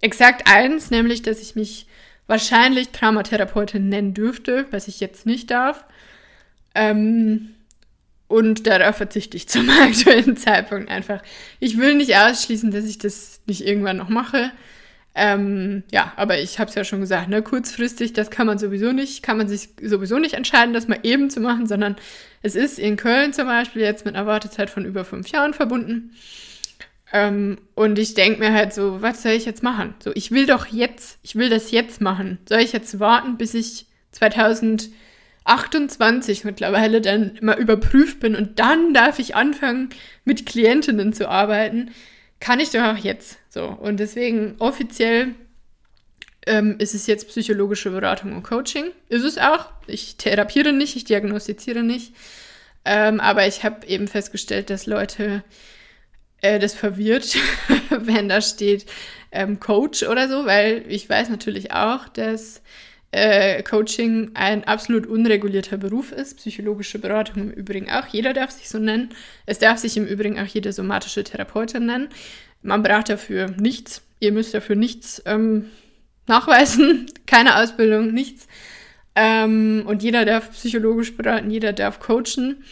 exakt 0.00 0.46
eins, 0.46 0.90
nämlich 0.90 1.22
dass 1.22 1.42
ich 1.42 1.56
mich 1.56 1.86
wahrscheinlich 2.30 2.90
Traumatherapeutin 2.90 3.88
nennen 3.88 4.14
dürfte, 4.14 4.66
was 4.70 4.86
ich 4.86 5.00
jetzt 5.00 5.26
nicht 5.26 5.50
darf. 5.50 5.84
Ähm, 6.76 7.50
und 8.28 8.68
darauf 8.68 8.96
verzichte 8.96 9.36
ich 9.36 9.48
zum 9.48 9.68
aktuellen 9.68 10.36
Zeitpunkt 10.36 10.88
einfach. 10.88 11.22
Ich 11.58 11.76
will 11.76 11.96
nicht 11.96 12.16
ausschließen, 12.16 12.70
dass 12.70 12.84
ich 12.84 12.98
das 12.98 13.40
nicht 13.46 13.66
irgendwann 13.66 13.96
noch 13.96 14.08
mache. 14.08 14.52
Ähm, 15.16 15.82
ja, 15.90 16.12
aber 16.14 16.38
ich 16.38 16.60
habe 16.60 16.68
es 16.68 16.76
ja 16.76 16.84
schon 16.84 17.00
gesagt, 17.00 17.28
ne, 17.28 17.42
kurzfristig, 17.42 18.12
das 18.12 18.30
kann 18.30 18.46
man 18.46 18.58
sowieso 18.58 18.92
nicht, 18.92 19.24
kann 19.24 19.36
man 19.36 19.48
sich 19.48 19.70
sowieso 19.82 20.20
nicht 20.20 20.34
entscheiden, 20.34 20.72
das 20.72 20.86
mal 20.86 21.00
eben 21.02 21.30
zu 21.30 21.40
machen, 21.40 21.66
sondern 21.66 21.96
es 22.42 22.54
ist 22.54 22.78
in 22.78 22.96
Köln 22.96 23.32
zum 23.32 23.48
Beispiel 23.48 23.82
jetzt 23.82 24.04
mit 24.04 24.14
einer 24.14 24.26
Wartezeit 24.26 24.70
von 24.70 24.84
über 24.84 25.04
fünf 25.04 25.28
Jahren 25.30 25.52
verbunden. 25.52 26.12
Ähm, 27.12 27.58
und 27.74 27.98
ich 27.98 28.14
denke 28.14 28.38
mir 28.40 28.52
halt 28.52 28.72
so, 28.72 29.02
was 29.02 29.22
soll 29.22 29.32
ich 29.32 29.44
jetzt 29.44 29.62
machen? 29.62 29.94
So, 30.02 30.12
ich 30.14 30.30
will 30.30 30.46
doch 30.46 30.66
jetzt, 30.66 31.18
ich 31.22 31.34
will 31.34 31.48
das 31.48 31.72
jetzt 31.72 32.00
machen. 32.00 32.38
Soll 32.48 32.60
ich 32.60 32.72
jetzt 32.72 33.00
warten, 33.00 33.36
bis 33.36 33.54
ich 33.54 33.86
2028 34.12 36.44
mittlerweile 36.44 37.00
dann 37.00 37.36
mal 37.42 37.58
überprüft 37.58 38.20
bin 38.20 38.36
und 38.36 38.60
dann 38.60 38.94
darf 38.94 39.18
ich 39.18 39.34
anfangen, 39.34 39.88
mit 40.24 40.46
Klientinnen 40.46 41.12
zu 41.12 41.28
arbeiten? 41.28 41.90
Kann 42.38 42.60
ich 42.60 42.70
doch 42.70 42.82
auch 42.82 42.96
jetzt. 42.96 43.38
So, 43.48 43.66
und 43.66 43.98
deswegen 43.98 44.54
offiziell 44.60 45.34
ähm, 46.46 46.76
ist 46.78 46.94
es 46.94 47.06
jetzt 47.06 47.28
psychologische 47.28 47.90
Beratung 47.90 48.34
und 48.34 48.44
Coaching. 48.44 48.86
Ist 49.08 49.24
es 49.24 49.36
auch. 49.36 49.66
Ich 49.86 50.16
therapiere 50.16 50.72
nicht, 50.72 50.96
ich 50.96 51.04
diagnostiziere 51.04 51.82
nicht. 51.82 52.14
Ähm, 52.84 53.20
aber 53.20 53.46
ich 53.46 53.64
habe 53.64 53.86
eben 53.86 54.08
festgestellt, 54.08 54.70
dass 54.70 54.86
Leute 54.86 55.44
äh, 56.40 56.58
das 56.58 56.74
verwirrt, 56.74 57.36
wenn 57.90 58.28
da 58.28 58.40
steht 58.40 58.86
ähm, 59.32 59.60
Coach 59.60 60.02
oder 60.02 60.28
so, 60.28 60.46
weil 60.46 60.84
ich 60.88 61.08
weiß 61.08 61.28
natürlich 61.28 61.72
auch, 61.72 62.08
dass 62.08 62.62
äh, 63.12 63.62
Coaching 63.62 64.30
ein 64.34 64.64
absolut 64.64 65.06
unregulierter 65.06 65.76
Beruf 65.76 66.12
ist, 66.12 66.36
psychologische 66.36 66.98
Beratung 66.98 67.42
im 67.42 67.50
Übrigen 67.50 67.90
auch. 67.90 68.06
Jeder 68.06 68.32
darf 68.32 68.50
sich 68.50 68.68
so 68.68 68.78
nennen. 68.78 69.10
Es 69.46 69.58
darf 69.58 69.78
sich 69.78 69.96
im 69.96 70.06
Übrigen 70.06 70.38
auch 70.38 70.46
jede 70.46 70.72
somatische 70.72 71.24
Therapeutin 71.24 71.86
nennen. 71.86 72.08
Man 72.62 72.82
braucht 72.82 73.08
dafür 73.08 73.48
nichts. 73.58 74.02
Ihr 74.20 74.32
müsst 74.32 74.54
dafür 74.54 74.76
nichts 74.76 75.22
ähm, 75.26 75.66
nachweisen, 76.26 77.10
keine 77.26 77.56
Ausbildung, 77.56 78.12
nichts. 78.12 78.46
Ähm, 79.16 79.82
und 79.86 80.02
jeder 80.02 80.24
darf 80.24 80.52
psychologisch 80.52 81.16
beraten, 81.16 81.50
jeder 81.50 81.72
darf 81.72 81.98
coachen. 81.98 82.64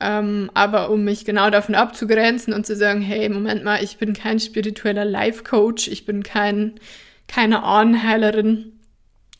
Ähm, 0.00 0.50
aber 0.54 0.90
um 0.90 1.02
mich 1.04 1.24
genau 1.24 1.50
davon 1.50 1.74
abzugrenzen 1.74 2.52
und 2.54 2.66
zu 2.66 2.76
sagen, 2.76 3.00
hey, 3.00 3.28
Moment 3.28 3.64
mal, 3.64 3.82
ich 3.82 3.96
bin 3.96 4.12
kein 4.12 4.38
spiritueller 4.38 5.04
Life-Coach, 5.04 5.88
ich 5.88 6.06
bin 6.06 6.22
kein, 6.22 6.78
keine 7.26 7.64
Ahnenheilerin, 7.64 8.78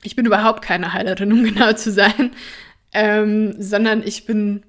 ich 0.03 0.17
bin 0.17 0.27
überhaupt 0.27 0.63
keine 0.63 0.93
Heilerin, 0.93 1.33
um 1.33 1.45
genau 1.45 1.73
zu 1.75 1.93
sein, 1.93 2.33
ähm, 2.93 3.55
sondern 3.59 4.03
ich 4.03 4.27
bin 4.27 4.65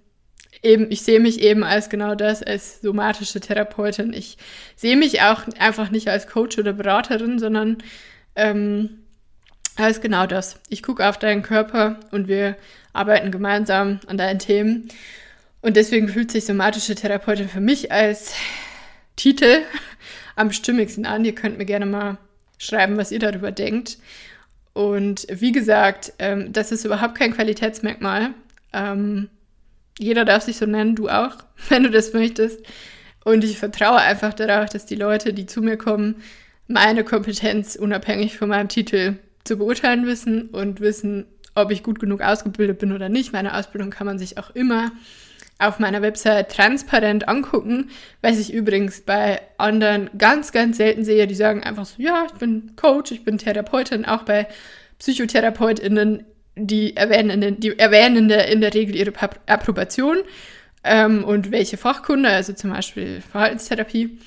eben, 0.62 0.92
ich 0.92 1.02
sehe 1.02 1.20
mich 1.20 1.42
eben 1.42 1.64
als 1.64 1.90
genau 1.90 2.16
das, 2.16 2.44
als 2.44 2.82
somatische 2.82 3.40
Therapeutin. 3.40 4.14
Ich 4.14 4.38
sehe 4.76 4.98
mich 4.98 5.22
auch 5.22 5.44
einfach 5.58 5.90
nicht 5.90 6.10
als 6.10 6.28
Coach 6.28 6.58
oder 6.58 6.74
Beraterin, 6.74 7.40
sondern 7.40 7.78
ähm, 8.36 9.06
als 9.76 10.02
genau 10.02 10.28
das. 10.28 10.60
Ich 10.70 10.84
gucke 10.84 11.08
auf 11.08 11.18
deinen 11.18 11.42
Körper 11.42 12.00
und 12.12 12.28
wir 12.28 12.58
arbeiten 12.94 13.32
gemeinsam 13.32 14.00
an 14.08 14.18
deinen 14.18 14.40
Themen. 14.40 14.90
Und 15.62 15.76
deswegen 15.76 16.08
fühlt 16.08 16.32
sich 16.32 16.46
somatische 16.46 16.96
Therapeutin 16.96 17.50
für 17.50 17.60
mich 17.60 17.92
als 17.92 18.34
Titel 19.16 19.64
am 20.36 20.52
stimmigsten 20.52 21.06
an. 21.06 21.26
Ihr 21.26 21.36
könnt 21.36 21.58
mir 21.58 21.66
gerne 21.66 21.86
mal 21.86 22.18
schreiben, 22.58 22.98
was 22.98 23.12
ihr 23.12 23.20
darüber 23.20 23.52
denkt. 23.52 23.98
Und 24.74 25.28
wie 25.30 25.52
gesagt, 25.52 26.14
ähm, 26.20 26.54
das 26.54 26.72
ist 26.72 26.86
überhaupt 26.86 27.16
kein 27.16 27.34
Qualitätsmerkmal. 27.34 28.30
Ähm, 28.72 29.30
jeder 29.98 30.24
darf 30.24 30.44
sich 30.44 30.58
so 30.58 30.66
nennen, 30.66 30.96
du 30.96 31.10
auch, 31.10 31.36
wenn 31.70 31.84
du 31.84 31.90
das 31.90 32.14
möchtest. 32.14 32.62
Und 33.26 33.44
ich 33.44 33.58
vertraue 33.58 33.98
einfach 33.98 34.34
darauf, 34.34 34.70
dass 34.70 34.86
die 34.86 34.96
Leute, 34.96 35.34
die 35.34 35.46
zu 35.46 35.62
mir 35.62 35.78
kommen, 35.78 36.16
meine 36.68 37.04
Kompetenz 37.04 37.76
unabhängig 37.76 38.38
von 38.38 38.48
meinem 38.48 38.70
Titel 38.70 39.16
zu 39.44 39.58
beurteilen 39.58 40.06
wissen 40.06 40.50
und 40.50 40.80
wissen, 40.80 41.26
ob 41.56 41.72
ich 41.72 41.84
gut 41.84 42.00
genug 42.00 42.22
ausgebildet 42.22 42.80
bin 42.80 42.94
oder 42.94 43.10
nicht. 43.10 43.34
Meine 43.34 43.58
Ausbildung 43.58 43.90
kann 43.90 44.08
man 44.08 44.20
sich 44.20 44.38
auch 44.38 44.52
immer 44.52 44.92
auf 45.60 45.78
meiner 45.78 46.02
Website 46.02 46.52
transparent 46.52 47.28
angucken, 47.28 47.90
was 48.22 48.40
ich 48.40 48.54
übrigens 48.54 49.02
bei 49.02 49.42
anderen 49.58 50.10
ganz, 50.18 50.54
ganz 50.54 50.78
selten 50.78 51.04
sehe, 51.04 51.28
die 51.28 51.36
sagen 51.36 51.64
einfach 51.64 51.86
so, 51.86 52.02
ja, 52.02 52.26
ich 52.26 52.34
bin 52.40 52.72
Coach, 52.78 53.12
ich 53.12 53.26
bin 53.26 53.38
Therapeutin, 53.38 54.06
auch 54.06 54.24
bei 54.24 54.48
PsychotherapeutInnen, 55.00 56.24
die 56.56 56.96
erwähnen, 56.96 57.60
die 57.60 57.78
erwähnen 57.78 58.30
in, 58.30 58.62
der, 58.62 58.74
Regel 58.74 58.96
ihre 58.96 59.14
Approbation 59.48 60.18
ähm, 60.86 61.26
und 61.26 61.52
welche 61.52 61.78
Fachkunde, 61.78 62.30
also 62.30 62.54
zum 62.54 62.72
Beispiel 62.72 63.22
Verhaltenstherapie, 63.22 64.18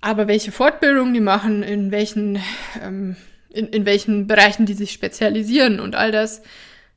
aber 0.00 0.28
welche 0.28 0.52
Fortbildungen 0.52 1.14
die 1.14 1.20
machen, 1.20 1.64
in 1.64 1.90
welchen, 1.90 2.38
ähm, 2.80 3.16
in, 3.50 3.66
in 3.68 3.86
welchen 3.86 4.28
Bereichen 4.28 4.66
die 4.66 4.74
sich 4.74 4.92
spezialisieren 4.92 5.80
und 5.80 5.96
all 5.96 6.12
das, 6.12 6.42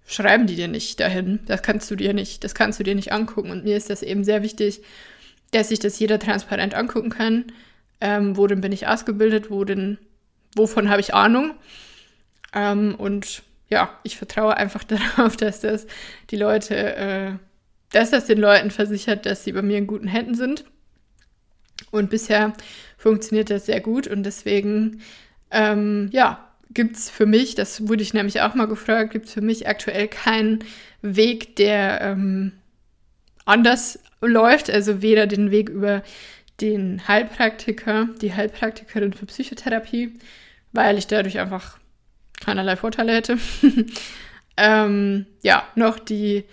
schreiben 0.06 0.48
die 0.48 0.56
dir 0.56 0.68
nicht 0.68 1.00
dahin. 1.00 1.40
Das 1.46 1.62
kannst 1.62 1.90
du 1.90 1.96
dir 1.96 2.14
nicht, 2.14 2.44
das 2.44 2.56
kannst 2.56 2.80
du 2.80 2.84
dir 2.84 2.96
nicht 2.96 3.12
angucken. 3.12 3.52
Und 3.52 3.64
mir 3.64 3.78
ist 3.78 3.90
das 3.90 4.04
eben 4.04 4.24
sehr 4.24 4.44
wichtig, 4.44 4.82
dass 5.52 5.70
sich 5.70 5.80
das 5.80 6.00
jeder 6.00 6.20
transparent 6.20 6.74
angucken 6.74 7.10
kann. 7.10 7.46
Ähm, 8.02 8.36
worin 8.36 8.62
bin 8.62 8.72
ich 8.72 8.88
ausgebildet, 8.88 9.50
worin, 9.50 9.98
wovon 10.56 10.90
habe 10.90 11.02
ich 11.02 11.14
Ahnung. 11.14 11.54
Ähm, 12.54 12.96
und 12.96 13.44
ja, 13.70 13.98
ich 14.04 14.18
vertraue 14.18 14.58
einfach 14.58 14.84
darauf, 15.18 15.38
dass 15.38 15.62
das 15.62 15.88
die 16.30 16.38
Leute, 16.38 16.96
äh, 16.96 17.32
dass 17.92 18.12
das 18.12 18.26
den 18.26 18.40
Leuten 18.40 18.72
versichert, 18.72 19.26
dass 19.26 19.44
sie 19.44 19.54
bei 19.54 19.62
mir 19.62 19.78
in 19.78 19.88
guten 19.88 20.08
Händen 20.08 20.36
sind. 20.36 20.66
Und 21.92 22.10
bisher 22.10 22.54
funktioniert 22.98 23.50
das 23.50 23.66
sehr 23.66 23.82
gut 23.82 24.08
und 24.08 24.24
deswegen, 24.24 25.02
ähm, 25.52 26.10
ja, 26.12 26.53
gibt 26.74 26.96
es 26.98 27.10
für 27.10 27.26
mich, 27.26 27.56
das 27.56 27.88
wurde 27.88 28.04
ich 28.04 28.14
nämlich 28.14 28.42
auch 28.42 28.56
mal 28.56 28.68
gefragt, 28.68 29.12
gibt 29.12 29.28
es 29.28 29.34
für 29.34 29.42
mich 29.42 29.68
aktuell 29.68 30.08
keinen 30.08 30.64
Weg, 31.02 31.56
der 31.56 32.02
ähm, 32.02 32.54
anders 33.46 34.00
läuft, 34.22 34.70
also 34.70 35.02
weder 35.02 35.28
den 35.28 35.52
Weg 35.52 35.70
über 35.70 36.04
den 36.62 37.08
Heilpraktiker, 37.08 38.10
die 38.22 38.34
Heilpraktikerin 38.34 39.14
für 39.14 39.26
Psychotherapie, 39.26 40.14
weil 40.72 40.98
ich 40.98 41.08
dadurch 41.08 41.40
einfach 41.40 41.78
keinerlei 42.44 42.76
Vorteile 42.76 43.14
hätte. 43.14 43.38
ähm, 44.58 45.26
ja, 45.42 45.68
noch 45.76 46.00
die 46.00 46.46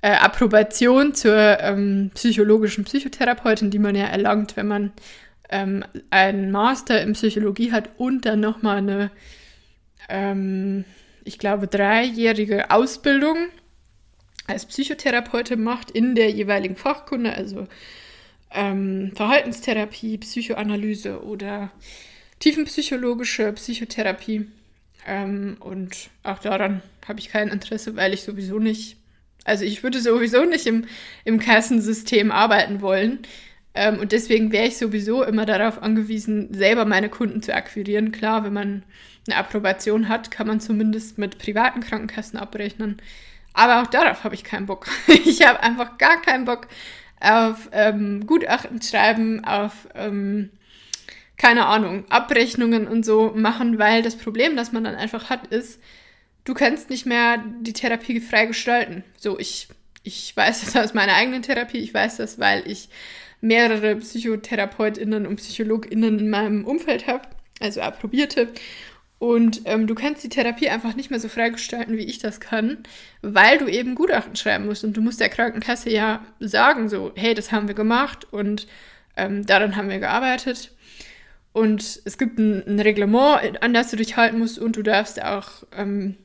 äh, 0.00 0.12
Approbation 0.12 1.14
zur 1.14 1.60
ähm, 1.60 2.10
psychologischen 2.14 2.84
Psychotherapeutin, 2.84 3.70
die 3.70 3.78
man 3.78 3.94
ja 3.94 4.06
erlangt, 4.06 4.56
wenn 4.56 4.66
man 4.68 4.92
ähm, 5.48 5.84
einen 6.10 6.50
Master 6.50 7.00
in 7.00 7.12
Psychologie 7.12 7.72
hat 7.72 7.90
und 7.98 8.26
dann 8.26 8.40
nochmal 8.40 8.78
eine 8.78 9.10
ähm, 10.08 10.84
ich 11.24 11.38
glaube, 11.38 11.66
dreijährige 11.66 12.70
Ausbildung 12.70 13.36
als 14.46 14.66
Psychotherapeutin 14.66 15.62
macht 15.62 15.90
in 15.90 16.14
der 16.14 16.30
jeweiligen 16.30 16.76
Fachkunde, 16.76 17.32
also 17.32 17.68
ähm, 18.50 19.12
Verhaltenstherapie, 19.14 20.18
Psychoanalyse 20.18 21.22
oder 21.24 21.70
tiefenpsychologische 22.40 23.52
Psychotherapie. 23.52 24.46
Ähm, 25.06 25.56
und 25.60 26.10
auch 26.22 26.38
daran 26.38 26.82
habe 27.06 27.20
ich 27.20 27.28
kein 27.28 27.48
Interesse, 27.48 27.96
weil 27.96 28.12
ich 28.14 28.22
sowieso 28.22 28.58
nicht, 28.58 28.96
also 29.44 29.64
ich 29.64 29.82
würde 29.82 30.00
sowieso 30.00 30.44
nicht 30.44 30.66
im, 30.66 30.86
im 31.24 31.38
Kassensystem 31.38 32.30
arbeiten 32.30 32.80
wollen. 32.80 33.20
Ähm, 33.74 33.98
und 33.98 34.12
deswegen 34.12 34.52
wäre 34.52 34.66
ich 34.66 34.76
sowieso 34.76 35.22
immer 35.22 35.46
darauf 35.46 35.82
angewiesen, 35.82 36.52
selber 36.52 36.84
meine 36.84 37.08
Kunden 37.08 37.42
zu 37.42 37.54
akquirieren. 37.54 38.12
Klar, 38.12 38.44
wenn 38.44 38.52
man 38.52 38.82
eine 39.26 39.36
Approbation 39.36 40.08
hat, 40.08 40.30
kann 40.30 40.46
man 40.46 40.60
zumindest 40.60 41.18
mit 41.18 41.38
privaten 41.38 41.80
Krankenkassen 41.80 42.38
abrechnen. 42.38 43.00
Aber 43.54 43.82
auch 43.82 43.86
darauf 43.86 44.24
habe 44.24 44.34
ich 44.34 44.44
keinen 44.44 44.66
Bock. 44.66 44.86
Ich 45.06 45.46
habe 45.46 45.62
einfach 45.62 45.98
gar 45.98 46.20
keinen 46.22 46.44
Bock 46.44 46.68
auf 47.20 47.68
ähm, 47.72 48.26
Gutachten 48.26 48.82
schreiben, 48.82 49.44
auf, 49.44 49.88
ähm, 49.94 50.50
keine 51.36 51.66
Ahnung, 51.66 52.04
Abrechnungen 52.08 52.88
und 52.88 53.04
so 53.04 53.32
machen, 53.34 53.78
weil 53.78 54.02
das 54.02 54.16
Problem, 54.16 54.56
das 54.56 54.72
man 54.72 54.84
dann 54.84 54.96
einfach 54.96 55.30
hat, 55.30 55.46
ist, 55.48 55.80
du 56.44 56.54
kannst 56.54 56.90
nicht 56.90 57.06
mehr 57.06 57.42
die 57.60 57.72
Therapie 57.72 58.20
frei 58.20 58.46
gestalten. 58.46 59.04
So, 59.16 59.38
ich, 59.38 59.68
ich 60.02 60.36
weiß 60.36 60.64
das 60.64 60.76
aus 60.76 60.94
meiner 60.94 61.14
eigenen 61.14 61.42
Therapie, 61.42 61.78
ich 61.78 61.94
weiß 61.94 62.16
das, 62.16 62.38
weil 62.38 62.66
ich 62.66 62.88
mehrere 63.40 63.96
PsychotherapeutInnen 63.96 65.26
und 65.26 65.36
PsychologInnen 65.36 66.18
in 66.18 66.30
meinem 66.30 66.64
Umfeld 66.64 67.06
habe, 67.06 67.28
also 67.60 67.80
approbierte. 67.80 68.48
Und 69.22 69.62
ähm, 69.66 69.86
du 69.86 69.94
kannst 69.94 70.24
die 70.24 70.28
Therapie 70.28 70.68
einfach 70.68 70.96
nicht 70.96 71.10
mehr 71.10 71.20
so 71.20 71.28
freigestalten, 71.28 71.96
wie 71.96 72.02
ich 72.02 72.18
das 72.18 72.40
kann, 72.40 72.78
weil 73.20 73.56
du 73.56 73.68
eben 73.68 73.94
Gutachten 73.94 74.34
schreiben 74.34 74.66
musst. 74.66 74.82
Und 74.82 74.96
du 74.96 75.00
musst 75.00 75.20
der 75.20 75.28
Krankenkasse 75.28 75.90
ja 75.90 76.26
sagen, 76.40 76.88
so, 76.88 77.12
hey, 77.14 77.32
das 77.32 77.52
haben 77.52 77.68
wir 77.68 77.76
gemacht 77.76 78.26
und 78.32 78.66
ähm, 79.16 79.46
daran 79.46 79.76
haben 79.76 79.90
wir 79.90 80.00
gearbeitet. 80.00 80.72
Und 81.52 82.02
es 82.04 82.18
gibt 82.18 82.36
ein, 82.40 82.66
ein, 82.66 82.80
Reglement, 82.80 83.62
an 83.62 83.72
das 83.72 83.92
du 83.92 83.96
dich 83.96 84.16
halten 84.16 84.40
musst 84.40 84.58
und 84.58 84.74
du 84.74 84.82
darfst 84.82 85.22
auch, 85.22 85.62
ähm, 85.76 86.16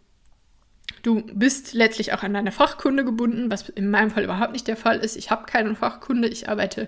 du 1.03 1.21
bist 1.35 1.75
letztlich 1.75 2.13
auch 2.13 2.23
an 2.23 2.33
deine 2.33 2.51
Fachkunde 2.51 3.05
gebunden, 3.05 3.51
was 3.51 3.69
in 3.69 3.91
meinem 3.91 4.09
Fall 4.09 4.23
überhaupt 4.23 4.53
nicht 4.53 4.67
der 4.67 4.75
Fall 4.75 4.97
ist. 4.97 5.17
Ich 5.17 5.29
habe 5.29 5.45
keine 5.45 5.75
Fachkunde, 5.75 6.29
ich 6.29 6.49
arbeite 6.49 6.87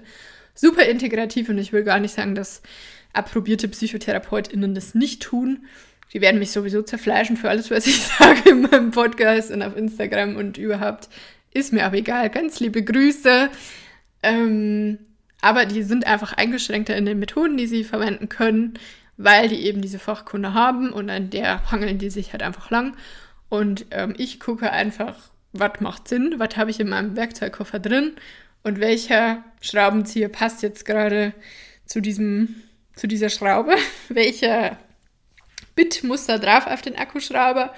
super 0.56 0.88
integrativ 0.88 1.50
und 1.50 1.60
ich 1.60 1.72
will 1.72 1.84
gar 1.84 2.00
nicht 2.00 2.16
sagen, 2.16 2.34
dass 2.34 2.64
approbierte 3.14 3.68
PsychotherapeutInnen 3.68 4.74
das 4.74 4.96
nicht 4.96 5.22
tun. 5.22 5.68
Die 6.14 6.22
werden 6.22 6.40
mich 6.40 6.52
sowieso 6.52 6.82
zerfleischen 6.82 7.38
für 7.38 7.50
alles, 7.50 7.70
was 7.70 7.88
ich 7.88 8.02
sage 8.20 8.50
in 8.50 8.62
meinem 8.62 8.92
Podcast 8.92 9.52
und 9.52 9.62
auf 9.62 9.76
Instagram 9.76 10.36
und 10.36 10.58
überhaupt. 10.58 11.10
Ist 11.52 11.74
mir 11.74 11.86
aber 11.86 11.98
egal. 11.98 12.30
Ganz 12.30 12.60
liebe 12.60 12.84
Grüße. 12.84 13.50
Ähm, 14.24 15.00
aber 15.42 15.66
die 15.66 15.84
sind 15.84 16.06
einfach 16.06 16.34
eingeschränkter 16.34 16.96
in 16.96 17.06
den 17.06 17.20
Methoden, 17.20 17.58
die 17.58 17.68
sie 17.68 17.84
verwenden 17.84 18.30
können, 18.30 18.74
weil 19.18 19.48
die 19.48 19.66
eben 19.66 19.82
diese 19.82 20.00
Fachkunde 20.00 20.54
haben 20.54 20.92
und 20.92 21.10
an 21.10 21.30
der 21.30 21.72
hangeln 21.72 21.98
die 21.98 22.10
sich 22.10 22.32
halt 22.32 22.44
einfach 22.44 22.70
lang. 22.72 22.96
Und 23.48 23.86
ähm, 23.92 24.14
ich 24.18 24.40
gucke 24.40 24.72
einfach, 24.72 25.16
was 25.54 25.80
macht 25.80 26.08
Sinn, 26.08 26.36
was 26.38 26.58
habe 26.58 26.72
ich 26.72 26.80
in 26.80 26.90
meinem 26.90 27.16
Werkzeugkoffer 27.16 27.80
drin 27.80 28.14
und 28.64 28.80
welcher 28.80 29.44
Schraubenzieher 29.62 30.30
passt 30.30 30.62
jetzt 30.62 30.86
gerade 30.86 31.34
zu 31.86 32.02
diesem, 32.02 32.56
zu 32.96 33.08
dieser 33.08 33.30
Schraube, 33.30 33.76
welcher 34.10 34.78
Bitmuster 35.80 36.40
drauf 36.40 36.68
auf 36.68 36.82
den 36.82 36.98
Akkuschrauber. 36.98 37.74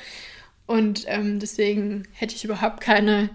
Und 0.66 1.04
ähm, 1.06 1.38
deswegen 1.40 2.08
hätte 2.14 2.34
ich 2.34 2.44
überhaupt 2.44 2.82
keine, 2.82 3.30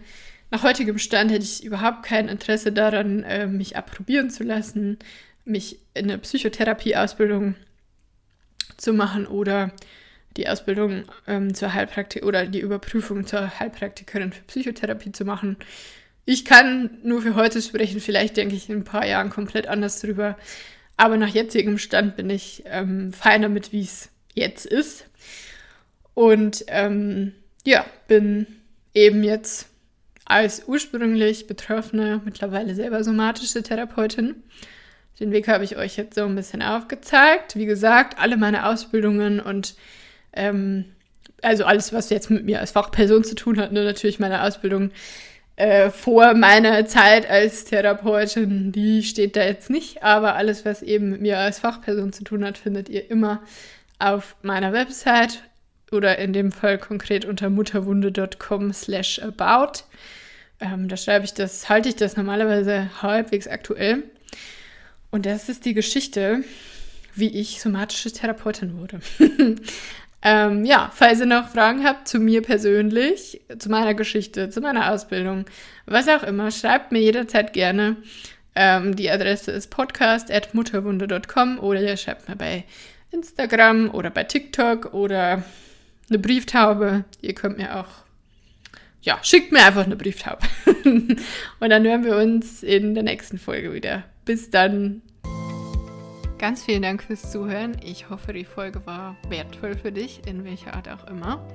nach 0.50 0.64
heutigem 0.64 0.98
Stand 0.98 1.30
hätte 1.30 1.44
ich 1.44 1.62
überhaupt 1.62 2.02
kein 2.02 2.26
Interesse 2.26 2.72
daran, 2.72 3.22
äh, 3.22 3.46
mich 3.46 3.76
approbieren 3.76 4.28
zu 4.28 4.42
lassen, 4.42 4.98
mich 5.44 5.78
in 5.94 6.10
eine 6.10 6.18
Psychotherapieausbildung 6.18 7.54
zu 8.76 8.92
machen 8.92 9.28
oder 9.28 9.70
die 10.36 10.48
Ausbildung 10.48 11.04
ähm, 11.28 11.54
zur 11.54 11.72
Heilpraktik 11.72 12.24
oder 12.24 12.44
die 12.46 12.60
Überprüfung 12.60 13.24
zur 13.24 13.60
Heilpraktikerin 13.60 14.32
für 14.32 14.42
Psychotherapie 14.42 15.12
zu 15.12 15.24
machen. 15.24 15.58
Ich 16.24 16.44
kann 16.44 16.98
nur 17.04 17.22
für 17.22 17.36
heute 17.36 17.62
sprechen, 17.62 18.00
vielleicht 18.00 18.36
denke 18.36 18.56
ich 18.56 18.68
in 18.68 18.78
ein 18.78 18.84
paar 18.84 19.06
Jahren 19.06 19.30
komplett 19.30 19.68
anders 19.68 20.00
drüber. 20.00 20.36
Aber 20.96 21.18
nach 21.18 21.28
jetzigem 21.28 21.78
Stand 21.78 22.16
bin 22.16 22.30
ich 22.30 22.64
ähm, 22.66 23.12
fein 23.12 23.42
damit, 23.42 23.72
wie 23.72 23.82
es 23.82 24.10
jetzt 24.36 24.66
ist. 24.66 25.06
Und 26.14 26.64
ähm, 26.68 27.32
ja, 27.64 27.84
bin 28.06 28.46
eben 28.94 29.24
jetzt 29.24 29.68
als 30.24 30.64
ursprünglich 30.66 31.46
Betroffene 31.46 32.20
mittlerweile 32.24 32.74
selber 32.74 33.02
somatische 33.02 33.62
Therapeutin. 33.62 34.36
Den 35.18 35.32
Weg 35.32 35.48
habe 35.48 35.64
ich 35.64 35.76
euch 35.76 35.96
jetzt 35.96 36.14
so 36.14 36.24
ein 36.24 36.34
bisschen 36.34 36.62
aufgezeigt. 36.62 37.56
Wie 37.56 37.66
gesagt, 37.66 38.18
alle 38.18 38.36
meine 38.36 38.66
Ausbildungen 38.66 39.40
und 39.40 39.74
ähm, 40.32 40.84
also 41.42 41.64
alles, 41.64 41.92
was 41.92 42.10
jetzt 42.10 42.30
mit 42.30 42.44
mir 42.44 42.60
als 42.60 42.72
Fachperson 42.72 43.24
zu 43.24 43.34
tun 43.34 43.58
hat, 43.58 43.72
nur 43.72 43.84
natürlich 43.84 44.18
meine 44.18 44.42
Ausbildung 44.42 44.90
äh, 45.56 45.90
vor 45.90 46.34
meiner 46.34 46.84
Zeit 46.86 47.28
als 47.28 47.64
Therapeutin, 47.64 48.72
die 48.72 49.02
steht 49.02 49.36
da 49.36 49.44
jetzt 49.44 49.70
nicht, 49.70 50.02
aber 50.02 50.34
alles, 50.34 50.64
was 50.66 50.82
eben 50.82 51.10
mit 51.10 51.22
mir 51.22 51.38
als 51.38 51.58
Fachperson 51.60 52.12
zu 52.12 52.24
tun 52.24 52.44
hat, 52.44 52.58
findet 52.58 52.88
ihr 52.88 53.10
immer 53.10 53.42
auf 53.98 54.36
meiner 54.42 54.72
Website 54.72 55.42
oder 55.92 56.18
in 56.18 56.32
dem 56.32 56.52
Fall 56.52 56.78
konkret 56.78 57.24
unter 57.24 57.50
mutterwunde.com 57.50 58.72
slash 58.72 59.20
about. 59.22 59.84
Ähm, 60.60 60.88
da 60.88 60.96
schreibe 60.96 61.24
ich 61.24 61.34
das, 61.34 61.68
halte 61.68 61.88
ich 61.88 61.96
das 61.96 62.16
normalerweise 62.16 62.90
halbwegs 63.02 63.46
aktuell. 63.46 64.04
Und 65.10 65.26
das 65.26 65.48
ist 65.48 65.64
die 65.64 65.74
Geschichte, 65.74 66.42
wie 67.14 67.28
ich 67.28 67.60
somatische 67.60 68.12
Therapeutin 68.12 68.78
wurde. 68.78 69.00
ähm, 70.22 70.64
ja, 70.64 70.90
falls 70.94 71.20
ihr 71.20 71.26
noch 71.26 71.48
Fragen 71.48 71.84
habt 71.84 72.08
zu 72.08 72.18
mir 72.18 72.42
persönlich, 72.42 73.40
zu 73.58 73.70
meiner 73.70 73.94
Geschichte, 73.94 74.50
zu 74.50 74.60
meiner 74.60 74.92
Ausbildung, 74.92 75.46
was 75.86 76.08
auch 76.08 76.22
immer, 76.22 76.50
schreibt 76.50 76.92
mir 76.92 77.00
jederzeit 77.00 77.52
gerne. 77.52 77.96
Ähm, 78.54 78.96
die 78.96 79.10
Adresse 79.10 79.52
ist 79.52 79.70
podcast.mutterwunde.com 79.70 81.58
oder 81.60 81.80
ihr 81.80 81.96
schreibt 81.96 82.28
mir 82.28 82.36
bei 82.36 82.64
Instagram 83.10 83.90
oder 83.90 84.10
bei 84.10 84.24
TikTok 84.24 84.92
oder 84.94 85.44
eine 86.08 86.18
Brieftaube. 86.18 87.04
Ihr 87.20 87.34
könnt 87.34 87.58
mir 87.58 87.78
auch, 87.80 87.88
ja, 89.02 89.18
schickt 89.22 89.52
mir 89.52 89.64
einfach 89.64 89.84
eine 89.84 89.96
Brieftaube. 89.96 90.40
Und 90.84 91.70
dann 91.70 91.84
hören 91.84 92.04
wir 92.04 92.16
uns 92.16 92.62
in 92.62 92.94
der 92.94 93.02
nächsten 93.02 93.38
Folge 93.38 93.72
wieder. 93.72 94.04
Bis 94.24 94.50
dann. 94.50 95.02
Ganz 96.38 96.64
vielen 96.64 96.82
Dank 96.82 97.02
fürs 97.02 97.30
Zuhören. 97.30 97.76
Ich 97.82 98.10
hoffe, 98.10 98.34
die 98.34 98.44
Folge 98.44 98.84
war 98.84 99.16
wertvoll 99.28 99.74
für 99.74 99.90
dich, 99.90 100.20
in 100.26 100.44
welcher 100.44 100.74
Art 100.74 100.88
auch 100.88 101.06
immer. 101.06 101.46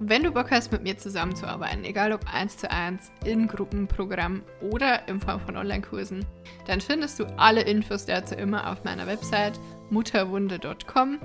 Wenn 0.00 0.24
du 0.24 0.32
Bock 0.32 0.50
hast, 0.50 0.72
mit 0.72 0.82
mir 0.82 0.98
zusammenzuarbeiten, 0.98 1.84
egal 1.84 2.12
ob 2.12 2.26
eins 2.32 2.56
zu 2.56 2.68
eins, 2.68 3.12
in 3.24 3.46
Gruppenprogramm 3.46 4.42
oder 4.60 5.06
in 5.08 5.20
Form 5.20 5.40
von 5.40 5.56
Online-Kursen, 5.56 6.26
dann 6.66 6.80
findest 6.80 7.20
du 7.20 7.26
alle 7.38 7.62
Infos 7.62 8.04
dazu 8.04 8.34
immer 8.34 8.72
auf 8.72 8.82
meiner 8.82 9.06
Website 9.06 9.60
mutterwunde.com 9.90 11.20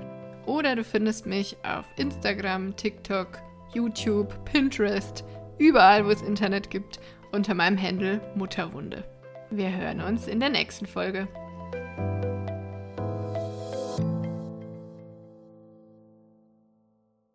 oder 0.46 0.76
du 0.76 0.84
findest 0.84 1.26
mich 1.26 1.56
auf 1.62 1.84
Instagram, 1.96 2.76
TikTok, 2.76 3.38
YouTube, 3.72 4.44
Pinterest, 4.44 5.24
überall, 5.58 6.06
wo 6.06 6.10
es 6.10 6.22
Internet 6.22 6.70
gibt, 6.70 6.98
unter 7.32 7.54
meinem 7.54 7.80
Handle 7.80 8.20
Mutterwunde. 8.34 9.04
Wir 9.50 9.76
hören 9.76 10.00
uns 10.00 10.26
in 10.26 10.40
der 10.40 10.50
nächsten 10.50 10.86
Folge. 10.86 11.28